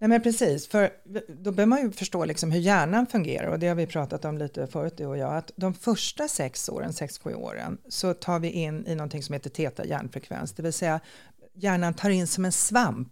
Nej 0.00 0.08
men 0.08 0.22
precis, 0.22 0.68
för 0.68 0.90
då 1.28 1.52
behöver 1.52 1.66
man 1.66 1.80
ju 1.82 1.90
förstå 1.90 2.24
liksom 2.24 2.50
hur 2.50 2.60
hjärnan 2.60 3.06
fungerar 3.06 3.48
och 3.48 3.58
det 3.58 3.68
har 3.68 3.74
vi 3.74 3.86
pratat 3.86 4.24
om 4.24 4.38
lite 4.38 4.66
förut 4.66 4.96
du 4.96 5.06
och 5.06 5.18
jag, 5.18 5.36
att 5.36 5.52
de 5.56 5.74
första 5.74 6.28
sex 6.28 6.68
åren, 6.68 6.92
sex, 6.92 7.18
sju 7.18 7.34
åren, 7.34 7.78
så 7.88 8.14
tar 8.14 8.38
vi 8.38 8.50
in 8.50 8.86
i 8.86 8.94
någonting 8.94 9.22
som 9.22 9.32
heter 9.32 9.50
teta 9.50 9.86
hjärnfrekvens, 9.86 10.52
det 10.52 10.62
vill 10.62 10.72
säga 10.72 11.00
hjärnan 11.54 11.94
tar 11.94 12.10
in 12.10 12.26
som 12.26 12.44
en 12.44 12.52
svamp 12.52 13.08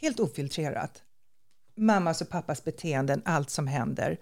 helt 0.00 0.20
ofiltrerat. 0.20 1.02
Mammas 1.76 2.20
och 2.20 2.28
pappas 2.28 2.64
beteenden, 2.64 3.22
allt 3.24 3.50
som 3.50 3.66
händer. 3.66 4.18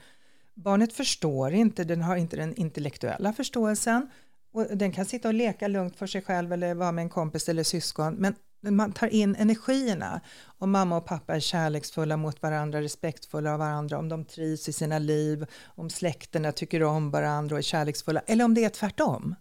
Barnet 0.54 0.92
förstår 0.92 1.52
inte, 1.52 1.84
den 1.84 2.02
har 2.02 2.16
inte 2.16 2.36
den 2.36 2.54
intellektuella 2.54 3.32
förståelsen 3.32 4.10
och 4.52 4.66
den 4.76 4.92
kan 4.92 5.04
sitta 5.04 5.28
och 5.28 5.34
leka 5.34 5.68
lugnt 5.68 5.96
för 5.96 6.06
sig 6.06 6.22
själv 6.22 6.52
eller 6.52 6.74
vara 6.74 6.92
med 6.92 7.02
en 7.02 7.08
kompis 7.08 7.48
eller 7.48 7.64
syskon, 7.64 8.14
men 8.14 8.34
man 8.62 8.92
tar 8.92 9.06
in 9.06 9.36
energierna. 9.36 10.20
Om 10.58 10.70
mamma 10.70 10.96
och 10.96 11.06
pappa 11.06 11.34
är 11.34 11.40
kärleksfulla 11.40 12.16
mot 12.16 12.42
varandra, 12.42 12.80
respektfulla 12.80 13.52
av 13.52 13.58
varandra, 13.58 13.98
om 13.98 14.08
de 14.08 14.24
trivs 14.24 14.68
i 14.68 14.72
sina 14.72 14.98
liv, 14.98 15.46
om 15.64 15.90
släkterna 15.90 16.52
tycker 16.52 16.82
om 16.82 17.10
varandra 17.10 17.54
och 17.54 17.58
är 17.58 17.62
kärleksfulla, 17.62 18.20
eller 18.26 18.44
om 18.44 18.54
det 18.54 18.64
är 18.64 18.68
tvärtom. 18.68 19.34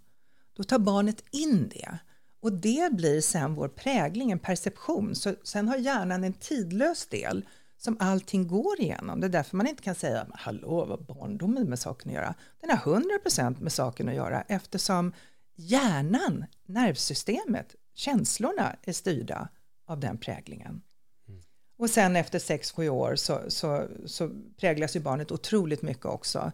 Då 0.53 0.63
tar 0.63 0.79
barnet 0.79 1.23
in 1.31 1.69
det. 1.69 1.97
Och 2.41 2.53
det 2.53 2.93
blir 2.93 3.21
sen 3.21 3.55
vår 3.55 3.67
prägling, 3.67 4.31
en 4.31 4.39
perception. 4.39 5.15
Så 5.15 5.33
sen 5.43 5.67
har 5.67 5.77
hjärnan 5.77 6.23
en 6.23 6.33
tidlös 6.33 7.07
del 7.07 7.45
som 7.77 7.97
allting 7.99 8.47
går 8.47 8.81
igenom. 8.81 9.19
Det 9.19 9.27
är 9.27 9.29
därför 9.29 9.57
man 9.57 9.67
inte 9.67 9.83
kan 9.83 9.95
säga 9.95 10.27
hallå, 10.33 10.85
vad 10.85 11.05
barndomen 11.05 11.69
med 11.69 11.79
saken 11.79 12.09
att 12.09 12.15
göra. 12.15 12.35
Den 12.61 12.69
har 12.69 13.01
100% 13.25 13.61
med 13.61 13.71
saken 13.71 14.09
att 14.09 14.15
göra 14.15 14.41
eftersom 14.41 15.13
hjärnan, 15.55 16.45
nervsystemet, 16.65 17.75
känslorna 17.93 18.75
är 18.83 18.93
styrda 18.93 19.49
av 19.87 19.99
den 19.99 20.17
präglingen. 20.17 20.81
Mm. 21.27 21.41
Och 21.77 21.89
sen 21.89 22.15
efter 22.15 22.39
6-7 22.39 22.89
år 22.89 23.15
så, 23.15 23.41
så, 23.47 23.87
så 24.05 24.31
präglas 24.59 24.95
ju 24.95 24.99
barnet 24.99 25.31
otroligt 25.31 25.81
mycket 25.81 26.05
också. 26.05 26.51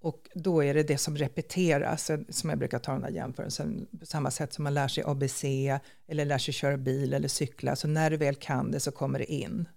Och 0.00 0.28
då 0.34 0.64
är 0.64 0.74
det 0.74 0.82
det 0.82 0.98
som 0.98 1.16
repeteras, 1.16 2.10
som 2.28 2.50
jag 2.50 2.58
brukar 2.58 2.78
ta 2.78 2.92
den 2.92 3.02
här 3.02 3.10
jämförelsen, 3.10 3.86
på 4.00 4.06
samma 4.06 4.30
sätt 4.30 4.52
som 4.52 4.64
man 4.64 4.74
lär 4.74 4.88
sig 4.88 5.04
ABC 5.06 5.44
eller 6.08 6.24
lär 6.24 6.38
sig 6.38 6.54
köra 6.54 6.76
bil 6.76 7.14
eller 7.14 7.28
cykla. 7.28 7.76
Så 7.76 7.88
när 7.88 8.10
du 8.10 8.16
väl 8.16 8.34
kan 8.34 8.70
det 8.70 8.80
så 8.80 8.92
kommer 8.92 9.18
det 9.18 9.32
in 9.32 9.68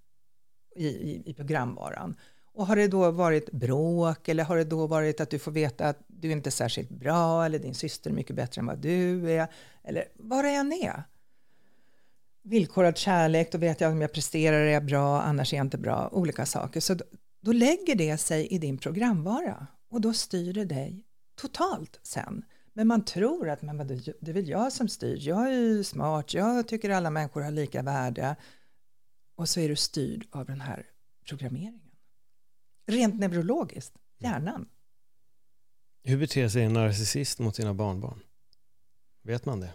i, 0.75 0.87
i, 0.87 1.23
i 1.25 1.33
programvaran. 1.33 2.15
Och 2.53 2.67
har 2.67 2.75
det 2.75 2.87
då 2.87 3.11
varit 3.11 3.51
bråk 3.51 4.27
eller 4.27 4.43
har 4.43 4.57
det 4.57 4.63
då 4.63 4.87
varit 4.87 5.21
att 5.21 5.29
du 5.29 5.39
får 5.39 5.51
veta 5.51 5.89
att 5.89 6.04
du 6.19 6.27
är 6.27 6.31
inte 6.31 6.51
särskilt 6.51 6.89
bra 6.89 7.45
eller 7.45 7.59
din 7.59 7.75
syster 7.75 8.09
är 8.09 8.13
mycket 8.13 8.35
bättre 8.35 8.59
än 8.59 8.65
vad 8.65 8.79
du 8.79 9.31
är 9.31 9.47
eller 9.83 10.05
vad 10.15 10.45
det 10.45 10.51
än 10.51 10.73
är. 10.73 11.03
Villkorad 12.43 12.97
kärlek, 12.97 13.51
då 13.51 13.57
vet 13.57 13.81
jag 13.81 13.91
om 13.91 14.01
jag 14.01 14.13
presterar 14.13 14.59
är 14.59 14.73
jag 14.73 14.85
bra, 14.85 15.21
annars 15.21 15.53
är 15.53 15.57
jag 15.57 15.65
inte 15.65 15.77
bra, 15.77 16.09
olika 16.11 16.45
saker. 16.45 16.79
Så 16.79 16.93
då, 16.93 17.05
då 17.41 17.51
lägger 17.51 17.95
det 17.95 18.17
sig 18.17 18.47
i 18.47 18.57
din 18.57 18.77
programvara 18.77 19.67
och 19.89 20.01
då 20.01 20.13
styr 20.13 20.53
det 20.53 20.65
dig 20.65 21.05
totalt 21.35 21.99
sen. 22.03 22.45
Men 22.73 22.87
man 22.87 23.05
tror 23.05 23.49
att 23.49 23.61
men, 23.61 23.77
det 23.87 24.29
är 24.29 24.33
väl 24.33 24.49
jag 24.49 24.73
som 24.73 24.87
styr, 24.87 25.17
jag 25.21 25.53
är 25.53 25.83
smart, 25.83 26.33
jag 26.33 26.67
tycker 26.67 26.89
alla 26.89 27.09
människor 27.09 27.41
har 27.41 27.51
lika 27.51 27.81
värde. 27.81 28.35
Och 29.35 29.49
så 29.49 29.59
är 29.59 29.69
du 29.69 29.75
styrd 29.75 30.27
av 30.31 30.45
den 30.45 30.61
här 30.61 30.85
programmeringen. 31.27 31.91
Rent 32.87 33.19
neurologiskt, 33.19 33.93
hjärnan. 34.19 34.69
Hur 36.07 36.17
beter 36.17 36.49
sig 36.49 36.63
en 36.63 36.73
narcissist 36.73 37.39
mot 37.39 37.55
sina 37.55 37.73
barnbarn? 37.73 38.19
Vet 39.23 39.45
man 39.45 39.59
det? 39.59 39.73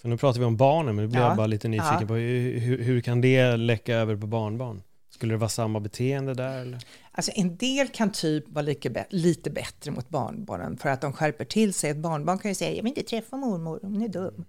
För 0.00 0.08
nu 0.08 0.16
pratar 0.16 0.40
vi 0.40 0.46
om 0.46 0.56
barnen, 0.56 0.96
men 0.96 1.04
nu 1.04 1.08
blir 1.08 1.20
ja. 1.20 1.28
jag 1.28 1.36
bara 1.36 1.46
lite 1.46 1.68
nyfiken 1.68 2.00
ja. 2.00 2.06
på 2.06 2.14
hur, 2.14 2.78
hur, 2.78 3.00
kan 3.00 3.20
det 3.20 3.56
läcka 3.56 3.94
över 3.94 4.16
på 4.16 4.26
barnbarn? 4.26 4.82
Skulle 5.10 5.34
det 5.34 5.38
vara 5.38 5.48
samma 5.48 5.80
beteende 5.80 6.34
där? 6.34 6.58
Eller? 6.58 6.84
Alltså 7.12 7.32
en 7.34 7.56
del 7.56 7.88
kan 7.88 8.12
typ 8.12 8.48
vara 8.48 8.62
lite, 8.62 9.06
lite 9.10 9.50
bättre 9.50 9.90
mot 9.90 10.08
barnbarnen 10.08 10.76
för 10.76 10.88
att 10.88 11.00
de 11.00 11.12
skärper 11.12 11.44
till 11.44 11.74
sig. 11.74 11.90
Ett 11.90 11.96
barnbarn 11.96 12.38
kan 12.38 12.50
ju 12.50 12.54
säga, 12.54 12.76
jag 12.76 12.82
vill 12.82 12.90
inte 12.98 13.02
träffa 13.02 13.36
mormor, 13.36 13.80
hon 13.82 14.02
är 14.02 14.08
dum. 14.08 14.44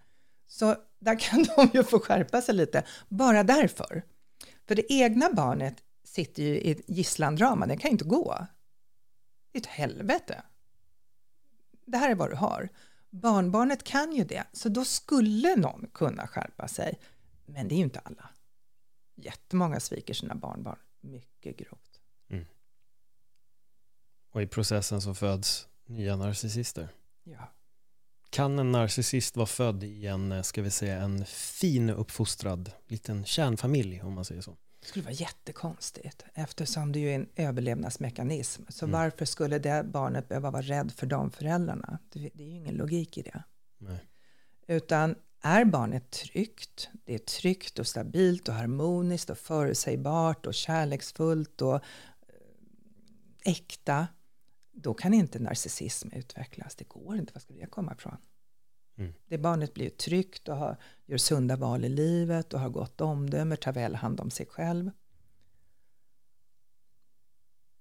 Så 0.47 0.75
där 0.99 1.19
kan 1.19 1.45
de 1.55 1.69
ju 1.73 1.83
få 1.83 1.99
skärpa 1.99 2.41
sig 2.41 2.55
lite, 2.55 2.83
bara 3.09 3.43
därför. 3.43 4.03
För 4.67 4.75
det 4.75 4.93
egna 4.93 5.29
barnet 5.33 5.75
sitter 6.07 6.43
ju 6.43 6.59
i 6.59 6.71
ett 6.71 6.81
gisslandrama, 6.87 7.65
den 7.65 7.77
kan 7.77 7.89
ju 7.89 7.93
inte 7.93 8.05
gå. 8.05 8.47
Det 9.51 9.57
är 9.57 9.61
ett 9.61 9.67
helvete. 9.67 10.43
Det 11.85 11.97
här 11.97 12.11
är 12.11 12.15
vad 12.15 12.29
du 12.29 12.35
har. 12.35 12.69
Barnbarnet 13.09 13.83
kan 13.83 14.11
ju 14.11 14.23
det, 14.23 14.43
så 14.53 14.69
då 14.69 14.85
skulle 14.85 15.55
någon 15.55 15.89
kunna 15.93 16.27
skärpa 16.27 16.67
sig. 16.67 16.99
Men 17.45 17.67
det 17.67 17.75
är 17.75 17.77
ju 17.77 17.83
inte 17.83 17.99
alla. 17.99 18.29
Jättemånga 19.15 19.79
sviker 19.79 20.13
sina 20.13 20.35
barnbarn 20.35 20.79
mycket 21.01 21.57
grovt. 21.57 22.01
Mm. 22.29 22.45
Och 24.31 24.41
i 24.41 24.47
processen 24.47 25.01
så 25.01 25.13
föds 25.13 25.67
nya 25.85 26.15
narcissister. 26.15 26.89
Ja. 27.23 27.53
Kan 28.29 28.59
en 28.59 28.71
narcissist 28.71 29.35
vara 29.35 29.47
född 29.47 29.83
i 29.83 30.07
en, 30.07 30.43
ska 30.43 30.61
vi 30.61 30.71
säga, 30.71 31.01
en 31.01 31.25
fin 31.25 31.89
uppfostrad 31.89 32.71
liten 32.87 33.25
kärnfamilj 33.25 34.01
om 34.01 34.13
man 34.13 34.25
säger 34.25 34.41
så? 34.41 34.57
Det 34.83 34.89
skulle 34.89 35.05
vara 35.05 35.13
jättekonstigt 35.13 36.25
eftersom 36.33 36.91
det 36.91 36.99
är 36.99 37.15
en 37.15 37.29
överlevnadsmekanism. 37.35 38.63
Så 38.69 38.85
mm. 38.85 38.99
varför 38.99 39.25
skulle 39.25 39.59
det 39.59 39.85
barnet 39.85 40.27
behöva 40.27 40.51
vara 40.51 40.61
rädd 40.61 40.91
för 40.91 41.07
de 41.07 41.31
föräldrarna? 41.31 41.99
Det, 42.09 42.29
det 42.33 42.43
är 42.43 42.47
ju 42.47 42.55
ingen 42.55 42.75
logik 42.75 43.17
i 43.17 43.21
det. 43.21 43.43
Nej. 43.77 43.99
Utan 44.67 45.15
är 45.41 45.65
barnet 45.65 46.11
tryggt, 46.11 46.89
det 47.05 47.13
är 47.13 47.19
tryggt 47.19 47.79
och 47.79 47.87
stabilt 47.87 48.47
och 48.47 48.55
harmoniskt 48.55 49.29
och 49.29 49.37
förutsägbart 49.37 50.45
och 50.45 50.53
kärleksfullt 50.53 51.61
och 51.61 51.75
eh, 51.75 51.81
äkta, 53.45 54.07
då 54.71 54.93
kan 54.93 55.13
inte 55.13 55.39
narcissism 55.39 56.09
utvecklas. 56.13 56.75
Det 56.75 56.87
går 56.87 57.17
inte, 57.17 57.33
var 57.33 57.39
ska 57.39 57.53
det 57.53 57.65
komma 57.65 57.93
ifrån? 57.93 58.17
Mm. 58.95 59.13
Det 59.27 59.37
barnet 59.37 59.73
blir 59.73 59.89
tryggt 59.89 60.49
och 60.49 60.57
har, 60.57 60.77
gör 61.05 61.17
sunda 61.17 61.55
val 61.55 61.85
i 61.85 61.89
livet 61.89 62.53
och 62.53 62.59
har 62.59 62.69
gott 62.69 63.01
omdöme, 63.01 63.55
tar 63.55 63.73
väl 63.73 63.95
hand 63.95 64.19
om 64.19 64.29
sig 64.29 64.45
själv. 64.45 64.91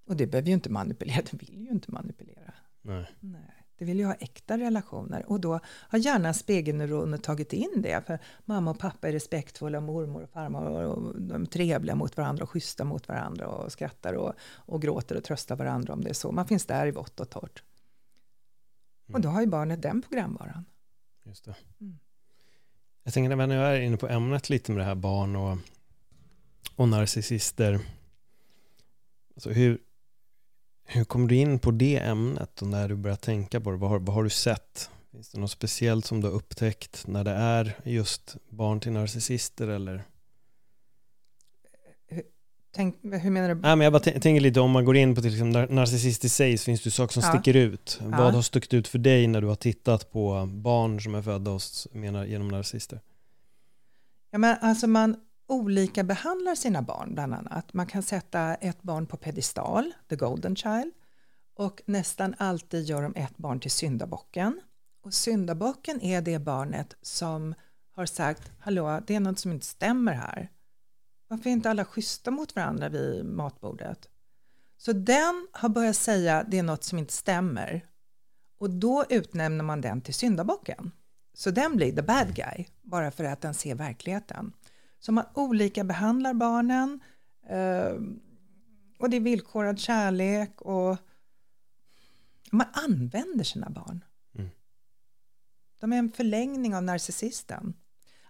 Och 0.07 0.17
det 0.17 0.27
behöver 0.27 0.49
ju 0.49 0.55
inte 0.55 0.71
manipulera, 0.71 1.23
det 1.31 1.37
vill 1.37 1.61
ju 1.61 1.71
inte 1.71 1.93
manipulera. 1.93 2.55
Nej. 2.83 3.07
Nej. 3.21 3.63
Det 3.79 3.87
vill 3.87 3.99
ju 3.99 4.05
ha 4.05 4.15
äkta 4.15 4.59
relationer 4.59 5.27
och 5.27 5.41
då 5.41 5.61
har 5.67 5.99
gärna 5.99 6.35
spegelneuroner 6.35 7.19
tagit 7.19 7.53
in 7.53 7.83
det. 7.83 8.07
För 8.07 8.19
mamma 8.45 8.71
och 8.71 8.79
pappa 8.79 9.09
är 9.09 9.13
respektfulla, 9.13 9.81
mormor 9.81 10.23
och 10.23 10.31
farmor 10.31 10.85
och 10.85 11.21
de 11.21 11.43
är 11.43 11.47
trevliga 11.47 11.95
mot 11.95 12.17
varandra 12.17 12.43
och 12.43 12.51
schyssta 12.51 12.85
mot 12.85 13.09
varandra 13.09 13.47
och 13.47 13.73
skrattar 13.73 14.15
och, 14.15 14.33
och 14.43 14.83
gråter 14.83 15.17
och 15.17 15.25
tröstar 15.25 15.57
varandra 15.57 15.93
om 15.93 16.01
det 16.01 16.11
är 16.11 16.15
så. 16.15 16.33
Man 16.33 16.47
finns 16.47 16.67
där 16.67 16.87
i 16.87 16.91
vått 16.91 17.21
och 17.21 17.31
torrt. 17.31 17.63
Mm. 19.09 19.15
Och 19.15 19.21
då 19.21 19.29
har 19.29 19.41
ju 19.41 19.47
barnet 19.47 19.83
den 19.83 20.03
programvaran. 20.03 20.65
Just 21.25 21.45
det. 21.45 21.55
Mm. 21.81 21.99
Jag 23.03 23.15
tänker 23.15 23.37
när 23.37 23.57
jag 23.57 23.77
är 23.77 23.81
inne 23.81 23.97
på 23.97 24.09
ämnet 24.09 24.51
lite 24.51 24.73
med 24.73 24.81
det 24.81 24.85
här 24.85 24.95
barn 24.95 25.37
och, 25.37 25.59
och 26.77 26.89
narcissister. 26.89 27.81
Alltså 29.35 29.51
hur, 29.51 29.79
hur 30.85 31.05
kom 31.05 31.29
du 31.29 31.35
in 31.37 31.59
på 31.59 31.71
det 31.71 31.99
ämnet 31.99 32.63
och 32.63 32.69
när 32.69 32.89
du 32.89 32.97
började 32.97 33.23
tänka 33.23 33.61
på 33.61 33.71
det? 33.71 33.77
Vad 33.77 33.91
har, 33.91 33.99
vad 33.99 34.15
har 34.15 34.25
du 34.25 34.31
sett? 34.31 34.91
Finns 35.11 35.29
det 35.29 35.41
något 35.41 35.51
speciellt 35.51 36.05
som 36.05 36.21
du 36.21 36.27
har 36.27 36.35
upptäckt 36.35 37.07
när 37.07 37.25
det 37.25 37.31
är 37.31 37.81
just 37.85 38.37
barn 38.49 38.81
till 38.81 38.93
narcissister 38.93 39.69
eller? 39.69 40.05
Tänk, 42.75 42.99
hur 43.03 43.31
menar 43.31 43.49
du? 43.49 43.55
Nej, 43.55 43.77
men 43.77 43.81
jag 43.81 43.93
bara 43.93 44.03
tänker 44.03 44.41
lite 44.41 44.61
om 44.61 44.71
man 44.71 44.85
går 44.85 44.97
in 44.97 45.15
på 45.15 45.21
till 45.21 45.33
exempel 45.33 45.71
narcissist 45.71 46.25
i 46.25 46.29
sig 46.29 46.59
så 46.59 46.65
finns 46.65 46.83
det 46.83 46.91
saker 46.91 47.13
som 47.13 47.23
ja. 47.23 47.29
sticker 47.29 47.57
ut. 47.57 48.01
Ja. 48.01 48.07
Vad 48.19 48.35
har 48.35 48.43
stuckit 48.43 48.75
ut 48.75 48.89
för 48.89 48.99
dig 48.99 49.27
när 49.27 49.41
du 49.41 49.47
har 49.47 49.55
tittat 49.55 50.13
på 50.13 50.47
barn 50.47 51.01
som 51.01 51.15
är 51.15 51.23
födda 51.23 51.51
hos, 51.51 51.89
menar, 51.93 52.25
genom 52.25 52.49
narcissister? 52.49 53.01
Ja, 54.31 54.39
men 54.39 54.57
alltså 54.61 54.87
man 54.87 55.17
olika 55.49 56.05
behandlar 56.05 56.55
sina 56.55 56.83
barn 56.83 57.15
bland 57.15 57.35
annat. 57.35 57.73
Man 57.73 57.87
kan 57.87 58.03
sätta 58.03 58.55
ett 58.55 58.83
barn 58.83 59.07
på 59.07 59.17
pedestal, 59.17 59.93
the 60.09 60.17
golden 60.17 60.57
child, 60.57 60.93
och 61.55 61.83
nästan 61.87 62.35
alltid 62.39 62.85
gör 62.85 63.03
de 63.03 63.15
ett 63.17 63.37
barn 63.37 63.61
till 63.61 63.71
syndabocken. 63.71 64.61
Och 65.05 65.15
syndabocken 65.15 66.01
är 66.01 66.21
det 66.21 66.39
barnet 66.39 66.97
som 67.03 67.55
har 67.95 68.07
sagt, 68.07 68.53
hallå, 68.61 69.01
det 69.07 69.15
är 69.15 69.21
något 69.21 69.39
som 69.39 69.53
inte 69.53 69.67
stämmer 69.67 70.13
här. 70.13 70.49
Varför 71.33 71.51
är 71.51 71.53
inte 71.53 71.71
alla 71.71 71.85
schyssta 71.85 72.31
mot 72.31 72.57
varandra 72.57 72.89
vid 72.89 73.25
matbordet? 73.25 74.09
Så 74.77 74.93
den 74.93 75.49
har 75.53 75.69
börjat 75.69 75.97
säga 75.97 76.45
det 76.49 76.59
är 76.59 76.63
något 76.63 76.85
som 76.85 76.99
inte 76.99 77.13
stämmer 77.13 77.87
och 78.59 78.71
då 78.71 79.05
utnämner 79.09 79.65
man 79.65 79.81
den 79.81 80.01
till 80.01 80.15
syndabocken. 80.15 80.91
Så 81.35 81.51
den 81.51 81.77
blir 81.77 81.97
the 81.97 82.03
bad 82.03 82.35
guy 82.35 82.67
bara 82.83 83.11
för 83.11 83.25
att 83.25 83.41
den 83.41 83.55
ser 83.55 83.75
verkligheten. 83.75 84.53
Så 84.99 85.13
man 85.13 85.25
olika 85.35 85.85
behandlar 85.85 86.35
barnen 86.35 87.01
eh, 87.49 87.97
och 88.99 89.11
det 89.11 89.17
är 89.17 89.21
villkorad 89.21 89.79
kärlek 89.79 90.61
och 90.61 90.97
man 92.51 92.67
använder 92.73 93.45
sina 93.45 93.71
barn. 93.71 94.05
Mm. 94.35 94.51
De 95.81 95.93
är 95.93 95.99
en 95.99 96.13
förlängning 96.13 96.77
av 96.77 96.83
narcissisten 96.83 97.75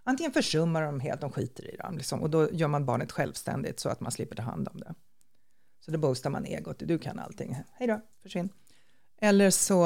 antingen 0.03 0.31
försummar 0.31 0.81
de 0.81 0.99
helt, 0.99 1.21
de 1.21 1.31
skiter 1.31 1.73
i 1.73 1.77
dem, 1.77 1.97
liksom, 1.97 2.21
och 2.21 2.29
då 2.29 2.51
gör 2.51 2.67
man 2.67 2.85
barnet 2.85 3.11
självständigt 3.11 3.79
så 3.79 3.89
att 3.89 3.99
man 3.99 4.11
slipper 4.11 4.35
ta 4.35 4.41
hand 4.41 4.67
om 4.67 4.79
det. 4.79 4.95
Så 5.79 5.91
då 5.91 5.97
boostar 5.97 6.29
man 6.29 6.45
egot, 6.45 6.79
du 6.79 6.99
kan 6.99 7.19
allting, 7.19 7.57
hej 7.71 7.87
då, 7.87 8.01
försvinn. 8.21 8.49
Eller 9.21 9.49
så 9.49 9.85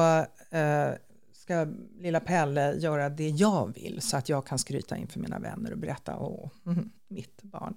eh, 0.49 0.91
ska 1.31 1.67
lilla 1.99 2.19
Pelle 2.19 2.73
göra 2.73 3.09
det 3.09 3.29
jag 3.29 3.73
vill 3.73 4.01
så 4.01 4.17
att 4.17 4.29
jag 4.29 4.45
kan 4.45 4.59
skryta 4.59 4.97
inför 4.97 5.19
mina 5.19 5.39
vänner 5.39 5.71
och 5.71 5.77
berätta, 5.77 6.17
åh, 6.17 6.51
mhm, 6.63 6.91
mitt 7.07 7.43
barn. 7.43 7.75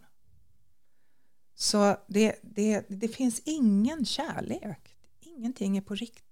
Så 1.54 1.96
det, 2.06 2.36
det, 2.42 2.84
det 2.88 3.08
finns 3.08 3.42
ingen 3.44 4.04
kärlek, 4.04 4.96
ingenting 5.20 5.76
är 5.76 5.80
på 5.80 5.94
riktigt. 5.94 6.30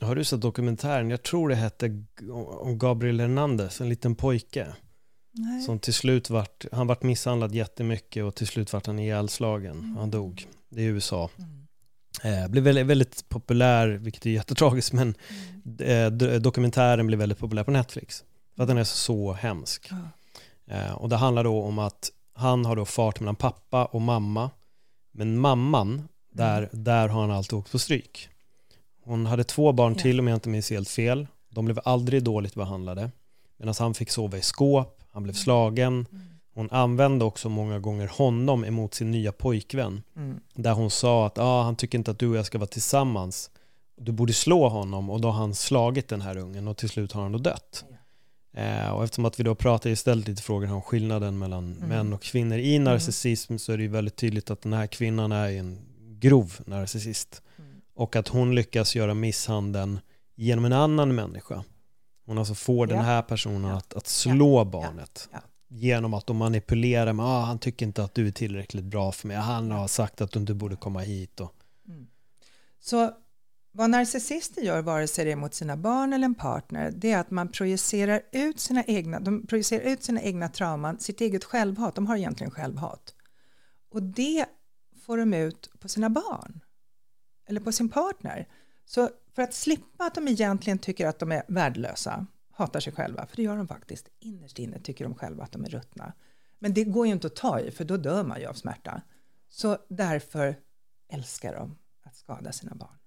Har 0.00 0.14
du 0.14 0.24
sett 0.24 0.40
dokumentären, 0.40 1.10
jag 1.10 1.22
tror 1.22 1.48
det 1.48 1.54
hette 1.54 2.04
om 2.60 2.78
Gabriel 2.78 3.20
Hernandez, 3.20 3.80
en 3.80 3.88
liten 3.88 4.14
pojke 4.14 4.74
Nej. 5.38 5.62
Som 5.62 5.78
till 5.78 5.94
slut 5.94 6.30
vart, 6.30 6.64
han 6.72 6.86
vart 6.86 7.02
misshandlad 7.02 7.54
jättemycket 7.54 8.24
och 8.24 8.34
till 8.34 8.46
slut 8.46 8.72
vart 8.72 8.86
han 8.86 8.98
ihjälslagen. 8.98 9.78
Mm. 9.78 9.96
Han 9.96 10.10
dog. 10.10 10.46
Det 10.68 10.80
är 10.80 10.84
i 10.84 10.88
USA. 10.88 11.30
Mm. 11.38 11.56
Eh, 12.22 12.48
blev 12.48 12.64
väldigt, 12.64 12.86
väldigt, 12.86 13.28
populär, 13.28 13.88
vilket 13.88 14.26
är 14.26 14.30
jättetragiskt, 14.30 14.92
men 14.92 15.14
mm. 15.78 16.20
eh, 16.20 16.40
dokumentären 16.40 17.06
blev 17.06 17.18
väldigt 17.18 17.38
populär 17.38 17.64
på 17.64 17.70
Netflix. 17.70 18.24
För 18.56 18.62
att 18.62 18.68
den 18.68 18.78
är 18.78 18.84
så 18.84 19.32
hemsk. 19.32 19.90
Eh, 20.66 20.92
och 20.92 21.08
det 21.08 21.16
handlar 21.16 21.44
då 21.44 21.62
om 21.62 21.78
att 21.78 22.10
han 22.32 22.64
har 22.64 22.76
då 22.76 22.84
fart 22.84 23.20
mellan 23.20 23.36
pappa 23.36 23.84
och 23.84 24.02
mamma. 24.02 24.50
Men 25.12 25.38
mamman, 25.38 26.08
där, 26.32 26.58
mm. 26.58 26.84
där 26.84 27.08
har 27.08 27.20
han 27.20 27.30
alltid 27.30 27.58
åkt 27.58 27.72
på 27.72 27.78
stryk. 27.78 28.28
Hon 29.04 29.26
hade 29.26 29.44
två 29.44 29.72
barn 29.72 29.94
till 29.94 30.20
om 30.20 30.26
jag 30.26 30.36
inte 30.36 30.48
minns 30.48 30.70
helt 30.70 30.88
fel. 30.88 31.26
De 31.48 31.64
blev 31.64 31.80
aldrig 31.84 32.22
dåligt 32.24 32.54
behandlade. 32.54 33.10
Medan 33.56 33.74
han 33.78 33.94
fick 33.94 34.10
sova 34.10 34.38
i 34.38 34.42
skåp, 34.42 34.95
han 35.16 35.22
blev 35.22 35.34
slagen, 35.34 36.06
hon 36.54 36.70
använde 36.70 37.24
också 37.24 37.48
många 37.48 37.78
gånger 37.78 38.06
honom 38.06 38.64
emot 38.64 38.94
sin 38.94 39.10
nya 39.10 39.32
pojkvän. 39.32 40.02
Mm. 40.16 40.40
Där 40.54 40.72
hon 40.72 40.90
sa 40.90 41.26
att 41.26 41.38
ah, 41.38 41.62
han 41.62 41.76
tycker 41.76 41.98
inte 41.98 42.10
att 42.10 42.18
du 42.18 42.28
och 42.28 42.36
jag 42.36 42.46
ska 42.46 42.58
vara 42.58 42.66
tillsammans. 42.66 43.50
Du 43.96 44.12
borde 44.12 44.32
slå 44.32 44.68
honom 44.68 45.10
och 45.10 45.20
då 45.20 45.28
har 45.28 45.38
han 45.38 45.54
slagit 45.54 46.08
den 46.08 46.20
här 46.20 46.36
ungen 46.36 46.68
och 46.68 46.76
till 46.76 46.88
slut 46.88 47.12
har 47.12 47.22
han 47.22 47.32
då 47.32 47.38
dött. 47.38 47.84
Eh, 48.56 48.88
och 48.88 49.04
eftersom 49.04 49.24
att 49.24 49.40
vi 49.40 49.44
då 49.44 49.54
pratar 49.54 49.90
istället 49.90 50.28
lite 50.28 50.42
frågor 50.42 50.72
om 50.72 50.82
skillnaden 50.82 51.38
mellan 51.38 51.72
Mm. 51.72 51.88
män 51.88 52.12
och 52.12 52.22
kvinnor 52.22 52.58
i 52.58 52.78
narcissism 52.78 53.58
så 53.58 53.72
är 53.72 53.76
det 53.76 53.82
ju 53.82 53.88
väldigt 53.88 54.16
tydligt 54.16 54.50
att 54.50 54.62
den 54.62 54.72
här 54.72 54.86
kvinnan 54.86 55.32
är 55.32 55.48
en 55.50 55.78
grov 56.18 56.52
narcissist. 56.66 57.42
Mm. 57.58 57.70
Och 57.94 58.16
att 58.16 58.28
hon 58.28 58.54
lyckas 58.54 58.96
göra 58.96 59.14
misshandeln 59.14 60.00
genom 60.34 60.64
en 60.64 60.72
annan 60.72 61.14
människa. 61.14 61.64
Hon 62.26 62.38
alltså 62.38 62.54
får 62.54 62.86
den 62.86 63.04
här 63.04 63.22
personen 63.22 63.70
att, 63.70 63.94
att 63.94 64.06
slå 64.06 64.64
barnet. 64.64 65.28
Genom 65.68 66.14
att 66.14 66.26
de 66.26 66.36
manipulerar 66.36 67.12
med, 67.12 67.26
ah, 67.26 67.40
han 67.44 67.58
tycker 67.58 67.86
inte 67.86 68.04
att 68.04 68.14
du 68.14 68.26
är 68.26 68.30
tillräckligt 68.30 68.84
bra 68.84 69.12
för 69.12 69.28
mig, 69.28 69.36
han 69.36 69.70
har 69.70 69.88
sagt 69.88 70.20
att 70.20 70.32
du 70.32 70.40
inte 70.40 70.54
borde 70.54 70.76
komma 70.76 71.00
hit. 71.00 71.40
Och, 71.40 71.52
Mm. 71.88 72.06
Så 72.80 73.12
vad 73.72 73.90
narcissister 73.90 74.62
gör, 74.62 74.82
vare 74.82 75.08
sig 75.08 75.24
det 75.24 75.32
är 75.32 75.36
mot 75.36 75.54
sina 75.54 75.76
barn 75.76 76.12
eller 76.12 76.24
en 76.24 76.34
partner, 76.34 76.90
det 76.96 77.12
är 77.12 77.18
att 77.18 77.30
man 77.30 77.48
projicerar 77.48 78.22
ut 78.32 78.60
sina 78.60 78.84
egna, 78.84 79.20
de 79.20 79.46
projicerar 79.46 79.82
ut 79.82 80.02
sina 80.02 80.22
egna 80.22 80.48
trauman, 80.48 81.00
sitt 81.00 81.20
eget 81.20 81.44
självhat, 81.44 81.94
de 81.94 82.06
har 82.06 82.16
egentligen 82.16 82.50
självhat. 82.50 83.14
Och 83.90 84.02
det 84.02 84.46
får 85.06 85.18
de 85.18 85.34
ut 85.34 85.70
på 85.80 85.88
sina 85.88 86.10
barn 86.10 86.60
eller 87.48 87.60
på 87.60 87.72
sin 87.72 87.88
partner. 87.88 88.48
Så 88.86 89.10
för 89.34 89.42
att 89.42 89.54
slippa 89.54 90.04
att 90.04 90.14
de 90.14 90.28
egentligen 90.28 90.78
tycker 90.78 91.06
att 91.06 91.18
de 91.18 91.32
är 91.32 91.42
värdelösa, 91.48 92.26
hatar 92.50 92.80
sig 92.80 92.92
själva, 92.92 93.26
för 93.26 93.36
det 93.36 93.42
gör 93.42 93.56
de 93.56 93.68
faktiskt, 93.68 94.08
innerst 94.18 94.58
inne 94.58 94.78
tycker 94.78 95.04
de 95.04 95.14
själva 95.14 95.44
att 95.44 95.52
de 95.52 95.64
är 95.64 95.68
ruttna. 95.68 96.12
Men 96.58 96.74
det 96.74 96.84
går 96.84 97.06
ju 97.06 97.12
inte 97.12 97.26
att 97.26 97.36
ta 97.36 97.60
i, 97.60 97.70
för 97.70 97.84
då 97.84 97.96
dör 97.96 98.24
man 98.24 98.40
ju 98.40 98.46
av 98.46 98.54
smärta. 98.54 99.02
Så 99.48 99.78
därför 99.88 100.60
älskar 101.08 101.54
de 101.54 101.78
att 102.02 102.16
skada 102.16 102.52
sina 102.52 102.74
barn. 102.74 102.98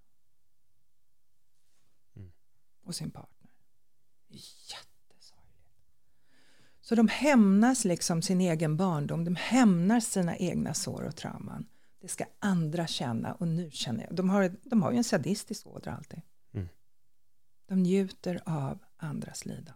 Mm. 2.16 2.32
Och 2.84 2.96
sin 2.96 3.12
partner. 3.12 3.52
Jättesorgligt. 4.28 5.70
Så 6.82 6.96
de 6.96 7.08
hämnas 7.08 7.86
liksom 7.86 8.22
sin 8.22 8.42
egen 8.42 8.78
barndom, 8.78 9.26
de 9.26 9.36
hämnar 9.36 10.00
sina 10.00 10.38
egna 10.38 10.74
sår 10.74 11.04
och 11.04 11.16
trauman. 11.16 11.68
Det 12.02 12.08
ska 12.08 12.26
andra 12.40 12.88
känna 12.88 13.34
och 13.34 13.48
nu 13.48 13.72
känner 13.72 14.04
jag. 14.04 14.16
De 14.16 14.30
har, 14.30 14.52
de 14.64 14.82
har 14.82 14.92
ju 14.92 14.98
en 14.98 15.04
sadistisk 15.04 15.68
ådra 15.68 15.92
alltid. 15.92 16.22
Mm. 16.54 16.68
De 17.68 17.84
njuter 17.84 18.42
av 18.46 18.80
andras 18.98 19.46
lidande. 19.46 19.74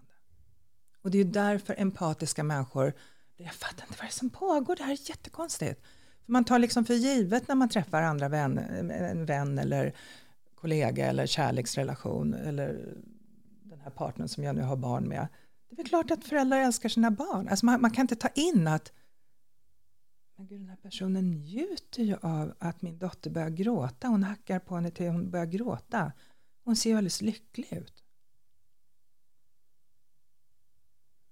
Och 1.01 1.11
det 1.11 1.17
är 1.17 1.24
ju 1.24 1.32
därför 1.32 1.76
empatiska 1.78 2.43
människor, 2.43 2.93
jag 3.36 3.53
fattar 3.53 3.84
inte 3.84 3.95
vad 3.99 4.05
det 4.05 4.09
är 4.09 4.11
som 4.11 4.30
pågår, 4.30 4.76
det 4.76 4.84
här 4.84 4.91
är 4.91 5.09
jättekonstigt. 5.09 5.82
Man 6.26 6.45
tar 6.45 6.59
liksom 6.59 6.86
för 6.86 6.93
givet 6.93 7.47
när 7.47 7.55
man 7.55 7.69
träffar 7.69 8.01
andra 8.01 8.30
vän, 8.30 8.57
en 8.91 9.26
vän 9.26 9.59
eller 9.59 9.93
kollega 10.55 11.05
eller 11.05 11.26
kärleksrelation 11.26 12.34
eller 12.34 12.95
den 13.63 13.80
här 13.80 13.89
partnern 13.91 14.28
som 14.28 14.43
jag 14.43 14.55
nu 14.55 14.61
har 14.61 14.76
barn 14.76 15.03
med. 15.03 15.28
Det 15.69 15.74
är 15.74 15.78
väl 15.78 15.88
klart 15.88 16.11
att 16.11 16.24
föräldrar 16.24 16.59
älskar 16.59 16.89
sina 16.89 17.11
barn. 17.11 17.47
Alltså 17.47 17.65
man, 17.65 17.82
man 17.82 17.91
kan 17.91 18.03
inte 18.03 18.15
ta 18.15 18.28
in 18.28 18.67
att 18.67 18.91
men 20.44 20.48
gud, 20.50 20.62
den 20.62 20.70
här 20.70 20.76
personen 20.76 21.32
njuter 21.32 22.04
ju 22.04 22.16
av 22.22 22.54
att 22.60 22.82
min 22.82 22.98
dotter 22.98 23.30
börjar 23.30 23.50
gråta. 23.50 24.08
Hon 24.08 24.24
hackar 24.24 24.60
på 24.60 24.76
henne 24.76 24.91
till 24.91 25.08
hon 25.08 25.32
börjar 25.32 25.46
gråta. 25.46 26.12
Hon 26.64 26.76
ser 26.76 26.89
ju 26.89 26.96
alldeles 26.96 27.22
lycklig 27.22 27.74
ut. 27.74 28.04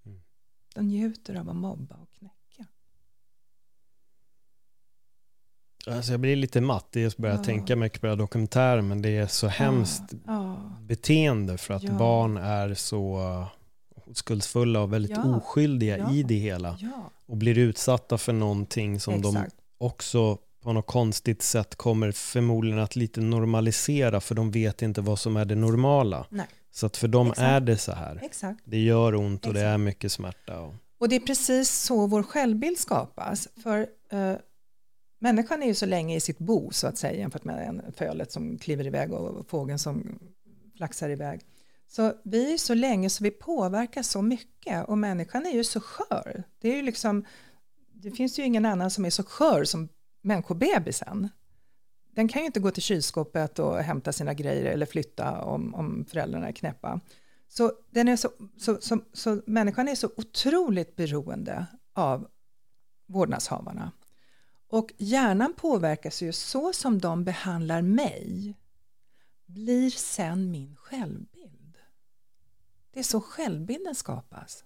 Mm. 0.05 0.21
De 0.75 0.87
njuter 0.87 1.35
av 1.35 1.49
att 1.49 1.55
mobba 1.55 1.95
och 1.95 2.11
knäcka. 2.11 2.65
alltså 5.87 6.11
jag 6.11 6.19
blir 6.19 6.35
lite 6.35 6.61
matt, 6.61 6.91
dels 6.91 7.17
börjar 7.17 7.35
jag 7.35 7.41
Ja. 7.41 7.45
tänka 7.45 7.75
mycket 7.75 8.01
på 8.01 8.07
den 8.07 8.17
dokumentären, 8.17 8.87
men 8.87 9.01
det 9.01 9.09
är 9.09 9.27
så 9.27 9.47
hemskt 9.47 10.13
Ja, 10.25 10.75
beteende 10.81 11.57
för 11.57 11.73
att 11.73 11.97
barn 11.97 12.37
är 12.37 12.73
så 12.73 13.45
oskuldsfulla 14.11 14.81
och 14.81 14.93
väldigt 14.93 15.11
Ja. 15.17 15.35
oskyldiga 15.37 15.97
Ja. 15.97 16.11
i 16.13 16.23
det 16.23 16.35
hela 16.35 16.77
ja, 16.79 17.11
och 17.25 17.37
blir 17.37 17.57
utsatta 17.57 18.17
för 18.17 18.33
någonting 18.33 18.99
som 18.99 19.21
de 19.21 19.35
exakt. 19.37 19.55
också 19.77 20.37
på 20.63 20.73
något 20.73 20.87
konstigt 20.87 21.41
sätt 21.41 21.75
kommer 21.75 22.11
förmodligen 22.11 22.79
att 22.79 22.95
lite 22.95 23.21
normalisera 23.21 24.21
för 24.21 24.35
de 24.35 24.51
vet 24.51 24.81
inte 24.81 25.01
vad 25.01 25.19
som 25.19 25.37
är 25.37 25.45
det 25.45 25.55
normala. 25.55 26.25
Nej. 26.29 26.45
Så 26.71 26.85
att 26.85 26.97
för 26.97 27.07
dem 27.07 27.27
Exakt. 27.27 27.41
är 27.41 27.59
det 27.59 27.77
så 27.77 27.91
här. 27.91 28.19
Exakt. 28.23 28.59
Det 28.63 28.79
gör 28.79 29.15
ont 29.15 29.45
och 29.45 29.53
det 29.53 29.61
är 29.61 29.77
mycket 29.77 30.11
smärta. 30.11 30.59
Och, 30.59 30.73
Och 30.99 31.09
det 31.09 31.15
är 31.15 31.19
precis 31.19 31.69
så 31.71 32.07
vår 32.07 32.23
självbild 32.23 32.77
skapas. 32.77 33.47
För 33.63 33.87
eh, 34.11 34.33
människan 35.19 35.63
är 35.63 35.67
ju 35.67 35.75
så 35.75 35.85
länge 35.85 36.15
i 36.15 36.19
sitt 36.19 36.39
bo 36.39 36.71
så 36.71 36.87
att 36.87 36.97
säga 36.97 37.19
jämfört 37.19 37.43
med 37.43 37.67
en 37.67 37.81
fölet 37.97 38.31
som 38.31 38.57
kliver 38.57 38.87
iväg 38.87 39.13
och 39.13 39.47
fågeln 39.49 39.79
som 39.79 40.19
flaxar 40.77 41.09
iväg. 41.09 41.41
Så 41.91 42.13
vi 42.23 42.53
är 42.53 42.57
så 42.57 42.73
länge 42.73 43.09
så 43.09 43.23
vi 43.23 43.31
påverkar 43.31 44.03
så 44.03 44.21
mycket 44.21 44.87
och 44.87 44.97
människan 44.97 45.45
är 45.45 45.51
ju 45.51 45.63
så 45.63 45.79
skör. 45.79 46.43
Det 46.59 46.71
är 46.71 46.75
ju 46.75 46.81
liksom, 46.81 47.25
det 47.93 48.11
finns 48.11 48.39
ju 48.39 48.43
ingen 48.43 48.65
annan 48.65 48.91
som 48.91 49.05
är 49.05 49.09
så 49.09 49.23
skör 49.23 49.63
som 49.63 49.89
människobebisen. 50.21 51.29
Den 52.15 52.27
kan 52.27 52.41
ju 52.41 52.45
inte 52.45 52.59
gå 52.59 52.71
till 52.71 52.83
kylskåpet 52.83 53.59
och 53.59 53.77
hämta 53.77 54.11
sina 54.11 54.33
grejer 54.33 54.65
eller 54.65 54.85
flytta 54.85 55.41
om, 55.41 55.75
om 55.75 56.05
föräldrarna 56.09 56.47
är 56.47 56.51
knäppa. 56.51 56.99
Så, 57.47 57.71
den 57.89 58.07
är 58.07 58.15
så, 58.15 58.29
så, 58.57 58.77
så, 58.81 58.99
så 59.13 59.41
människan 59.45 59.87
är 59.87 59.95
så 59.95 60.09
otroligt 60.17 60.95
beroende 60.95 61.65
av 61.93 62.27
vårdnadshavarna. 63.07 63.91
Och 64.67 64.93
hjärnan 64.97 65.53
påverkas 65.53 66.21
ju 66.21 66.31
så 66.31 66.73
som 66.73 66.99
de 66.99 67.23
behandlar 67.23 67.81
mig 67.81 68.57
blir 69.45 69.89
sen 69.89 70.51
min 70.51 70.75
självbild. 70.75 71.30
Det 72.91 72.99
är 72.99 73.03
så 73.03 73.21
självbilden 73.21 73.95
skapas. 73.95 74.65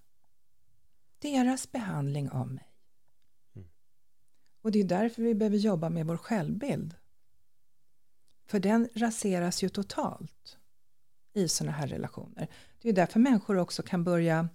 Deras 1.20 1.72
behandling 1.72 2.30
av 2.30 2.48
mig. 2.48 2.72
Mm. 3.56 3.68
Och 4.62 4.72
det 4.72 4.80
är 4.80 4.84
därför 4.84 5.22
vi 5.22 5.36
behöver 5.36 5.58
jobba 5.58 5.90
med 5.90 6.06
vår 6.06 6.18
självbild. 6.18 6.96
För 8.48 8.60
den 8.60 8.90
raseras 8.94 9.64
ju 9.64 9.70
totalt 9.70 10.58
i 11.34 11.48
sådana 11.48 11.72
här 11.72 11.88
relationer. 11.88 12.48
Det 12.82 12.90
är 12.90 12.94
därför 12.94 13.20
människor 13.20 13.58
också 13.58 13.84
kan 13.84 14.04
börja 14.04 14.50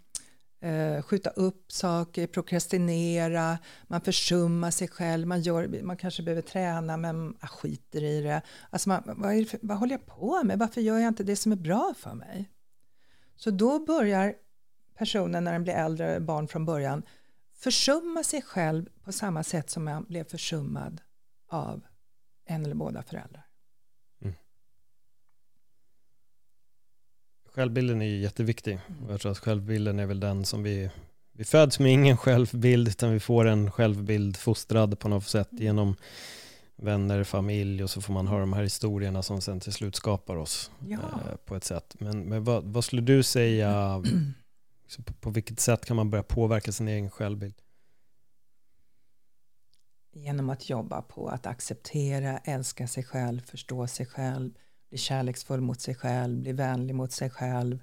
eh, 0.60 1.02
skjuta 1.02 1.30
upp 1.30 1.72
saker, 1.72 2.26
prokrastinera, 2.26 3.58
man 3.86 4.00
försummar 4.00 4.70
sig 4.70 4.88
själv, 4.88 5.26
man, 5.26 5.42
gör, 5.42 5.82
man 5.82 5.96
kanske 5.96 6.22
behöver 6.22 6.42
träna 6.42 6.96
men 6.96 7.18
man 7.18 7.34
skiter 7.42 8.04
i 8.04 8.20
det. 8.22 8.42
Alltså 8.70 8.88
man, 8.88 9.02
vad, 9.06 9.36
det 9.36 9.44
för, 9.44 9.58
vad 9.62 9.78
håller 9.78 9.92
jag 9.92 10.06
på 10.06 10.44
med? 10.44 10.58
Varför 10.58 10.80
gör 10.80 10.98
jag 10.98 11.08
inte 11.08 11.24
det 11.24 11.36
som 11.36 11.52
är 11.52 11.56
bra 11.56 11.94
för 11.96 12.14
mig? 12.14 12.50
Så 13.40 13.50
då 13.50 13.78
börjar 13.78 14.34
personen 14.94 15.44
när 15.44 15.52
den 15.52 15.62
blir 15.62 15.74
äldre, 15.74 16.20
barn 16.20 16.48
från 16.48 16.64
början, 16.64 17.02
försumma 17.54 18.22
sig 18.22 18.42
själv 18.42 18.88
på 19.04 19.12
samma 19.12 19.42
sätt 19.42 19.70
som 19.70 19.84
man 19.84 20.04
blev 20.04 20.24
försummad 20.24 21.00
av 21.48 21.82
en 22.44 22.64
eller 22.64 22.74
båda 22.74 23.02
föräldrar. 23.02 23.46
självbilden 27.54 28.02
är 28.02 28.06
jätteviktig. 28.06 28.72
Mm. 28.72 29.10
Jag 29.10 29.20
tror 29.20 29.32
att 29.32 29.38
självbilden 29.38 29.98
är 29.98 30.06
väl 30.06 30.20
den 30.20 30.44
som 30.44 30.62
vi, 30.62 30.90
vi 31.32 31.44
föds 31.44 31.78
med 31.78 31.92
ingen 31.92 32.16
självbild 32.16 32.88
utan 32.88 33.12
vi 33.12 33.20
får 33.20 33.44
en 33.44 33.70
självbild 33.70 34.36
fostrad 34.36 34.98
på 34.98 35.08
något 35.08 35.26
sätt 35.26 35.48
Mm. 35.52 35.64
genom 35.64 35.96
vänner, 36.82 37.24
familj 37.24 37.82
och 37.84 37.90
så 37.90 38.00
får 38.00 38.12
man 38.12 38.26
höra 38.26 38.40
de 38.40 38.52
här 38.52 38.62
historierna 38.62 39.22
som 39.22 39.40
sen 39.40 39.60
till 39.60 39.72
slut 39.72 39.96
skapar 39.96 40.36
oss 40.36 40.70
Ja. 40.88 40.98
eh, 40.98 41.36
på 41.44 41.56
ett 41.56 41.64
sätt. 41.64 41.96
Men, 41.98 42.20
men 42.20 42.44
vad, 42.44 42.64
vad 42.64 42.84
skulle 42.84 43.02
du 43.02 43.22
säga, 43.22 44.02
på, 45.04 45.12
på 45.12 45.30
vilket 45.30 45.60
sätt 45.60 45.84
kan 45.84 45.96
man 45.96 46.10
börja 46.10 46.22
påverka 46.22 46.72
sin 46.72 46.88
egen 46.88 47.10
självbild? 47.10 47.54
genom 50.12 50.50
att 50.50 50.68
jobba 50.70 51.02
på 51.02 51.28
att 51.28 51.46
acceptera, 51.46 52.38
älska 52.38 52.86
sig 52.86 53.04
själv, 53.04 53.40
förstå 53.40 53.86
sig 53.86 54.06
själv, 54.06 54.50
bli 54.88 54.98
kärleksfull 54.98 55.60
mot 55.60 55.80
sig 55.80 55.94
själv, 55.94 56.38
bli 56.40 56.52
vänlig 56.52 56.94
mot 56.94 57.12
sig 57.12 57.30
själv, 57.30 57.78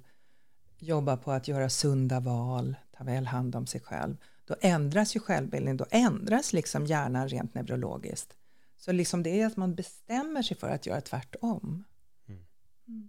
jobba 0.78 1.16
på 1.16 1.32
att 1.32 1.48
göra 1.48 1.68
sunda 1.70 2.20
val, 2.20 2.76
ta 2.98 3.04
väl 3.04 3.26
hand 3.26 3.56
om 3.56 3.66
sig 3.66 3.80
själv. 3.80 4.16
Då 4.44 4.56
ändras 4.60 5.16
ju 5.16 5.20
självbilden, 5.20 5.76
då 5.76 5.86
ändras 5.90 6.52
liksom 6.52 6.86
hjärnan 6.86 7.28
rent 7.28 7.54
neurologiskt. 7.54 8.34
Så 8.78 8.92
liksom 8.92 9.22
det 9.22 9.40
är 9.40 9.46
att 9.46 9.56
man 9.56 9.74
bestämmer 9.74 10.42
sig 10.42 10.56
för 10.56 10.68
att 10.68 10.86
göra 10.86 11.00
tvärtom. 11.00 11.84
Mm. 12.28 12.44
Mm. 12.88 13.08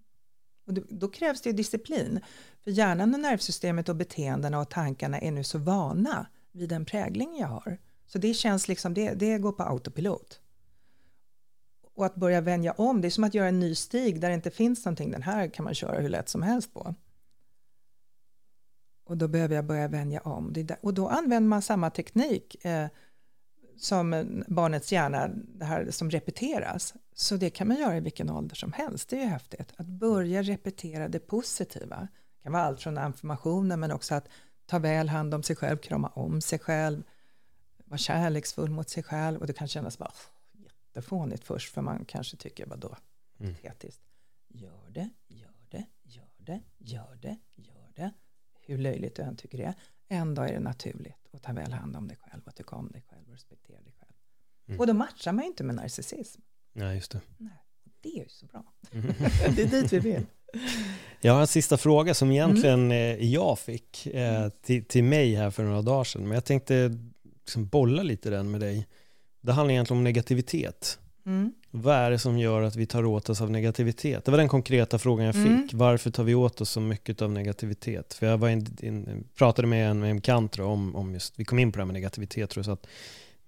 Och 0.65 0.73
då, 0.73 0.81
då 0.89 1.07
krävs 1.07 1.41
det 1.41 1.51
disciplin. 1.51 2.19
För 2.61 2.71
hjärnan 2.71 3.13
och 3.13 3.19
nervsystemet 3.19 3.89
och 3.89 3.95
beteendena 3.95 4.59
och 4.59 4.69
tankarna 4.69 5.19
är 5.19 5.31
nu 5.31 5.43
så 5.43 5.57
vana 5.57 6.27
vid 6.51 6.69
den 6.69 6.85
prägling 6.85 7.37
jag 7.39 7.47
har. 7.47 7.77
Så 8.07 8.17
det 8.17 8.33
känns 8.33 8.67
liksom, 8.67 8.93
det, 8.93 9.13
det 9.13 9.37
går 9.37 9.51
på 9.51 9.63
autopilot. 9.63 10.41
Och 11.95 12.05
att 12.05 12.15
börja 12.15 12.41
vänja 12.41 12.71
om, 12.71 13.01
det 13.01 13.07
är 13.07 13.09
som 13.09 13.23
att 13.23 13.33
göra 13.33 13.47
en 13.47 13.59
ny 13.59 13.75
stig 13.75 14.21
där 14.21 14.29
det 14.29 14.35
inte 14.35 14.51
finns 14.51 14.85
någonting, 14.85 15.11
den 15.11 15.23
här 15.23 15.47
kan 15.47 15.65
man 15.65 15.73
köra 15.73 15.99
hur 15.99 16.09
lätt 16.09 16.29
som 16.29 16.41
helst 16.41 16.73
på. 16.73 16.95
och 19.09 19.17
då 19.17 19.27
behöver 19.27 19.55
jag 19.55 19.65
börja 19.65 19.87
vänja 19.87 20.21
om. 20.21 20.67
Och 20.81 20.93
då 20.93 21.07
använder 21.07 21.49
man 21.49 21.61
samma 21.61 21.89
teknik 21.89 22.65
eh, 22.65 22.87
som 23.79 24.43
barnets 24.47 24.91
hjärna, 24.91 25.27
det 25.27 25.65
här 25.65 25.91
som 25.91 26.09
repeteras. 26.09 26.93
Så 27.13 27.37
det 27.37 27.49
kan 27.49 27.67
man 27.67 27.77
göra 27.77 27.97
i 27.97 27.99
vilken 27.99 28.29
ålder 28.29 28.55
som 28.55 28.73
helst, 28.73 29.09
det 29.09 29.15
är 29.15 29.21
ju 29.21 29.27
häftigt. 29.27 29.73
Att 29.77 29.87
börja 29.87 30.41
repetera 30.41 31.07
det 31.07 31.19
positiva. 31.19 32.07
Det 32.37 32.43
kan 32.43 32.51
vara 32.51 32.63
allt 32.63 32.81
från 32.81 32.97
affirmationer 32.97 33.77
men 33.77 33.91
också 33.91 34.15
att 34.15 34.27
ta 34.65 34.79
väl 34.79 35.09
hand 35.09 35.33
om 35.33 35.43
sig 35.43 35.55
själv, 35.55 35.77
krama 35.77 36.07
om 36.07 36.41
sig 36.41 36.59
själv, 36.59 37.03
vara 37.85 37.97
kärleksfull 37.97 38.69
mot 38.69 38.89
sig 38.89 39.03
själv 39.03 39.39
och 39.39 39.47
det 39.47 39.53
kan 39.53 39.67
kännas 39.67 39.97
bara 39.97 40.11
jättefånigt 40.53 41.43
först 41.43 41.73
för 41.73 41.81
man 41.81 42.05
kanske 42.05 42.37
tycker 42.37 42.65
vadå, 42.65 42.97
mm. 43.39 43.55
patetiskt. 43.55 44.01
Gör 44.47 44.89
det, 44.89 45.09
gör 45.27 45.67
det, 45.69 45.85
gör 46.03 46.29
det, 46.37 46.61
gör 46.77 47.17
det, 47.21 47.37
gör 47.55 47.91
det. 47.95 48.11
Hur 48.61 48.77
löjligt 48.77 49.15
du 49.15 49.21
än 49.21 49.35
tycker 49.35 49.57
det 49.57 49.63
är. 49.63 49.75
En 50.07 50.35
dag 50.35 50.49
är 50.49 50.53
det 50.53 50.59
naturligt 50.59 51.29
att 51.33 51.43
ta 51.43 51.53
väl 51.53 51.73
hand 51.73 51.95
om 51.95 52.07
dig 52.07 52.17
själv 52.17 52.41
och 52.45 52.55
tycka 52.55 52.75
om 52.75 52.91
dig 52.91 53.01
själv 53.09 53.18
respektera 53.39 53.81
dig 53.81 53.93
själv. 53.99 54.11
Mm. 54.67 54.79
Och 54.79 54.87
då 54.87 54.93
matchar 54.93 55.31
man 55.31 55.43
ju 55.43 55.49
inte 55.49 55.63
med 55.63 55.75
narcissism. 55.75 56.41
Ja, 56.73 56.93
just 56.93 57.11
det. 57.11 57.21
Nej, 57.37 57.63
det 58.01 58.09
är 58.09 58.23
ju 58.23 58.29
så 58.29 58.45
bra. 58.45 58.63
Mm. 58.91 59.05
det 59.55 59.61
är 59.61 59.67
dit 59.67 59.93
vi 59.93 59.99
vill. 59.99 60.25
Jag 61.21 61.33
har 61.33 61.41
en 61.41 61.47
sista 61.47 61.77
fråga 61.77 62.13
som 62.13 62.31
egentligen 62.31 62.91
mm. 62.91 63.31
jag 63.31 63.59
fick 63.59 64.07
eh, 64.07 64.49
till, 64.49 64.85
till 64.85 65.03
mig 65.03 65.35
här 65.35 65.51
för 65.51 65.63
några 65.63 65.81
dagar 65.81 66.03
sedan. 66.03 66.23
Men 66.23 66.31
jag 66.31 66.45
tänkte 66.45 66.97
liksom 67.23 67.67
bolla 67.67 68.03
lite 68.03 68.29
den 68.29 68.51
med 68.51 68.61
dig. 68.61 68.87
Det 69.41 69.51
handlar 69.51 69.73
egentligen 69.73 69.97
om 69.97 70.03
negativitet. 70.03 70.99
Mm. 71.25 71.53
Vad 71.71 71.95
är 71.95 72.11
det 72.11 72.19
som 72.19 72.39
gör 72.39 72.61
att 72.61 72.75
vi 72.75 72.85
tar 72.85 73.05
åt 73.05 73.29
oss 73.29 73.41
av 73.41 73.51
negativitet? 73.51 74.25
Det 74.25 74.31
var 74.31 74.37
den 74.37 74.49
konkreta 74.49 74.99
frågan 74.99 75.25
jag 75.25 75.35
mm. 75.35 75.47
fick. 75.47 75.73
Mm. 75.73 75.85
Varför 75.85 76.11
tar 76.11 76.23
vi 76.23 76.35
åt 76.35 76.61
oss 76.61 76.69
så 76.69 76.79
mycket 76.79 77.21
av 77.21 77.31
negativitet? 77.31 78.13
För 78.13 78.25
jag 78.25 78.37
var 78.37 78.49
in, 78.49 78.77
in, 78.81 79.23
pratade 79.35 79.67
med 79.67 79.89
en, 79.89 79.99
med 79.99 80.09
en 80.09 80.21
kant 80.21 80.59
om, 80.59 80.95
om 80.95 81.13
just, 81.13 81.39
vi 81.39 81.45
kom 81.45 81.59
in 81.59 81.71
på 81.71 81.77
det 81.77 81.81
här 81.81 81.85
med 81.85 81.93
negativitet 81.93 82.49
tror 82.49 82.59
jag, 82.59 82.65
så 82.65 82.71
att 82.71 82.87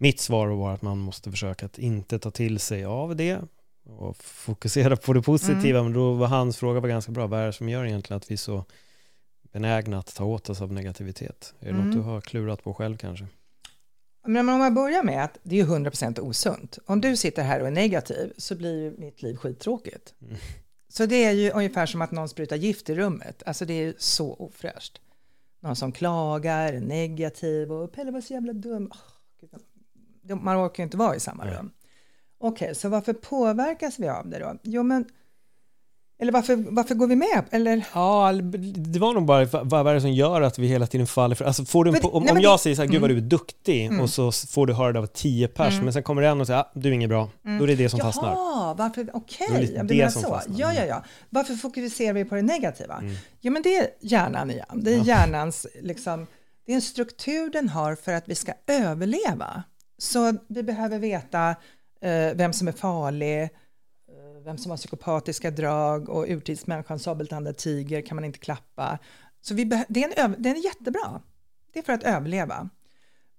mitt 0.02 0.20
svar 0.20 0.48
var 0.48 0.74
att 0.74 0.82
man 0.82 0.98
måste 0.98 1.32
försöka 1.32 1.66
att 1.66 1.80
inte 1.80 2.20
ta 2.20 2.32
till 2.32 2.60
sig 2.60 2.86
av 2.86 3.16
det 3.16 3.42
och 3.86 4.18
fokusera 4.18 4.98
på 4.98 5.14
det 5.14 5.22
positiva. 5.22 5.80
Mm. 5.80 5.84
Men 5.84 5.94
då 5.94 6.14
var 6.14 6.28
hans 6.28 6.58
fråga 6.58 6.80
var 6.80 6.90
ganska 6.90 7.12
bra. 7.12 7.28
Vad 7.28 7.40
är 7.40 7.46
det 7.46 7.54
som 7.54 7.70
gör 7.70 7.86
egentligen 7.86 8.18
att 8.18 8.32
vi 8.32 8.34
är 8.34 8.38
så 8.38 8.66
benägna 9.52 10.00
att 10.00 10.16
ta 10.16 10.26
åt 10.26 10.50
oss 10.50 10.62
av 10.62 10.74
negativitet? 10.74 11.54
Är 11.60 11.66
det 11.66 11.72
mm. 11.72 11.86
något 11.86 11.96
du 11.96 12.02
har 12.02 12.22
klurat 12.22 12.64
på 12.64 12.74
själv 12.74 12.98
kanske? 12.98 13.26
Men 14.26 14.50
om 14.50 14.60
man 14.60 14.74
börjar 14.74 15.04
med 15.04 15.24
att 15.24 15.38
det 15.44 15.60
är 15.60 15.66
100% 15.66 16.20
osunt. 16.20 16.80
Om 16.86 17.02
du 17.02 17.18
sitter 17.18 17.44
här 17.44 17.62
och 17.62 17.68
är 17.68 17.72
negativ 17.72 18.34
så 18.38 18.56
blir 18.56 18.94
mitt 18.98 19.22
liv 19.22 19.36
skittråkigt. 19.36 20.14
Mm. 20.22 20.36
Så 20.90 21.06
det 21.06 21.24
är 21.24 21.32
ju 21.32 21.52
ungefär 21.52 21.86
som 21.86 22.02
att 22.02 22.12
någon 22.12 22.30
sprutar 22.30 22.56
gift 22.56 22.90
i 22.90 22.96
rummet. 22.96 23.44
Alltså 23.46 23.66
det 23.66 23.74
är 23.74 23.94
så 23.98 24.34
ofräscht. 24.34 25.02
Någon 25.60 25.76
som 25.76 25.92
klagar, 25.92 26.74
negativ 26.74 27.72
och 27.72 27.92
Pelle 27.92 28.12
var 28.12 28.22
så 28.22 28.34
jävla 28.34 28.54
dum. 28.54 28.86
Oh, 28.86 28.98
man 30.42 30.66
orkar 30.66 30.84
ju 30.84 30.86
inte 30.86 30.98
vara 30.98 31.16
i 31.16 31.20
samma 31.20 31.46
rum. 31.46 31.72
Okej, 32.40 32.66
okay, 32.66 32.76
så 32.76 32.90
varför 32.90 33.14
påverkas 33.14 34.00
vi 34.00 34.10
av 34.10 34.30
det 34.30 34.40
då? 34.40 34.58
Jo, 34.64 34.84
men 34.84 35.06
eller 36.22 36.32
varför, 36.32 36.56
varför 36.56 36.96
går 36.96 37.08
vi 37.08 37.16
med? 37.16 37.44
Eller? 37.52 37.88
Ja, 37.94 38.32
det 38.76 39.00
var 39.00 39.14
nog 39.14 39.26
bara 39.26 39.46
vad, 39.64 39.88
är 39.88 39.94
det 39.94 40.02
som 40.02 40.12
gör 40.12 40.42
att 40.42 40.60
vi 40.60 40.68
hela 40.68 40.88
tiden 40.88 41.08
faller 41.08 41.36
för... 41.36 41.46
Alltså 41.46 41.66
får 41.66 41.86
du 41.86 41.92
men, 41.92 42.02
om, 42.04 42.24
nej, 42.24 42.32
om 42.32 42.42
jag 42.42 42.54
det, 42.54 42.62
säger 42.62 42.76
så 42.76 42.82
här, 42.82 42.90
gud 42.90 43.02
vad 43.02 43.10
du 43.10 43.18
är 43.18 43.22
duktig 43.22 43.86
mm. 43.86 44.00
och 44.00 44.10
så 44.10 44.32
får 44.32 44.68
du 44.68 44.74
höra 44.74 44.92
det 44.92 45.00
av 45.00 45.06
tio 45.06 45.48
pers, 45.48 45.74
mm. 45.74 45.84
men 45.84 45.94
sen 45.94 46.04
kommer 46.04 46.22
det 46.22 46.28
en 46.28 46.42
och 46.42 46.48
säger, 46.48 46.60
ah, 46.60 46.72
du 46.74 46.90
är 46.90 46.94
inget 46.94 47.10
bra. 47.10 47.30
Mm. 47.46 47.58
Då 47.58 47.64
är 47.64 47.68
det 47.68 47.76
det 47.76 47.90
som 47.90 47.98
Jaha, 47.98 48.08
fastnar. 48.08 48.32
Ja, 48.32 48.76
varför, 48.78 49.10
okej, 49.14 49.48
okay. 49.52 49.66
det, 49.66 49.84
det 49.84 50.12
så. 50.12 50.20
Fastnar. 50.20 50.60
Ja, 50.60 50.74
ja, 50.74 50.86
ja. 50.86 51.04
Varför 51.30 51.54
fokuserar 51.54 52.14
vi 52.14 52.26
på 52.26 52.36
det 52.36 52.42
negativa? 52.42 52.98
Mm. 52.98 53.16
Jo, 53.42 53.54
men 53.54 53.62
det 53.62 53.78
är 53.78 53.88
hjärnan 54.02 54.52
igen. 54.52 54.66
Det 54.74 54.94
är 54.94 55.04
hjärnans, 55.04 55.68
liksom, 55.82 56.28
det 56.66 56.72
är 56.72 56.76
en 56.76 56.82
struktur 56.82 57.50
den 57.50 57.70
har 57.70 57.96
för 57.96 58.14
att 58.14 58.30
vi 58.30 58.36
ska 58.36 58.54
överleva. 58.68 59.64
Så 60.02 60.34
vi 60.48 60.64
behöver 60.64 61.00
veta 61.00 61.50
eh, 62.02 62.36
vem 62.36 62.54
som 62.54 62.68
är 62.68 62.72
farlig, 62.72 63.44
eh, 63.44 63.50
vem 64.46 64.58
som 64.58 64.70
har 64.70 64.78
psykopatiska 64.78 65.52
drag 65.52 66.10
och 66.10 66.26
urtidsmänniskan, 66.28 67.00
sabeltandad 67.00 67.58
tiger 67.58 68.02
kan 68.02 68.16
man 68.16 68.26
inte 68.26 68.40
klappa. 68.40 69.00
Så 69.42 69.54
vi 69.54 69.66
det, 69.90 70.04
är 70.04 70.20
en, 70.20 70.36
det 70.38 70.50
är 70.50 70.66
jättebra. 70.66 71.22
Det 71.74 71.80
är 71.80 71.84
för 71.84 71.94
att 71.94 72.04
överleva. 72.04 72.70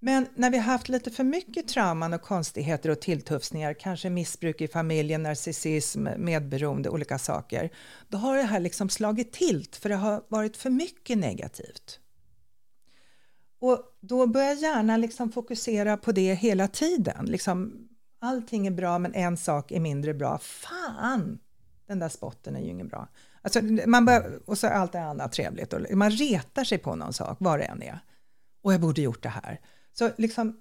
Men 0.00 0.26
när 0.34 0.50
vi 0.50 0.56
har 0.56 0.64
haft 0.64 0.88
lite 0.88 1.10
för 1.10 1.24
mycket 1.24 1.68
trauman 1.68 2.12
och 2.12 2.22
konstigheter 2.22 2.90
och 2.90 3.00
tilltufsningar, 3.00 3.74
kanske 3.74 4.10
missbruk 4.10 4.60
i 4.60 4.68
familjen, 4.68 5.22
narcissism, 5.22 6.08
medberoende, 6.16 6.88
olika 6.90 7.18
saker, 7.18 7.70
då 8.08 8.18
har 8.18 8.36
det 8.36 8.42
här 8.42 8.60
liksom 8.60 8.88
slagit 8.88 9.32
tilt 9.32 9.76
för 9.76 9.88
det 9.88 9.94
har 9.94 10.24
varit 10.28 10.56
för 10.56 10.70
mycket 10.70 11.18
negativt. 11.18 12.00
Och 13.62 13.98
då 14.00 14.26
börjar 14.26 14.54
hjärnan 14.54 15.00
liksom 15.00 15.32
fokusera 15.32 15.96
på 15.96 16.12
det 16.12 16.34
hela 16.34 16.68
tiden. 16.68 17.26
Liksom, 17.26 17.88
allting 18.20 18.66
är 18.66 18.70
bra 18.70 18.98
men 18.98 19.14
en 19.14 19.36
sak 19.36 19.72
är 19.72 19.80
mindre 19.80 20.14
bra. 20.14 20.38
Fan, 20.38 21.38
den 21.86 21.98
där 21.98 22.08
spotten 22.08 22.56
är 22.56 22.60
ju 22.60 22.68
ingen 22.68 22.88
bra. 22.88 23.08
Alltså, 23.42 23.62
man 23.86 24.04
bör, 24.04 24.40
och 24.46 24.58
så 24.58 24.66
är 24.66 24.70
allt 24.70 24.92
det 24.92 25.02
andra 25.02 25.28
trevligt. 25.28 25.72
Och 25.72 25.96
man 25.96 26.10
retar 26.10 26.64
sig 26.64 26.78
på 26.78 26.94
någon 26.94 27.12
sak, 27.12 27.36
vad 27.40 27.58
det 27.58 27.64
än 27.64 27.82
är. 27.82 27.98
Och 28.62 28.72
jag 28.72 28.80
borde 28.80 29.02
gjort 29.02 29.22
det 29.22 29.28
här. 29.28 29.60
Så 29.92 30.10
liksom... 30.16 30.60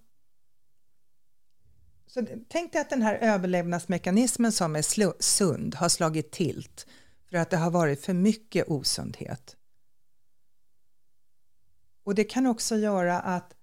Så 2.08 2.26
tänk 2.50 2.74
dig 2.74 2.82
att 2.82 2.90
den 2.90 3.02
här 3.02 3.16
överlevnadsmekanismen 3.16 4.52
som 4.52 4.76
är 4.76 5.22
sund 5.22 5.76
har 5.76 5.90
slagit 5.90 6.32
tilt 6.32 6.88
för 7.30 7.38
att 7.38 7.50
det 7.50 7.58
har 7.58 7.72
varit 7.72 8.06
för 8.06 8.14
mycket 8.14 8.68
osundhet. 8.68 9.58
Och 12.12 12.16
det 12.16 12.24
kan 12.24 12.48
också 12.48 12.76
göra 12.78 13.20
att 13.20 13.54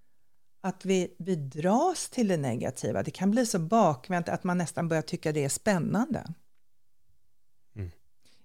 att 0.61 0.85
vi, 0.85 1.15
vi 1.19 1.37
dras 1.37 2.11
till 2.11 2.29
det 2.29 2.37
negativa. 2.37 3.03
Det 3.03 3.11
kan 3.11 3.31
bli 3.31 3.47
så 3.47 3.59
bakvänt 3.59 4.29
att 4.29 4.45
man 4.45 4.59
nästan 4.59 4.89
börjar 4.89 5.03
tycka 5.03 5.33
det 5.33 5.45
är 5.45 5.49
spännande. 5.49 6.35
Mm. 7.77 7.91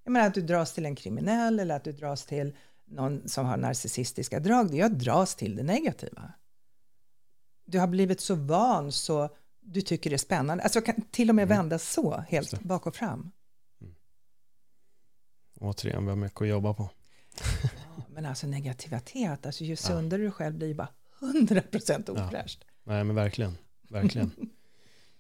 Jag 0.04 0.12
menar 0.12 0.28
att 0.28 0.34
du 0.34 0.41
dras 0.41 0.74
till 0.74 0.86
en 0.86 0.95
kriminell 0.95 1.60
eller 1.60 1.76
att 1.76 1.84
du 1.84 1.91
dras 1.91 2.26
till 2.26 2.56
någon 2.86 3.30
som 3.30 3.45
har 3.45 3.58
narcissistiska 3.58 4.39
drag. 4.39 4.72
Det 4.72 4.80
är 4.80 4.86
att 4.86 4.99
dras 4.99 5.36
till 5.36 5.56
det 5.56 5.64
negativa. 5.64 6.34
Du 7.66 7.80
har 7.80 7.88
blivit 7.88 8.22
så 8.22 8.36
van 8.36 8.91
så 8.91 9.30
du 9.60 9.82
tycker 9.82 10.10
det 10.10 10.16
är 10.16 10.18
spännande. 10.18 10.64
Alltså 10.64 10.82
kan 10.82 11.01
till 11.12 11.30
och 11.30 11.36
med 11.36 11.43
mm. 11.43 11.58
vända 11.58 11.80
så, 11.80 12.24
helt 12.28 12.62
bak 12.62 12.88
och 12.88 12.95
fram. 12.95 13.32
Mm. 13.82 13.95
Återigen, 15.60 16.04
vi 16.04 16.10
har 16.10 16.18
mycket 16.18 16.41
att 16.41 16.47
jobba 16.47 16.74
på. 16.74 16.89
men 18.14 18.26
alltså 18.26 18.47
negativitet, 18.47 19.45
alltså 19.45 19.64
ju 19.64 19.76
sundare 19.76 20.22
ja. 20.22 20.26
du 20.26 20.32
själv 20.32 20.55
blir, 20.55 20.74
bara 20.74 20.89
100% 21.22 22.09
ofräscht. 22.09 22.59
Ja. 22.61 22.91
Nej 22.91 23.03
men 23.03 23.16
verkligen, 23.16 23.57
verkligen. 23.89 24.32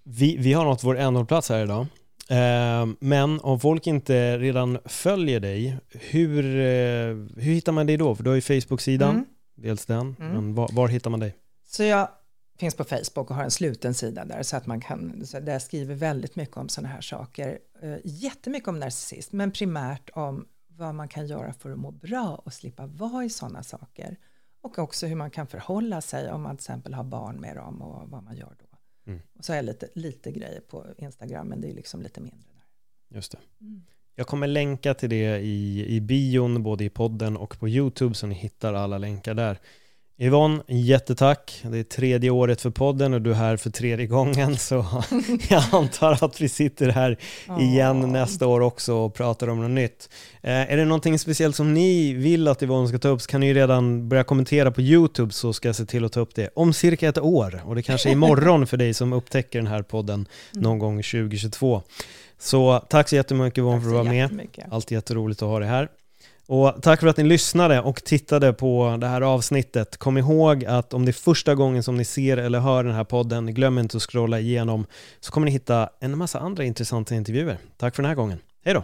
vi, 0.03 0.37
vi 0.37 0.53
har 0.53 0.65
nått 0.65 0.83
vår 0.83 0.97
ändhållplats 0.97 1.49
här 1.49 1.63
idag. 1.63 1.87
Eh, 2.29 2.87
men 2.99 3.39
om 3.39 3.59
folk 3.59 3.87
inte 3.87 4.37
redan 4.37 4.79
följer 4.85 5.39
dig, 5.39 5.77
hur, 5.89 6.45
eh, 6.45 7.41
hur 7.43 7.53
hittar 7.53 7.71
man 7.71 7.87
dig 7.87 7.97
då? 7.97 8.15
För 8.15 8.23
du 8.23 8.29
har 8.29 8.35
ju 8.35 8.41
Facebook-sidan, 8.41 9.09
mm. 9.09 9.25
dels 9.55 9.85
den, 9.85 10.15
mm. 10.19 10.33
men 10.33 10.55
var, 10.55 10.69
var, 10.71 10.87
hittar 10.87 11.09
man 11.09 11.19
dig? 11.19 11.35
Så 11.65 11.83
jag 11.83 12.07
finns 12.59 12.75
på 12.75 12.83
Facebook 12.83 13.29
och 13.29 13.35
har 13.35 13.43
en 13.43 13.51
sluten 13.51 13.93
sida 13.93 14.25
där 14.25 14.43
så 14.43 14.57
att 14.57 14.65
man 14.65 14.81
kan, 14.81 15.25
så 15.25 15.39
där 15.39 15.53
jag 15.53 15.61
skriver 15.61 15.95
väldigt 15.95 16.35
mycket 16.35 16.57
om 16.57 16.69
sådana 16.69 16.93
här 16.93 17.01
saker. 17.01 17.59
Eh, 17.81 17.95
jättemycket 18.03 18.69
om 18.69 18.79
narcissism, 18.79 19.37
men 19.37 19.51
primärt 19.51 20.09
om 20.13 20.45
vad 20.77 20.95
man 20.95 21.07
kan 21.07 21.27
göra 21.27 21.53
för 21.53 21.71
att 21.71 21.79
må 21.79 21.91
bra 21.91 22.41
och 22.45 22.53
slippa 22.53 22.85
vara 22.85 23.25
i 23.25 23.29
sådana 23.29 23.63
saker. 23.63 24.17
Och 24.61 24.79
också 24.79 25.07
hur 25.07 25.15
man 25.15 25.31
kan 25.31 25.47
förhålla 25.47 26.01
sig 26.01 26.31
om 26.31 26.41
man 26.41 26.57
till 26.57 26.63
exempel 26.63 26.93
har 26.93 27.03
barn 27.03 27.35
med 27.35 27.55
dem 27.55 27.81
och 27.81 28.09
vad 28.09 28.23
man 28.23 28.35
gör 28.35 28.55
då. 28.59 28.77
Mm. 29.11 29.21
Och 29.33 29.45
så 29.45 29.51
har 29.51 29.55
jag 29.55 29.65
lite, 29.65 29.89
lite 29.95 30.31
grejer 30.31 30.61
på 30.61 30.85
Instagram, 30.97 31.47
men 31.47 31.61
det 31.61 31.69
är 31.69 31.73
liksom 31.73 32.01
lite 32.01 32.21
mindre 32.21 32.49
där. 32.53 33.17
Just 33.17 33.31
det. 33.31 33.39
Mm. 33.61 33.83
Jag 34.15 34.27
kommer 34.27 34.47
länka 34.47 34.93
till 34.93 35.09
det 35.09 35.39
i, 35.39 35.85
i 35.95 36.01
bion, 36.01 36.63
både 36.63 36.83
i 36.83 36.89
podden 36.89 37.37
och 37.37 37.59
på 37.59 37.69
YouTube, 37.69 38.15
så 38.15 38.27
ni 38.27 38.35
hittar 38.35 38.73
alla 38.73 38.97
länkar 38.97 39.33
där. 39.33 39.59
Yvonne, 40.17 40.63
jättetack. 40.67 41.63
Det 41.71 41.77
är 41.77 41.83
tredje 41.83 42.29
året 42.29 42.61
för 42.61 42.69
podden 42.69 43.13
och 43.13 43.21
du 43.21 43.31
är 43.31 43.35
här 43.35 43.57
för 43.57 43.69
tredje 43.69 44.05
gången 44.05 44.57
så 44.57 44.85
jag 45.49 45.63
antar 45.71 46.25
att 46.25 46.41
vi 46.41 46.49
sitter 46.49 46.89
här 46.89 47.17
igen 47.59 48.11
nästa 48.11 48.47
år 48.47 48.61
också 48.61 48.93
och 48.93 49.13
pratar 49.13 49.47
om 49.47 49.61
något 49.61 49.71
nytt. 49.71 50.09
Eh, 50.41 50.71
är 50.71 50.77
det 50.77 50.85
någonting 50.85 51.19
speciellt 51.19 51.55
som 51.55 51.73
ni 51.73 52.13
vill 52.13 52.47
att 52.47 52.63
Yvonne 52.63 52.87
ska 52.87 52.97
ta 52.97 53.07
upp 53.07 53.21
så 53.21 53.27
kan 53.27 53.41
ni 53.41 53.53
redan 53.53 54.09
börja 54.09 54.23
kommentera 54.23 54.71
på 54.71 54.81
YouTube 54.81 55.33
så 55.33 55.53
ska 55.53 55.67
jag 55.67 55.75
se 55.75 55.85
till 55.85 56.05
att 56.05 56.11
ta 56.11 56.19
upp 56.19 56.35
det 56.35 56.49
om 56.55 56.73
cirka 56.73 57.09
ett 57.09 57.17
år 57.17 57.61
och 57.65 57.75
det 57.75 57.83
kanske 57.83 58.09
är 58.09 58.13
imorgon 58.13 58.67
för 58.67 58.77
dig 58.77 58.93
som 58.93 59.13
upptäcker 59.13 59.59
den 59.59 59.67
här 59.67 59.81
podden 59.81 60.27
någon 60.51 60.79
gång 60.79 60.95
2022. 60.95 61.81
Så 62.39 62.79
tack 62.89 63.09
så 63.09 63.15
jättemycket 63.15 63.57
Yvonne 63.57 63.81
för 63.81 63.87
att 63.87 63.91
du 63.91 63.97
var 63.97 64.03
med. 64.03 64.47
Alltid 64.71 64.95
jätteroligt 64.95 65.41
att 65.41 65.49
ha 65.49 65.59
dig 65.59 65.69
här. 65.69 65.89
Och 66.53 66.81
tack 66.81 66.99
för 66.99 67.07
att 67.07 67.17
ni 67.17 67.23
lyssnade 67.23 67.81
och 67.81 68.03
tittade 68.03 68.53
på 68.53 68.97
det 69.01 69.07
här 69.07 69.21
avsnittet. 69.21 69.97
Kom 69.97 70.17
ihåg 70.17 70.65
att 70.65 70.93
om 70.93 71.05
det 71.05 71.11
är 71.11 71.13
första 71.13 71.55
gången 71.55 71.83
som 71.83 71.97
ni 71.97 72.05
ser 72.05 72.37
eller 72.37 72.59
hör 72.59 72.83
den 72.83 72.93
här 72.93 73.03
podden, 73.03 73.53
glöm 73.53 73.77
inte 73.79 73.97
att 73.97 74.03
scrolla 74.03 74.39
igenom 74.39 74.85
så 75.19 75.31
kommer 75.31 75.45
ni 75.45 75.51
hitta 75.51 75.89
en 75.99 76.17
massa 76.17 76.39
andra 76.39 76.63
intressanta 76.63 77.15
intervjuer. 77.15 77.57
Tack 77.77 77.95
för 77.95 78.03
den 78.03 78.09
här 78.09 78.15
gången. 78.15 78.39
Hej 78.65 78.73
då! 78.73 78.83